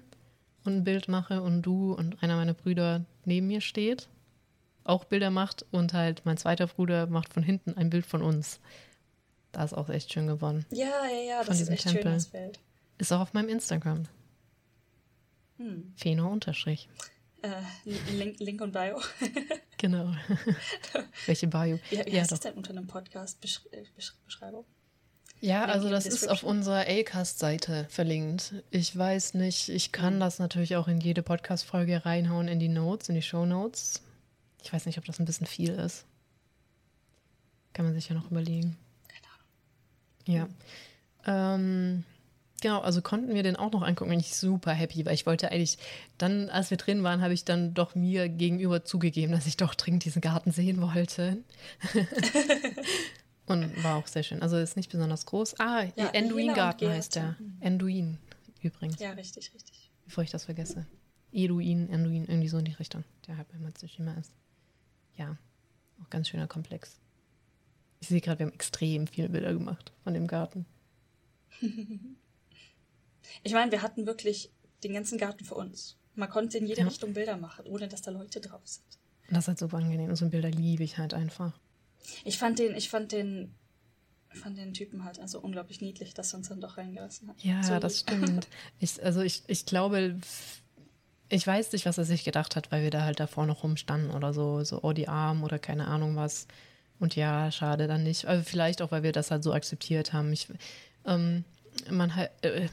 [0.64, 4.08] und ein Bild mache und du und einer meiner Brüder neben mir steht,
[4.84, 8.60] auch Bilder macht und halt mein zweiter Bruder macht von hinten ein Bild von uns.
[9.52, 10.64] Da ist auch echt schön geworden.
[10.70, 12.02] Ja, ja, ja, das ist echt Tempel.
[12.02, 12.60] schön, das Bild.
[12.98, 14.04] Ist auch auf meinem Instagram.
[15.58, 15.92] Hm.
[15.96, 16.88] Feno unterstrich.
[17.42, 17.62] Äh,
[18.12, 19.00] Link, Link und Bio.
[19.78, 20.12] genau.
[21.26, 21.78] Welche Bio?
[21.90, 22.38] Ja, wie ja, heißt doch.
[22.38, 24.64] das denn unter einem Podcast-Beschreibung?
[25.40, 28.54] Ja, also das ist auf unserer Acast-Seite verlinkt.
[28.70, 30.20] Ich weiß nicht, ich kann mhm.
[30.20, 34.02] das natürlich auch in jede Podcast-Folge reinhauen in die Notes, in die Show Notes.
[34.62, 36.04] Ich weiß nicht, ob das ein bisschen viel ist.
[37.72, 38.76] Kann man sich ja noch überlegen.
[39.08, 40.48] Keine Ahnung.
[41.24, 41.54] Ja.
[41.54, 42.04] Ähm,
[42.60, 44.10] genau, also konnten wir den auch noch angucken.
[44.10, 45.78] Bin ich super happy, weil ich wollte eigentlich,
[46.18, 49.74] dann, als wir drin waren, habe ich dann doch mir gegenüber zugegeben, dass ich doch
[49.74, 51.38] dringend diesen Garten sehen wollte.
[53.50, 54.42] Und war auch sehr schön.
[54.42, 55.58] Also ist nicht besonders groß.
[55.58, 57.36] Ah, ja, Enduin Garten heißt der.
[57.60, 58.18] Enduin
[58.62, 58.98] übrigens.
[59.00, 59.90] Ja, richtig, richtig.
[60.04, 60.86] Bevor ich das vergesse.
[61.32, 63.04] Eduin, Enduin, irgendwie so in die Richtung.
[63.26, 64.32] Der halt bei Matsushima ist.
[65.16, 65.36] Ja,
[66.02, 67.00] auch ganz schöner Komplex.
[68.00, 70.66] Ich sehe gerade, wir haben extrem viele Bilder gemacht von dem Garten.
[73.42, 74.50] ich meine, wir hatten wirklich
[74.82, 75.98] den ganzen Garten für uns.
[76.14, 76.86] Man konnte in jede ja.
[76.86, 78.86] Richtung Bilder machen, ohne dass da Leute drauf sind.
[79.28, 80.08] Das ist halt super angenehm.
[80.08, 81.58] Und so Bilder liebe ich halt einfach.
[82.24, 83.54] Ich fand den, ich fand den,
[84.30, 87.42] fand den Typen halt also unglaublich niedlich, dass er uns dann doch reingelassen hat.
[87.42, 87.78] Ja, so.
[87.78, 88.48] das stimmt.
[88.78, 90.16] Ich, also ich, ich glaube,
[91.28, 94.10] ich weiß nicht, was er sich gedacht hat, weil wir da halt davor noch rumstanden
[94.10, 96.46] oder so, so oh die Arm oder keine Ahnung was.
[96.98, 98.26] Und ja, schade dann nicht.
[98.26, 100.32] Also vielleicht auch, weil wir das halt so akzeptiert haben.
[100.32, 100.48] Ich,
[101.06, 101.44] ähm,
[101.90, 102.68] man halt, äh,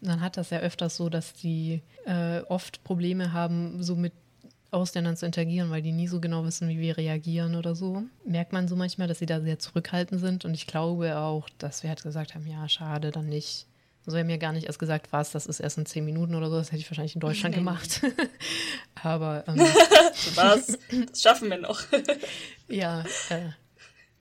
[0.00, 4.12] man hat das ja öfters so, dass die äh, oft Probleme haben, so mit
[4.74, 8.02] Ausländern zu interagieren, weil die nie so genau wissen, wie wir reagieren oder so.
[8.26, 10.44] Merkt man so manchmal, dass sie da sehr zurückhaltend sind.
[10.44, 13.66] Und ich glaube auch, dass wir halt gesagt haben, ja, schade, dann nicht.
[14.06, 16.34] Also wir haben ja gar nicht erst gesagt, was, das ist erst in zehn Minuten
[16.34, 16.56] oder so.
[16.56, 18.02] Das hätte ich wahrscheinlich in Deutschland gemacht.
[19.02, 19.58] Aber ähm,
[20.34, 20.78] was?
[21.08, 21.80] Das schaffen wir noch.
[22.68, 23.50] ja, äh,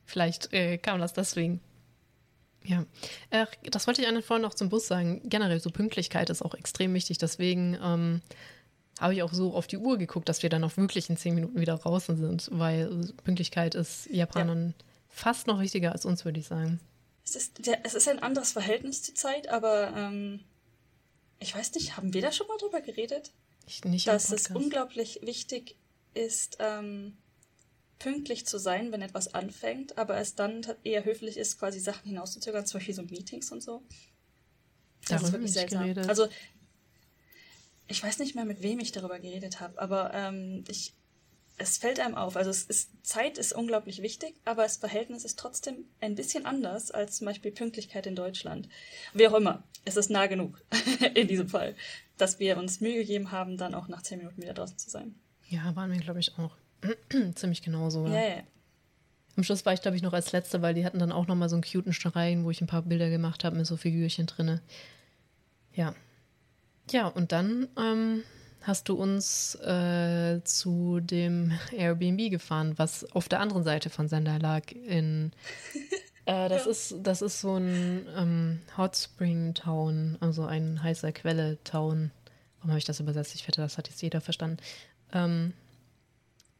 [0.05, 1.59] vielleicht äh, kam das deswegen.
[2.65, 2.85] Ja,
[3.29, 5.21] äh, das wollte ich eigentlich vorhin noch zum Bus sagen.
[5.25, 7.17] Generell so Pünktlichkeit ist auch extrem wichtig.
[7.17, 8.21] Deswegen ähm,
[8.99, 11.35] habe ich auch so auf die Uhr geguckt, dass wir dann auch wirklich in zehn
[11.35, 14.85] Minuten wieder draußen sind, weil Pünktlichkeit ist Japanern ja.
[15.09, 16.79] fast noch wichtiger als uns, würde ich sagen.
[17.25, 20.41] Es ist, der, es ist ein anderes Verhältnis zur Zeit, aber ähm,
[21.39, 23.31] ich weiß nicht, haben wir da schon mal drüber geredet?
[23.67, 25.75] Ich nicht dass es unglaublich wichtig
[26.13, 27.17] ist, ähm,
[27.99, 32.65] pünktlich zu sein, wenn etwas anfängt, aber es dann eher höflich ist, quasi Sachen hinauszuzögern,
[32.65, 33.81] zum Beispiel so Meetings und so.
[35.07, 35.83] Das Darüber ist wirklich seltsam.
[35.83, 36.09] Geredet.
[36.09, 36.27] Also
[37.87, 40.93] ich weiß nicht mehr, mit wem ich darüber geredet habe, aber ähm, ich,
[41.57, 42.35] es fällt einem auf.
[42.35, 46.91] Also es ist, Zeit ist unglaublich wichtig, aber das Verhältnis ist trotzdem ein bisschen anders
[46.91, 48.69] als zum Beispiel Pünktlichkeit in Deutschland.
[49.13, 50.61] Wie auch immer, es ist nah genug
[51.13, 51.75] in diesem Fall,
[52.17, 55.15] dass wir uns Mühe gegeben haben, dann auch nach zehn Minuten wieder draußen zu sein.
[55.49, 56.55] Ja, waren wir, glaube ich, auch
[57.35, 58.07] ziemlich genauso.
[58.07, 58.43] Ja, ja.
[59.35, 61.35] Am Schluss war ich, glaube ich, noch als Letzte, weil die hatten dann auch noch
[61.35, 64.27] mal so einen cuten Stein, wo ich ein paar Bilder gemacht habe mit so Figürchen
[64.27, 64.61] drinne.
[65.73, 65.95] Ja.
[66.91, 68.23] Ja, und dann ähm,
[68.61, 74.39] hast du uns äh, zu dem Airbnb gefahren, was auf der anderen Seite von Sender
[74.39, 74.71] lag.
[74.71, 75.31] In,
[76.25, 76.71] äh, das, ja.
[76.71, 82.11] ist, das ist so ein ähm, Hot Spring Town, also ein heißer Quelle Town.
[82.57, 83.35] Warum habe ich das übersetzt?
[83.35, 84.57] Ich wette, das hat jetzt jeder verstanden.
[85.11, 85.53] Ähm,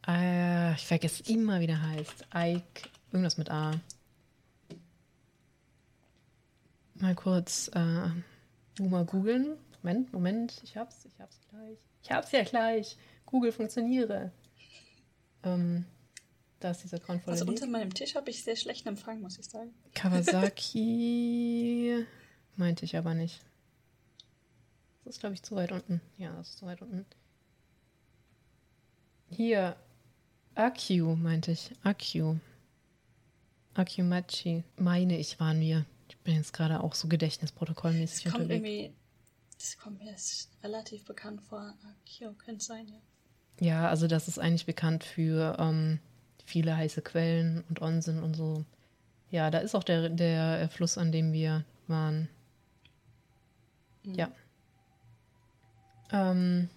[0.07, 2.25] äh, ich vergesse immer, wie der heißt.
[2.35, 3.71] Ike, irgendwas mit A.
[6.95, 9.57] Mal kurz äh, mal googeln.
[9.83, 11.77] Moment, Moment, ich hab's, ich hab's gleich.
[12.01, 12.97] Ich hab's ja gleich.
[13.25, 14.31] Google funktioniere.
[15.43, 15.85] Ähm,
[16.61, 19.45] da ist dieser grauenvolle Also unter meinem Tisch habe ich sehr schlechten Empfang, muss ich
[19.45, 19.73] sagen.
[19.93, 20.85] Kawasaki
[22.55, 23.41] meinte ich aber nicht.
[25.03, 25.99] Das ist, glaube ich, zu weit unten.
[26.17, 27.05] Ja, das ist zu weit unten.
[29.29, 29.75] Hier.
[30.55, 31.71] Akku, meinte ich.
[31.83, 32.37] Akku.
[33.73, 34.63] Akumachi.
[34.77, 35.85] Meine ich, waren wir.
[36.07, 38.65] Ich bin jetzt gerade auch so gedächtnisprotokollmäßig das kommt unterwegs.
[38.65, 38.95] Irgendwie,
[39.63, 41.73] das kommt mir jetzt relativ bekannt vor.
[41.89, 42.99] Akio könnte sein, ja.
[43.65, 45.99] Ja, also das ist eigentlich bekannt für ähm,
[46.43, 48.65] viele heiße Quellen und Onsen und so.
[49.29, 52.27] Ja, da ist auch der, der Fluss, an dem wir waren.
[54.03, 54.15] Mhm.
[54.15, 54.31] Ja.
[56.11, 56.69] Ähm,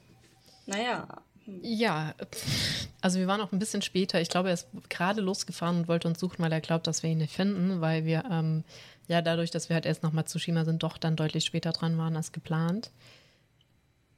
[0.67, 1.09] naja.
[1.45, 1.61] Hm.
[1.65, 2.15] Ja,
[3.01, 4.21] also wir waren auch ein bisschen später.
[4.21, 7.11] Ich glaube, er ist gerade losgefahren und wollte uns suchen, weil er glaubt, dass wir
[7.11, 8.63] ihn nicht finden, weil wir ähm,
[9.09, 12.17] ja dadurch, dass wir halt erst nach Matsushima sind, doch dann deutlich später dran waren
[12.17, 12.91] als geplant.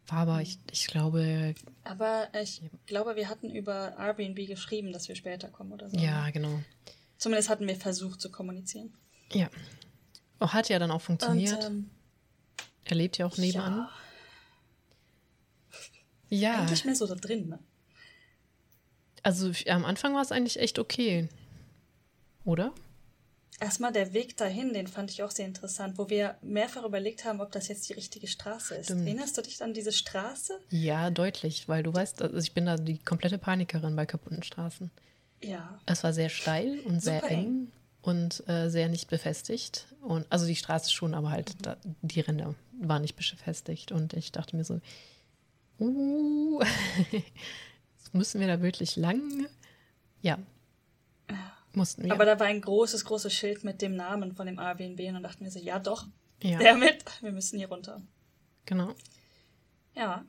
[0.09, 1.55] War aber, ich, ich glaube.
[1.85, 5.99] Aber ich glaube, wir hatten über Airbnb geschrieben, dass wir später kommen oder so.
[5.99, 6.61] Ja, genau.
[7.19, 8.95] Zumindest hatten wir versucht zu kommunizieren.
[9.33, 9.51] Ja.
[10.41, 11.65] Oh, hat ja dann auch funktioniert.
[11.65, 11.91] Und, ähm,
[12.85, 13.89] er lebt ja auch nebenan.
[16.31, 16.39] Ja.
[16.39, 16.61] ja.
[16.61, 17.59] Eigentlich mehr so da drin, ne?
[19.23, 21.29] Also am Anfang war es eigentlich echt okay.
[22.45, 22.73] Oder?
[23.61, 27.41] Erstmal der Weg dahin, den fand ich auch sehr interessant, wo wir mehrfach überlegt haben,
[27.41, 28.87] ob das jetzt die richtige Straße ist.
[28.87, 29.07] Stimmt.
[29.07, 30.61] Erinnerst du dich an diese Straße?
[30.71, 34.93] Ja, deutlich, weil du weißt, also ich bin da die komplette Panikerin bei kaputten Straßen.
[35.43, 35.81] Ja.
[35.87, 37.73] Es war sehr steil und sehr eng, eng,
[38.03, 39.87] und äh, sehr nicht befestigt.
[40.03, 41.63] Und also die Straße schon, aber halt mhm.
[41.63, 43.91] da, die Ränder waren nicht befestigt.
[43.91, 44.81] Und ich dachte mir so,
[45.81, 46.63] uh,
[48.13, 49.49] müssen wir da wirklich lang?
[50.23, 50.39] Ja,
[51.79, 52.13] Mussten wir.
[52.13, 55.23] Aber da war ein großes, großes Schild mit dem Namen von dem Airbnb und dann
[55.23, 56.07] dachten wir so, ja doch,
[56.43, 56.59] ja.
[56.59, 58.03] der mit, wir müssen hier runter.
[58.67, 58.97] Genau.
[59.95, 60.25] Ja.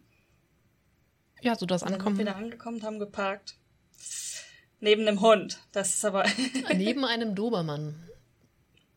[1.41, 2.03] Ja, so das Ankommen.
[2.03, 3.55] Dann sind wir da angekommen, haben geparkt.
[4.79, 5.59] Neben einem Hund.
[5.71, 6.23] Das ist aber.
[6.75, 7.95] Neben einem Dobermann.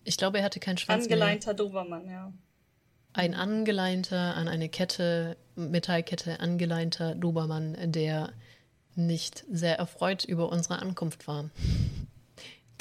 [0.05, 1.57] Ich glaube, er hatte keinen Schwanz Angeleinter mehr.
[1.57, 2.33] Dobermann, ja.
[3.15, 8.35] Ein angeleinter, an eine Kette, Metallkette angeleinter Dobermann, der
[8.95, 11.49] nicht sehr erfreut über unsere Ankunft war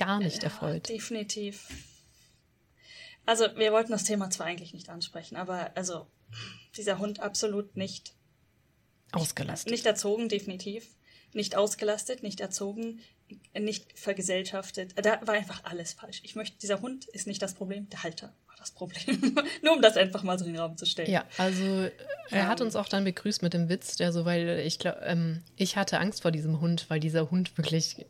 [0.01, 0.89] gar nicht erfreut.
[0.89, 1.67] Ja, definitiv.
[3.25, 6.07] Also, wir wollten das Thema zwar eigentlich nicht ansprechen, aber also
[6.75, 8.13] dieser Hund absolut nicht
[9.11, 9.71] ausgelastet.
[9.71, 10.87] Nicht, erzogen, definitiv.
[11.33, 12.99] Nicht ausgelastet, nicht erzogen,
[13.57, 14.93] nicht vergesellschaftet.
[14.95, 16.21] Da war einfach alles falsch.
[16.23, 19.35] Ich möchte, dieser Hund ist nicht das Problem, der Halter war das Problem.
[19.61, 21.09] Nur um das einfach mal so in den Raum zu stellen.
[21.09, 21.89] Ja, also
[22.31, 25.43] er hat uns auch dann begrüßt mit dem Witz, der so, weil ich glaube, ähm,
[25.55, 28.05] ich hatte Angst vor diesem Hund, weil dieser Hund wirklich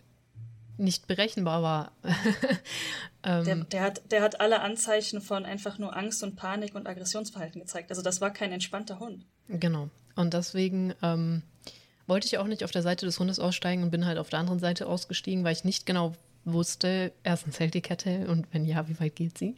[0.81, 1.91] nicht berechenbar war.
[3.23, 6.87] ähm, der, der, hat, der hat alle Anzeichen von einfach nur Angst und Panik und
[6.87, 7.89] Aggressionsverhalten gezeigt.
[7.89, 9.25] Also das war kein entspannter Hund.
[9.47, 9.89] Genau.
[10.15, 11.43] Und deswegen ähm,
[12.07, 14.39] wollte ich auch nicht auf der Seite des Hundes aussteigen und bin halt auf der
[14.39, 16.13] anderen Seite ausgestiegen, weil ich nicht genau
[16.43, 19.55] wusste, erstens hält die Kette und wenn ja, wie weit geht sie?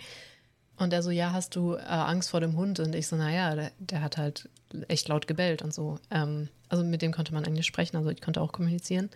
[0.77, 2.79] Und er so, ja, hast du äh, Angst vor dem Hund?
[2.79, 4.49] Und ich so, naja, der, der hat halt
[4.87, 5.99] echt laut gebellt und so.
[6.09, 9.09] Ähm, also mit dem konnte man eigentlich sprechen, also ich konnte auch kommunizieren.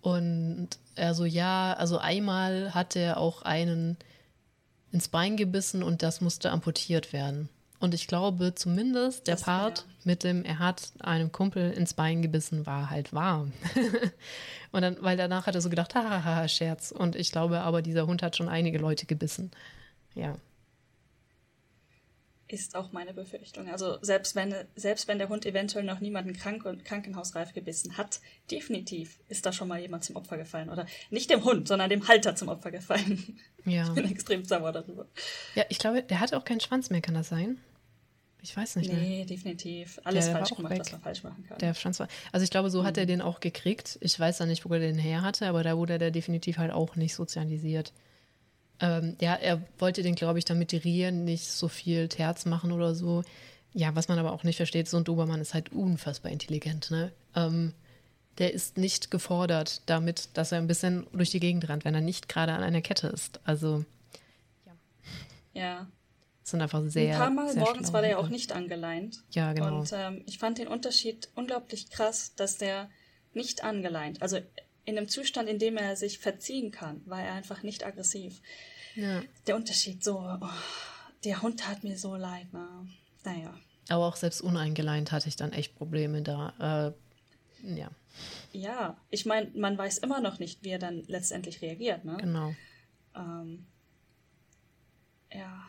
[0.00, 3.96] Und er so, ja, also einmal hat er auch einen
[4.90, 7.48] ins Bein gebissen und das musste amputiert werden.
[7.80, 12.22] Und ich glaube zumindest der das Part mit dem, er hat einem Kumpel ins Bein
[12.22, 13.46] gebissen, war halt wahr.
[14.72, 16.90] und dann, weil danach hat er so gedacht, hahaha, Scherz.
[16.90, 19.52] Und ich glaube aber, dieser Hund hat schon einige Leute gebissen.
[20.14, 20.36] Ja
[22.48, 23.68] ist auch meine Befürchtung.
[23.68, 28.20] Also selbst wenn, selbst wenn der Hund eventuell noch niemanden krank und krankenhausreif gebissen hat,
[28.50, 30.70] definitiv ist da schon mal jemand zum Opfer gefallen.
[30.70, 33.38] Oder nicht dem Hund, sondern dem Halter zum Opfer gefallen.
[33.64, 33.84] Ja.
[33.84, 35.06] Ich bin extrem sauer darüber.
[35.54, 37.58] Ja, ich glaube, der hat auch keinen Schwanz mehr, kann das sein?
[38.40, 39.26] Ich weiß nicht nee, mehr.
[39.26, 40.00] definitiv.
[40.04, 40.80] Alles der falsch gemacht, weg.
[40.80, 41.58] was man falsch machen kann.
[41.58, 42.86] Der Franz war, also ich glaube, so mhm.
[42.86, 43.08] hat er mhm.
[43.08, 43.98] den auch gekriegt.
[44.00, 46.70] Ich weiß ja nicht, wo er den her hatte, aber da wurde der definitiv halt
[46.70, 47.92] auch nicht sozialisiert.
[48.80, 52.72] Ähm, ja, er wollte den, glaube ich, damit die Rien nicht so viel Terz machen
[52.72, 53.24] oder so.
[53.72, 57.12] Ja, was man aber auch nicht versteht, so ein Dobermann ist halt unfassbar intelligent, ne?
[57.34, 57.74] Ähm,
[58.38, 62.00] der ist nicht gefordert damit, dass er ein bisschen durch die Gegend rennt, wenn er
[62.00, 63.40] nicht gerade an einer Kette ist.
[63.44, 63.84] Also,
[64.64, 65.60] ja.
[65.60, 65.86] Ja.
[66.44, 67.14] sind einfach sehr.
[67.14, 69.18] Ein paar Mal morgens war der ja auch nicht angeleint.
[69.32, 69.80] Ja, genau.
[69.80, 72.88] Und ähm, ich fand den Unterschied unglaublich krass, dass der
[73.34, 74.38] nicht angeleint, also
[74.88, 78.40] in einem Zustand, in dem er sich verziehen kann, war er einfach nicht aggressiv.
[78.94, 79.22] Ja.
[79.46, 80.48] Der Unterschied so, oh,
[81.24, 82.66] der Hund tat mir so leid, ne?
[83.22, 83.54] Naja.
[83.90, 86.94] Aber auch selbst uneingeleint hatte ich dann echt Probleme da.
[87.62, 87.90] Äh, ja.
[88.54, 92.16] Ja, ich meine, man weiß immer noch nicht, wie er dann letztendlich reagiert, ne?
[92.18, 92.54] Genau.
[93.14, 93.66] Ähm,
[95.30, 95.68] ja,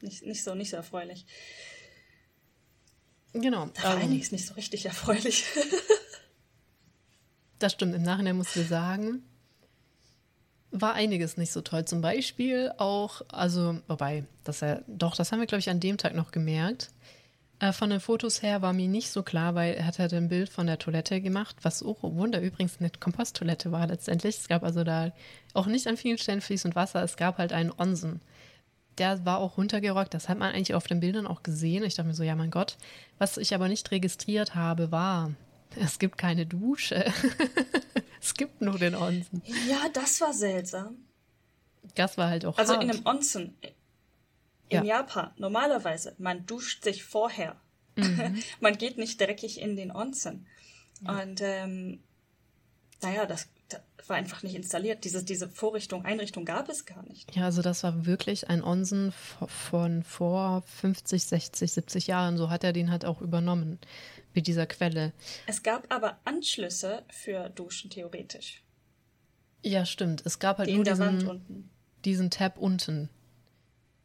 [0.00, 1.26] nicht, nicht, so, nicht so erfreulich.
[3.34, 3.66] Genau.
[3.74, 5.44] Da war ähm, einiges nicht so richtig erfreulich.
[7.62, 7.94] das stimmt.
[7.94, 9.22] Im Nachhinein musst du sagen,
[10.72, 11.84] war einiges nicht so toll.
[11.84, 15.98] Zum Beispiel auch, also, wobei, dass er, doch, das haben wir, glaube ich, an dem
[15.98, 16.90] Tag noch gemerkt.
[17.60, 20.28] Äh, von den Fotos her war mir nicht so klar, weil er hat halt ein
[20.28, 24.38] Bild von der Toilette gemacht, was auch oh, Wunder übrigens eine Komposttoilette war letztendlich.
[24.38, 25.12] Es gab also da
[25.54, 28.20] auch nicht an vielen Stellen fließend Wasser, es gab halt einen Onsen.
[28.98, 31.84] Der war auch runtergerockt, das hat man eigentlich auf den Bildern auch gesehen.
[31.84, 32.76] Ich dachte mir so, ja mein Gott.
[33.18, 35.30] Was ich aber nicht registriert habe, war,
[35.76, 37.12] es gibt keine Dusche.
[38.20, 39.42] es gibt nur den Onsen.
[39.68, 40.96] Ja, das war seltsam.
[41.94, 42.84] Das war halt auch Also hart.
[42.84, 43.56] in einem Onsen
[44.72, 44.98] in ja.
[44.98, 47.56] Japan, normalerweise, man duscht sich vorher.
[47.96, 48.42] Mhm.
[48.60, 50.46] man geht nicht dreckig in den Onsen.
[51.02, 51.20] Ja.
[51.20, 52.00] Und ähm,
[53.02, 55.04] naja, das, das, war einfach nicht installiert.
[55.04, 57.34] Diese, diese Vorrichtung, Einrichtung gab es gar nicht.
[57.36, 62.36] Ja, also das war wirklich ein Onsen von vor 50, 60, 70 Jahren.
[62.36, 63.78] So hat er den halt auch übernommen
[64.34, 65.12] mit dieser Quelle.
[65.46, 68.62] Es gab aber Anschlüsse für Duschen theoretisch.
[69.62, 70.22] Ja, stimmt.
[70.24, 71.70] Es gab halt Den nur diesen,
[72.04, 73.08] diesen Tab unten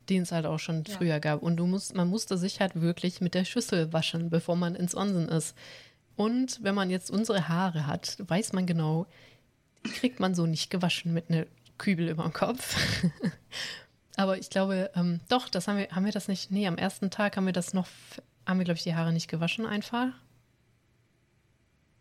[0.10, 0.96] den es halt auch schon ja.
[0.96, 1.42] früher gab.
[1.42, 4.96] Und du musst, man musste sich halt wirklich mit der Schüssel waschen, bevor man ins
[4.96, 5.56] Onsen ist.
[6.16, 9.06] Und wenn man jetzt unsere Haare hat, weiß man genau,
[9.84, 11.46] kriegt man so nicht gewaschen mit einer
[11.78, 12.76] Kübel über dem Kopf.
[14.16, 17.12] Aber ich glaube, ähm, doch, das haben wir, haben wir das nicht, nee, am ersten
[17.12, 17.88] Tag haben wir das noch,
[18.48, 20.08] haben wir, glaube ich, die Haare nicht gewaschen einfach.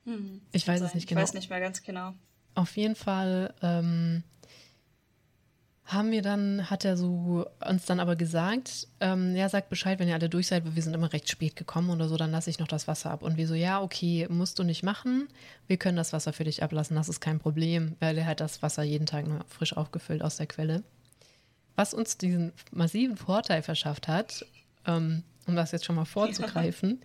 [0.04, 0.88] Hm, ich weiß sein.
[0.88, 1.20] es nicht genau.
[1.20, 2.14] Ich weiß nicht mehr ganz genau.
[2.54, 4.22] Auf jeden Fall ähm,
[5.84, 10.08] haben wir dann, hat er so uns dann aber gesagt, ähm, ja, sagt Bescheid, wenn
[10.08, 12.48] ihr alle durch seid, weil wir sind immer recht spät gekommen oder so, dann lasse
[12.48, 13.22] ich noch das Wasser ab.
[13.22, 15.28] Und wir so, ja, okay, musst du nicht machen.
[15.66, 18.62] Wir können das Wasser für dich ablassen, das ist kein Problem, weil er hat das
[18.62, 20.82] Wasser jeden Tag nur frisch aufgefüllt aus der Quelle.
[21.74, 24.46] Was uns diesen massiven Vorteil verschafft hat,
[24.86, 27.02] ähm, um das jetzt schon mal vorzugreifen,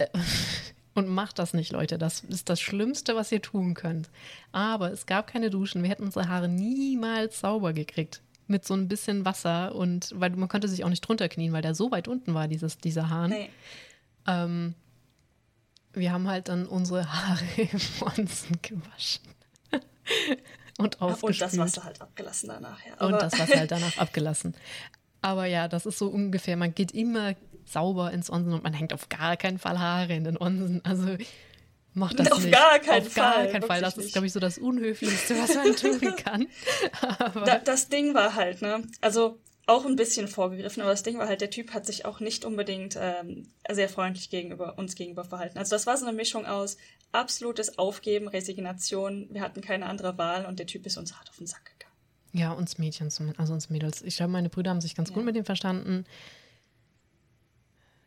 [0.00, 0.06] ja.
[0.06, 0.08] äh,
[0.94, 1.98] und macht das nicht, Leute.
[1.98, 4.10] Das ist das Schlimmste, was ihr tun könnt.
[4.52, 5.82] Aber es gab keine Duschen.
[5.82, 8.22] Wir hätten unsere Haare niemals sauber gekriegt.
[8.46, 11.62] Mit so ein bisschen Wasser und weil man konnte sich auch nicht drunter knien, weil
[11.62, 13.30] der so weit unten war, dieses, dieser Hahn.
[13.30, 13.50] Nee.
[14.26, 14.74] Ähm,
[15.92, 19.22] wir haben halt dann unsere Haare im Onsen gewaschen.
[20.78, 21.52] und aufgespült.
[21.52, 23.06] Und das Wasser halt abgelassen danach, ja.
[23.06, 24.54] und das Wasser halt danach abgelassen.
[25.22, 27.34] Aber ja, das ist so ungefähr, man geht immer
[27.64, 30.80] sauber ins Onsen und man hängt auf gar keinen Fall Haare in den Onsen.
[30.84, 31.16] Also
[31.94, 32.52] macht das auf nicht.
[32.52, 33.80] Gar keinen auf gar Fall, keinen Fall.
[33.80, 36.46] Das ist, glaube ich, so das Unhöflichste, was man tun kann.
[37.44, 38.82] Da, das Ding war halt, ne?
[39.00, 42.18] Also auch ein bisschen vorgegriffen, aber das Ding war halt, der Typ hat sich auch
[42.18, 45.58] nicht unbedingt ähm, sehr freundlich gegenüber uns gegenüber verhalten.
[45.58, 46.76] Also das war so eine Mischung aus
[47.12, 51.36] absolutes Aufgeben, Resignation, wir hatten keine andere Wahl und der Typ ist uns hart auf
[51.36, 51.89] den Sack gegangen.
[52.32, 54.02] Ja, uns Mädchen zumindest, also uns Mädels.
[54.02, 55.14] Ich glaube, meine Brüder haben sich ganz ja.
[55.14, 56.04] gut mit ihm verstanden.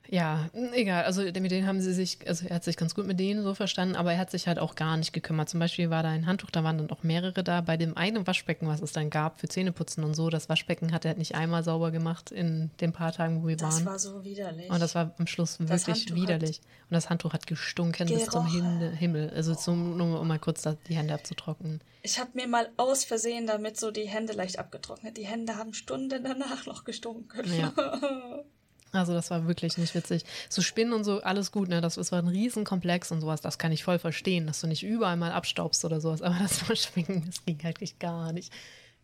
[0.10, 1.06] Ja, egal.
[1.06, 3.54] Also mit denen haben sie sich, also er hat sich ganz gut mit denen so
[3.56, 5.50] verstanden, aber er hat sich halt auch gar nicht gekümmert.
[5.50, 7.62] Zum Beispiel war da ein Handtuch, da waren dann auch mehrere da.
[7.62, 11.06] Bei dem einen Waschbecken, was es dann gab für Zähneputzen und so, das Waschbecken hat
[11.06, 13.86] er halt nicht einmal sauber gemacht in den paar Tagen, wo wir das waren.
[13.86, 14.70] Das war so widerlich.
[14.70, 16.62] Und das war am Schluss das wirklich Handtuch widerlich.
[16.90, 18.24] Und das Handtuch hat gestunken gerochen.
[18.24, 19.32] bis zum Himmel.
[19.32, 21.82] Also zum, nur um mal kurz die Hände abzutrocknen.
[22.02, 25.18] Ich habe mir mal aus Versehen damit so die Hände leicht abgetrocknet.
[25.18, 27.46] Die Hände haben Stunden danach noch gestunken.
[27.58, 27.74] Ja.
[28.94, 30.24] Also das war wirklich nicht witzig.
[30.50, 31.82] So Spinnen und so, alles gut, ne?
[31.82, 34.84] Das, das war ein Riesenkomplex und sowas, das kann ich voll verstehen, dass du nicht
[34.84, 38.54] überall mal abstaubst oder sowas, aber das Verschwingen, das ging halt gar nicht.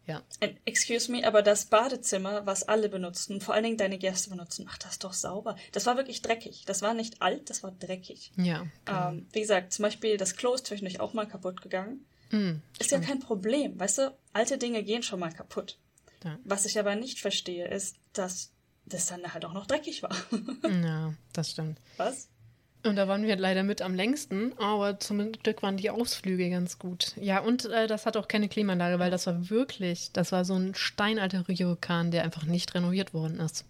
[0.06, 0.24] Ja.
[0.66, 4.80] Excuse me, aber das Badezimmer, was alle benutzen, vor allen Dingen deine Gäste benutzen, ach,
[4.80, 5.56] das doch sauber.
[5.72, 6.64] Das war wirklich dreckig.
[6.66, 8.32] Das war nicht alt, das war dreckig.
[8.36, 8.66] Ja.
[8.86, 9.10] Genau.
[9.10, 12.06] Ähm, wie gesagt, zum Beispiel das Klo ist zwischendurch auch mal kaputt gegangen.
[12.32, 14.18] Mm, ist ja kein Problem, weißt du?
[14.34, 15.78] Alte Dinge gehen schon mal kaputt.
[16.24, 16.40] Ja.
[16.44, 18.52] Was ich aber nicht verstehe, ist, dass
[18.90, 20.16] das dann halt auch noch dreckig war.
[20.84, 21.80] Ja, das stimmt.
[21.98, 22.30] Was?
[22.86, 26.80] Und da waren wir leider mit am längsten, aber zum Glück waren die Ausflüge ganz
[26.80, 27.14] gut.
[27.18, 30.56] Ja, und äh, das hat auch keine Klimaanlage, weil das war wirklich, das war so
[30.56, 33.66] ein steinalter Ryokan, der einfach nicht renoviert worden ist.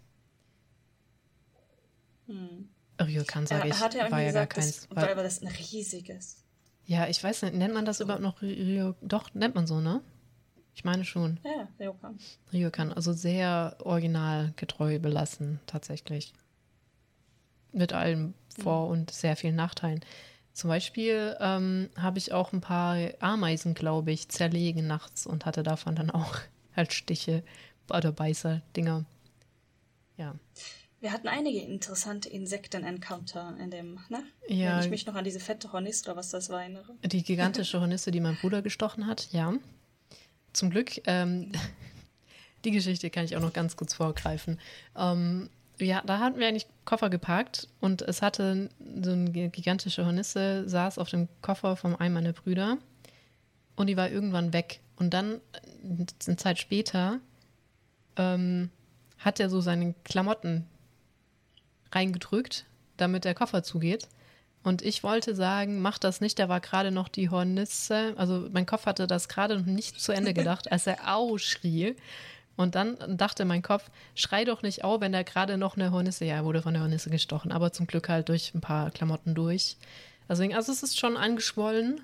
[2.27, 2.69] Hm.
[3.01, 4.87] Ryokan, sage ich, hat ja war ja gar keins.
[4.87, 6.43] das, Weil, weil das ein riesiges.
[6.85, 8.93] ja, ich weiß nicht, nennt man das überhaupt noch Ryo?
[9.01, 10.01] Doch, nennt man so, ne?
[10.79, 11.41] Ich meine schon.
[11.43, 12.17] Ja, Ryokan.
[12.53, 16.33] Ryokan, also sehr originalgetreu belassen, tatsächlich.
[17.73, 18.33] Mit allem
[18.63, 19.99] Vor- und sehr vielen Nachteilen.
[20.53, 25.63] Zum Beispiel ähm, habe ich auch ein paar Ameisen, glaube ich, zerlegen nachts und hatte
[25.63, 26.37] davon dann auch
[26.77, 27.43] halt Stiche
[27.89, 29.03] oder Beißer-Dinger.
[30.15, 30.33] Ja.
[31.01, 34.23] Wir hatten einige interessante Insekten-Encounter in dem, ne?
[34.47, 34.77] Ja.
[34.77, 36.95] Wenn ich mich noch an diese fette Hornis oder was das war erinnere.
[37.03, 39.53] Die gigantische Hornisse, die mein Bruder gestochen hat, ja.
[40.53, 41.51] Zum Glück, ähm,
[42.65, 44.59] die Geschichte kann ich auch noch ganz kurz vorgreifen.
[44.95, 45.49] Ähm,
[45.79, 48.69] ja, da hatten wir eigentlich Koffer geparkt und es hatte
[49.01, 52.77] so eine gigantische Hornisse, saß auf dem Koffer von einem meiner Brüder
[53.75, 54.81] und die war irgendwann weg.
[54.97, 57.19] Und dann, äh, eine Zeit später,
[58.17, 58.69] ähm,
[59.17, 60.65] hat er so seine Klamotten
[61.91, 62.65] reingedrückt,
[62.97, 64.07] damit der Koffer zugeht.
[64.63, 68.65] Und ich wollte sagen, mach das nicht, da war gerade noch die Hornisse, also mein
[68.65, 71.95] Kopf hatte das gerade noch nicht zu Ende gedacht, als er au schrie.
[72.57, 76.25] Und dann dachte mein Kopf, schrei doch nicht au, wenn da gerade noch eine Hornisse,
[76.25, 79.33] ja, er wurde von der Hornisse gestochen, aber zum Glück halt durch ein paar Klamotten
[79.33, 79.77] durch.
[80.27, 82.01] Deswegen, also es ist schon angeschwollen.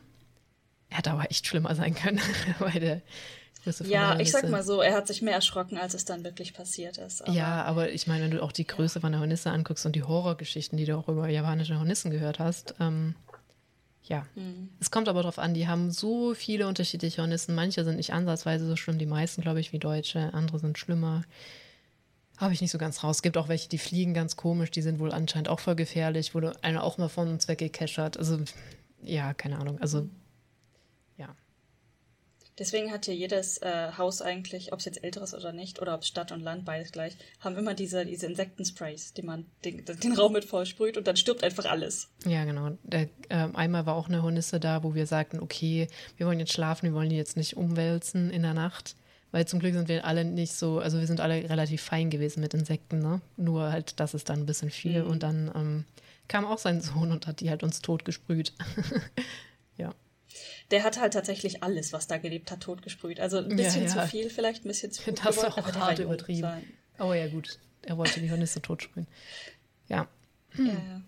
[0.90, 2.22] Er hätte aber echt schlimmer sein können,
[2.60, 3.02] bei der
[3.66, 6.06] Größe von der Ja, ich sag mal so, er hat sich mehr erschrocken, als es
[6.06, 7.24] dann wirklich passiert ist.
[7.24, 9.96] Aber Ja, aber ich meine, wenn du auch die Größe von der Hornisse anguckst und
[9.96, 13.16] die Horrorgeschichten, die du auch über japanische Hornissen gehört hast, ähm,
[14.04, 14.28] ja.
[14.36, 14.70] Hm.
[14.80, 17.56] Es kommt aber drauf an, die haben so viele unterschiedliche Hornissen.
[17.56, 21.24] Manche sind nicht ansatzweise so schlimm, die meisten, glaube ich, wie Deutsche, andere sind schlimmer.
[22.38, 23.18] Habe ich nicht so ganz raus.
[23.18, 26.36] Es gibt auch welche, die fliegen ganz komisch, die sind wohl anscheinend auch voll gefährlich,
[26.36, 28.18] wurde einer auch mal von uns weggekeschert.
[28.18, 28.40] Also,
[29.02, 29.80] ja, keine Ahnung.
[29.80, 30.06] Also, ja.
[32.58, 36.02] Deswegen hat hier jedes äh, Haus eigentlich, ob es jetzt älteres oder nicht, oder ob
[36.02, 40.14] es Stadt und Land, beides gleich, haben immer diese, diese Insektensprays, die man den, den
[40.14, 42.10] Raum mit voll sprüht und dann stirbt einfach alles.
[42.26, 42.78] Ja, genau.
[42.84, 46.54] Der, ähm, einmal war auch eine Hornisse da, wo wir sagten, okay, wir wollen jetzt
[46.54, 48.96] schlafen, wir wollen die jetzt nicht umwälzen in der Nacht.
[49.32, 52.40] Weil zum Glück sind wir alle nicht so, also wir sind alle relativ fein gewesen
[52.40, 53.20] mit Insekten, ne?
[53.36, 55.04] Nur halt, das ist dann ein bisschen viel.
[55.04, 55.10] Mhm.
[55.10, 55.86] Und dann ähm,
[56.30, 58.54] kam auch sein Sohn und hat die halt uns tot gesprüht.
[59.78, 59.94] ja.
[60.72, 63.20] Der hat halt tatsächlich alles, was da gelebt hat, totgesprüht.
[63.20, 64.04] Also ein bisschen Ja, ja.
[64.04, 65.14] zu viel, vielleicht ein bisschen zu viel.
[65.24, 66.42] Das ist auch hart übertrieben.
[66.42, 66.64] sein.
[67.00, 67.60] Oh ja, gut.
[67.84, 69.08] Er wollte die Hornisse totsprühen.
[69.88, 70.08] Ja.
[70.58, 71.02] Ja, ja.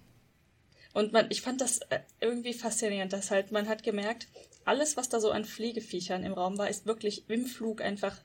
[0.94, 4.28] Und man, ich fand das äh, irgendwie faszinierend, dass halt man hat gemerkt,
[4.66, 8.18] alles, was da so an Fliegeviechern im Raum war, ist wirklich im Flug einfach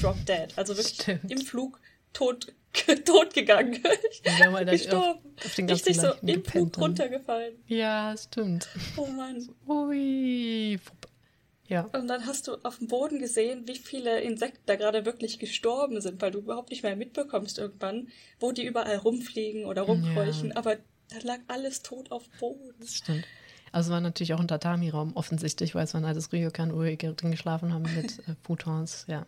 [0.00, 0.48] drop dead.
[0.56, 1.30] Also wirklich Stimmt.
[1.30, 1.80] im Flug
[2.12, 2.52] tot,
[3.04, 3.82] tot gegangen.
[3.84, 5.20] Auf, Gestorben.
[5.36, 6.82] auf ganzen Richtig so im Flug dann.
[6.84, 7.54] runtergefallen.
[7.66, 8.68] Ja, stimmt.
[8.96, 9.48] Oh Mann.
[9.66, 10.78] Ui.
[11.68, 11.88] Ja.
[11.92, 16.00] Und dann hast du auf dem Boden gesehen, wie viele Insekten da gerade wirklich gestorben
[16.00, 18.08] sind, weil du überhaupt nicht mehr mitbekommst irgendwann,
[18.40, 20.50] wo die überall rumfliegen oder rumkräuchen.
[20.50, 20.56] Ja.
[20.56, 22.74] Aber da lag alles tot auf dem Boden.
[22.78, 23.24] Das stimmt.
[23.72, 26.94] Also war natürlich auch ein Tatami-Raum offensichtlich, weil es war ein altes Ryokan, wo wir
[26.96, 29.24] drin geschlafen haben mit äh, Futons, ja.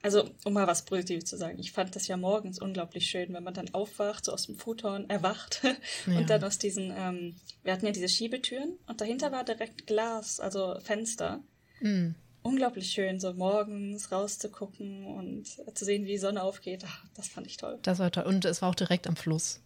[0.00, 3.42] Also, um mal was Positives zu sagen, ich fand das ja morgens unglaublich schön, wenn
[3.42, 5.62] man dann aufwacht, so aus dem Futon erwacht
[6.06, 6.18] Ja.
[6.18, 7.34] und dann aus diesen, ähm,
[7.64, 11.40] wir hatten ja diese Schiebetüren und dahinter war direkt Glas, also Fenster.
[11.80, 12.10] Mm.
[12.42, 16.84] Unglaublich schön, so morgens rauszugucken und zu sehen, wie die Sonne aufgeht.
[16.86, 17.78] Ach, das fand ich toll.
[17.82, 18.24] Das war toll.
[18.24, 19.60] Und es war auch direkt am Fluss.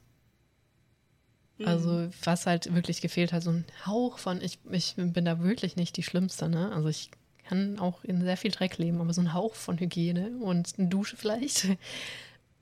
[1.59, 1.68] Mhm.
[1.68, 5.76] Also was halt wirklich gefehlt hat, so ein Hauch von, ich, ich bin da wirklich
[5.76, 6.72] nicht die Schlimmste, ne?
[6.72, 7.10] Also ich
[7.52, 10.88] kann auch in sehr viel Dreck leben, aber so ein Hauch von Hygiene und eine
[10.88, 11.66] Dusche vielleicht.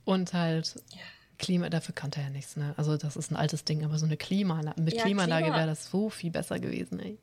[0.04, 0.98] Und halt Ja.
[1.38, 2.74] Klima, dafür kannte er ja nichts, ne?
[2.76, 5.66] Also das ist ein altes Ding, aber so eine Klimaanlage, mit Ja, Klimaanlage Klima- wäre
[5.68, 7.18] das so viel besser gewesen, ey.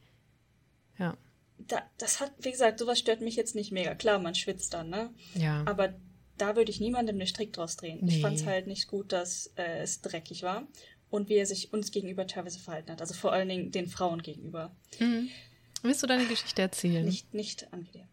[0.98, 1.16] Ja.
[1.60, 3.94] Da, das hat, wie gesagt, sowas stört mich jetzt nicht mega.
[3.96, 5.12] Klar, man schwitzt dann, ne?
[5.36, 5.64] Ja.
[5.68, 5.94] Aber
[6.38, 8.00] da würde ich niemandem den Strick draus drehen.
[8.02, 8.16] Nee.
[8.16, 10.68] Ich fand es halt nicht gut, dass äh, es dreckig war
[11.10, 13.02] und wie er sich uns gegenüber teilweise verhalten hat.
[13.02, 14.76] Also vor allen Dingen den Frauen gegenüber.
[15.00, 15.30] Mhm.
[15.84, 17.06] Willst du deine Geschichte erzählen?
[17.06, 18.08] Nicht, nicht angenehm.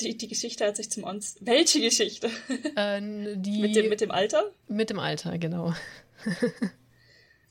[0.00, 1.36] Die, die Geschichte hat sich zum Ons.
[1.40, 2.30] Welche Geschichte?
[2.76, 3.00] Äh,
[3.36, 4.50] die, mit, dem, mit dem Alter?
[4.68, 5.74] mit dem Alter, genau.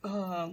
[0.03, 0.49] Oh,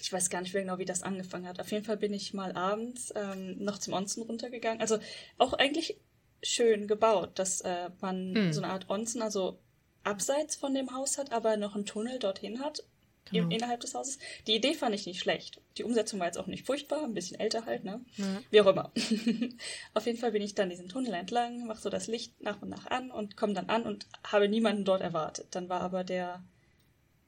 [0.00, 1.60] ich weiß gar nicht mehr genau, wie das angefangen hat.
[1.60, 4.80] Auf jeden Fall bin ich mal abends ähm, noch zum Onsen runtergegangen.
[4.80, 4.98] Also
[5.38, 5.96] auch eigentlich
[6.42, 8.52] schön gebaut, dass äh, man Hm.
[8.52, 9.58] so eine Art Onsen, also
[10.04, 12.84] abseits von dem Haus hat, aber noch einen Tunnel dorthin hat.
[13.30, 13.48] Genau.
[13.48, 14.18] innerhalb des Hauses.
[14.46, 15.60] Die Idee fand ich nicht schlecht.
[15.76, 18.04] Die Umsetzung war jetzt auch nicht furchtbar, ein bisschen älter halt, ne?
[18.16, 18.42] Ja.
[18.50, 18.92] Wie auch immer.
[19.94, 22.68] Auf jeden Fall bin ich dann diesen Tunnel entlang, mache so das Licht nach und
[22.68, 25.48] nach an und komme dann an und habe niemanden dort erwartet.
[25.52, 26.42] Dann war aber der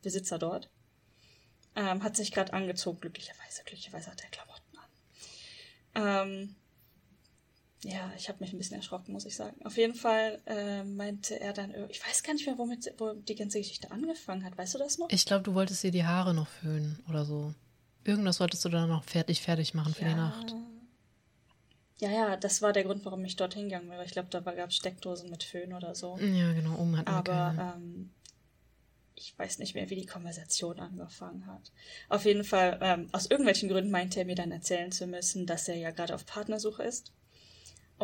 [0.03, 0.71] Besitzer dort.
[1.77, 3.63] Ähm, hat sich gerade angezogen, glücklicherweise.
[3.65, 6.29] Glücklicherweise hat er Klamotten an.
[6.31, 6.57] Ähm,
[7.85, 9.57] ja, ich habe mich ein bisschen erschrocken, muss ich sagen.
[9.65, 13.35] Auf jeden Fall äh, meinte er dann, ich weiß gar nicht mehr, womit wo die
[13.35, 14.57] ganze Geschichte angefangen hat.
[14.57, 15.09] Weißt du das noch?
[15.11, 17.55] Ich glaube, du wolltest dir die Haare noch föhnen oder so.
[18.03, 20.09] Irgendwas wolltest du dann noch fertig, fertig machen für ja.
[20.09, 20.55] die Nacht.
[22.01, 24.01] Ja, ja, das war der Grund, warum ich dort hingegangen bin.
[24.01, 26.19] Ich glaube, da gab es Steckdosen mit Föhn oder so.
[26.19, 28.11] Ja, genau, oben hatten Aber ähm,
[29.15, 31.71] ich weiß nicht mehr, wie die Konversation angefangen hat.
[32.09, 35.69] Auf jeden Fall, ähm, aus irgendwelchen Gründen meinte er mir dann erzählen zu müssen, dass
[35.69, 37.13] er ja gerade auf Partnersuche ist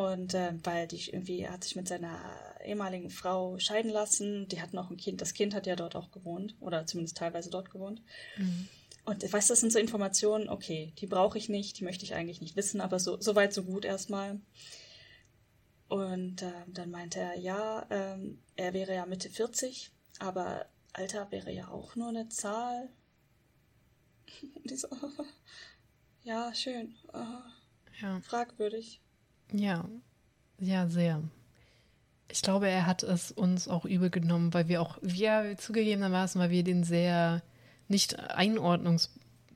[0.00, 2.18] und äh, weil die irgendwie er hat sich mit seiner
[2.64, 6.10] ehemaligen Frau scheiden lassen, die hat noch ein Kind, das Kind hat ja dort auch
[6.10, 8.02] gewohnt oder zumindest teilweise dort gewohnt.
[8.36, 8.68] Mhm.
[9.04, 12.14] Und weißt du, das sind so Informationen, okay, die brauche ich nicht, die möchte ich
[12.14, 14.40] eigentlich nicht wissen, aber so, so weit, so gut erstmal.
[15.88, 21.50] Und äh, dann meinte er, ja, ähm, er wäre ja Mitte 40, aber Alter wäre
[21.50, 22.90] ja auch nur eine Zahl.
[24.54, 24.88] Und so,
[26.22, 26.94] ja, schön.
[27.12, 27.42] Uh,
[28.00, 28.20] ja.
[28.20, 29.00] Fragwürdig.
[29.52, 29.84] Ja,
[30.58, 31.22] ja, sehr.
[32.28, 36.50] Ich glaube, er hat es uns auch übel genommen, weil wir auch, wir zugegebenermaßen, weil
[36.50, 37.42] wir den sehr
[37.88, 39.10] nicht einordnungs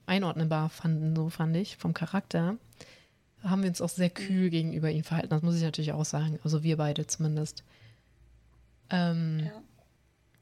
[0.06, 2.56] einordnbar fanden, so fand ich, vom Charakter,
[3.42, 5.30] haben wir uns auch sehr kühl gegenüber ihm verhalten.
[5.30, 6.38] Das muss ich natürlich auch sagen.
[6.44, 7.62] Also wir beide zumindest.
[8.90, 9.62] Ähm, ja.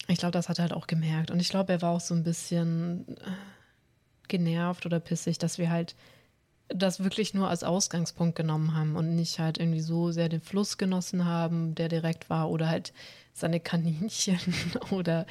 [0.08, 1.30] Ich glaube, das hat er halt auch gemerkt.
[1.30, 3.30] Und ich glaube, er war auch so ein bisschen äh,
[4.28, 5.96] genervt oder pissig, dass wir halt
[6.74, 10.78] das wirklich nur als Ausgangspunkt genommen haben und nicht halt irgendwie so sehr den Fluss
[10.78, 12.92] genossen haben, der direkt war, oder halt
[13.34, 14.38] seine Kaninchen
[14.90, 15.26] oder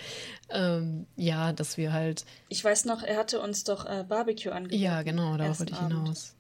[0.50, 2.26] ähm, ja, dass wir halt.
[2.50, 4.82] Ich weiß noch, er hatte uns doch äh, Barbecue angeboten.
[4.82, 6.36] Ja, genau, darauf wollte ich hinaus.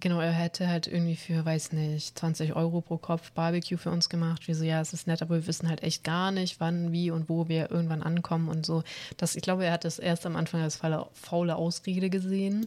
[0.00, 4.08] Genau, er hätte halt irgendwie für, weiß nicht, 20 Euro pro Kopf Barbecue für uns
[4.08, 4.48] gemacht.
[4.48, 7.12] Wir so, ja, es ist nett, aber wir wissen halt echt gar nicht, wann, wie
[7.12, 8.82] und wo wir irgendwann ankommen und so.
[9.16, 10.80] Das, ich glaube, er hat das erst am Anfang als
[11.12, 12.66] faule Ausrede gesehen.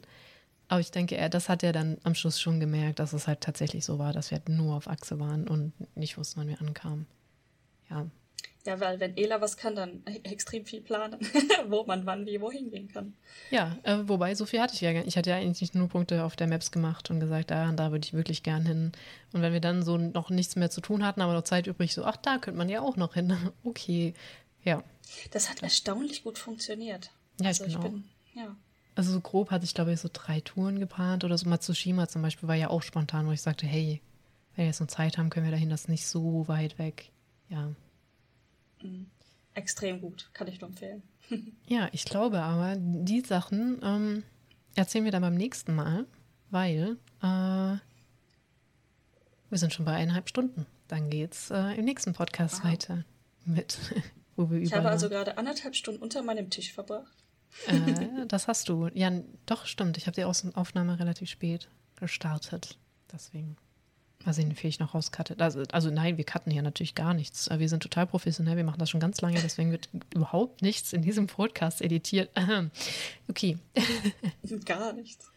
[0.67, 3.41] Aber ich denke, er, das hat er dann am Schluss schon gemerkt, dass es halt
[3.41, 6.59] tatsächlich so war, dass wir halt nur auf Achse waren und nicht wussten, wann wir
[6.59, 7.05] ankamen.
[7.89, 8.07] Ja.
[8.65, 11.19] Ja, weil wenn Ela was kann, dann extrem viel planen,
[11.67, 13.13] wo man wann wie wohin gehen kann.
[13.51, 15.09] Ja, äh, wobei so viel hatte ich ja gar nicht.
[15.09, 17.91] Ich hatte ja eigentlich nur Punkte auf der Maps gemacht und gesagt, da und da
[17.91, 18.91] würde ich wirklich gern hin.
[19.33, 21.93] Und wenn wir dann so noch nichts mehr zu tun hatten, aber noch Zeit übrig,
[21.93, 23.37] so, ach, da könnte man ja auch noch hin.
[23.63, 24.15] okay,
[24.63, 24.83] ja.
[25.29, 27.11] Das hat erstaunlich gut funktioniert.
[27.39, 28.55] Ja, also ich bin ja.
[28.95, 32.21] Also so grob hatte ich, glaube ich, so drei Touren geplant oder so Matsushima zum
[32.21, 34.01] Beispiel war ja auch spontan, wo ich sagte, hey,
[34.55, 37.11] wenn wir jetzt noch Zeit haben, können wir dahin, das ist nicht so weit weg.
[37.49, 37.73] Ja.
[38.81, 39.07] Mhm.
[39.53, 41.03] Extrem gut, kann ich nur empfehlen.
[41.67, 44.23] ja, ich glaube aber, die Sachen ähm,
[44.75, 46.05] erzählen wir dann beim nächsten Mal,
[46.49, 47.77] weil äh,
[49.49, 50.65] wir sind schon bei eineinhalb Stunden.
[50.87, 52.71] Dann geht's äh, im nächsten Podcast wow.
[52.71, 53.05] weiter
[53.45, 53.77] mit,
[54.35, 57.24] wo wir Ich habe also gerade anderthalb Stunden unter meinem Tisch verbracht.
[57.67, 58.89] Äh, das hast du.
[58.93, 59.11] Ja,
[59.45, 59.97] doch, stimmt.
[59.97, 62.77] Ich habe die Aufnahme relativ spät gestartet.
[63.11, 63.57] Deswegen.
[64.25, 65.35] Mal sehen, wie viel ich noch rauskatte.
[65.37, 67.47] Also, also nein, wir cutten hier natürlich gar nichts.
[67.51, 71.03] Wir sind total professionell, wir machen das schon ganz lange, deswegen wird überhaupt nichts in
[71.03, 72.31] diesem Podcast editiert.
[73.27, 73.59] Okay.
[74.65, 75.29] Gar nichts.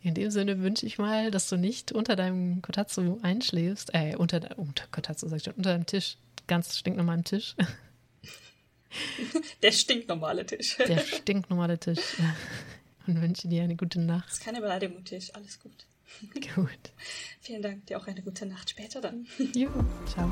[0.00, 3.94] In dem Sinne wünsche ich mal, dass du nicht unter deinem Kotatsu einschläfst.
[3.94, 6.16] Äh, unter, unter Kotatsu sag ich schon, unter deinem Tisch,
[6.48, 7.54] ganz stinknormalen Tisch.
[9.62, 10.76] Der stinknormale Tisch.
[10.76, 12.00] Der stinknormale Tisch.
[13.06, 14.26] Und wünsche dir eine gute Nacht.
[14.28, 15.34] Das ist keine Beleidigung, Tisch.
[15.34, 15.86] Alles gut.
[16.54, 16.92] Gut.
[17.40, 17.86] Vielen Dank.
[17.86, 19.26] Dir auch eine gute Nacht später dann.
[19.54, 19.70] Jo,
[20.06, 20.30] ciao.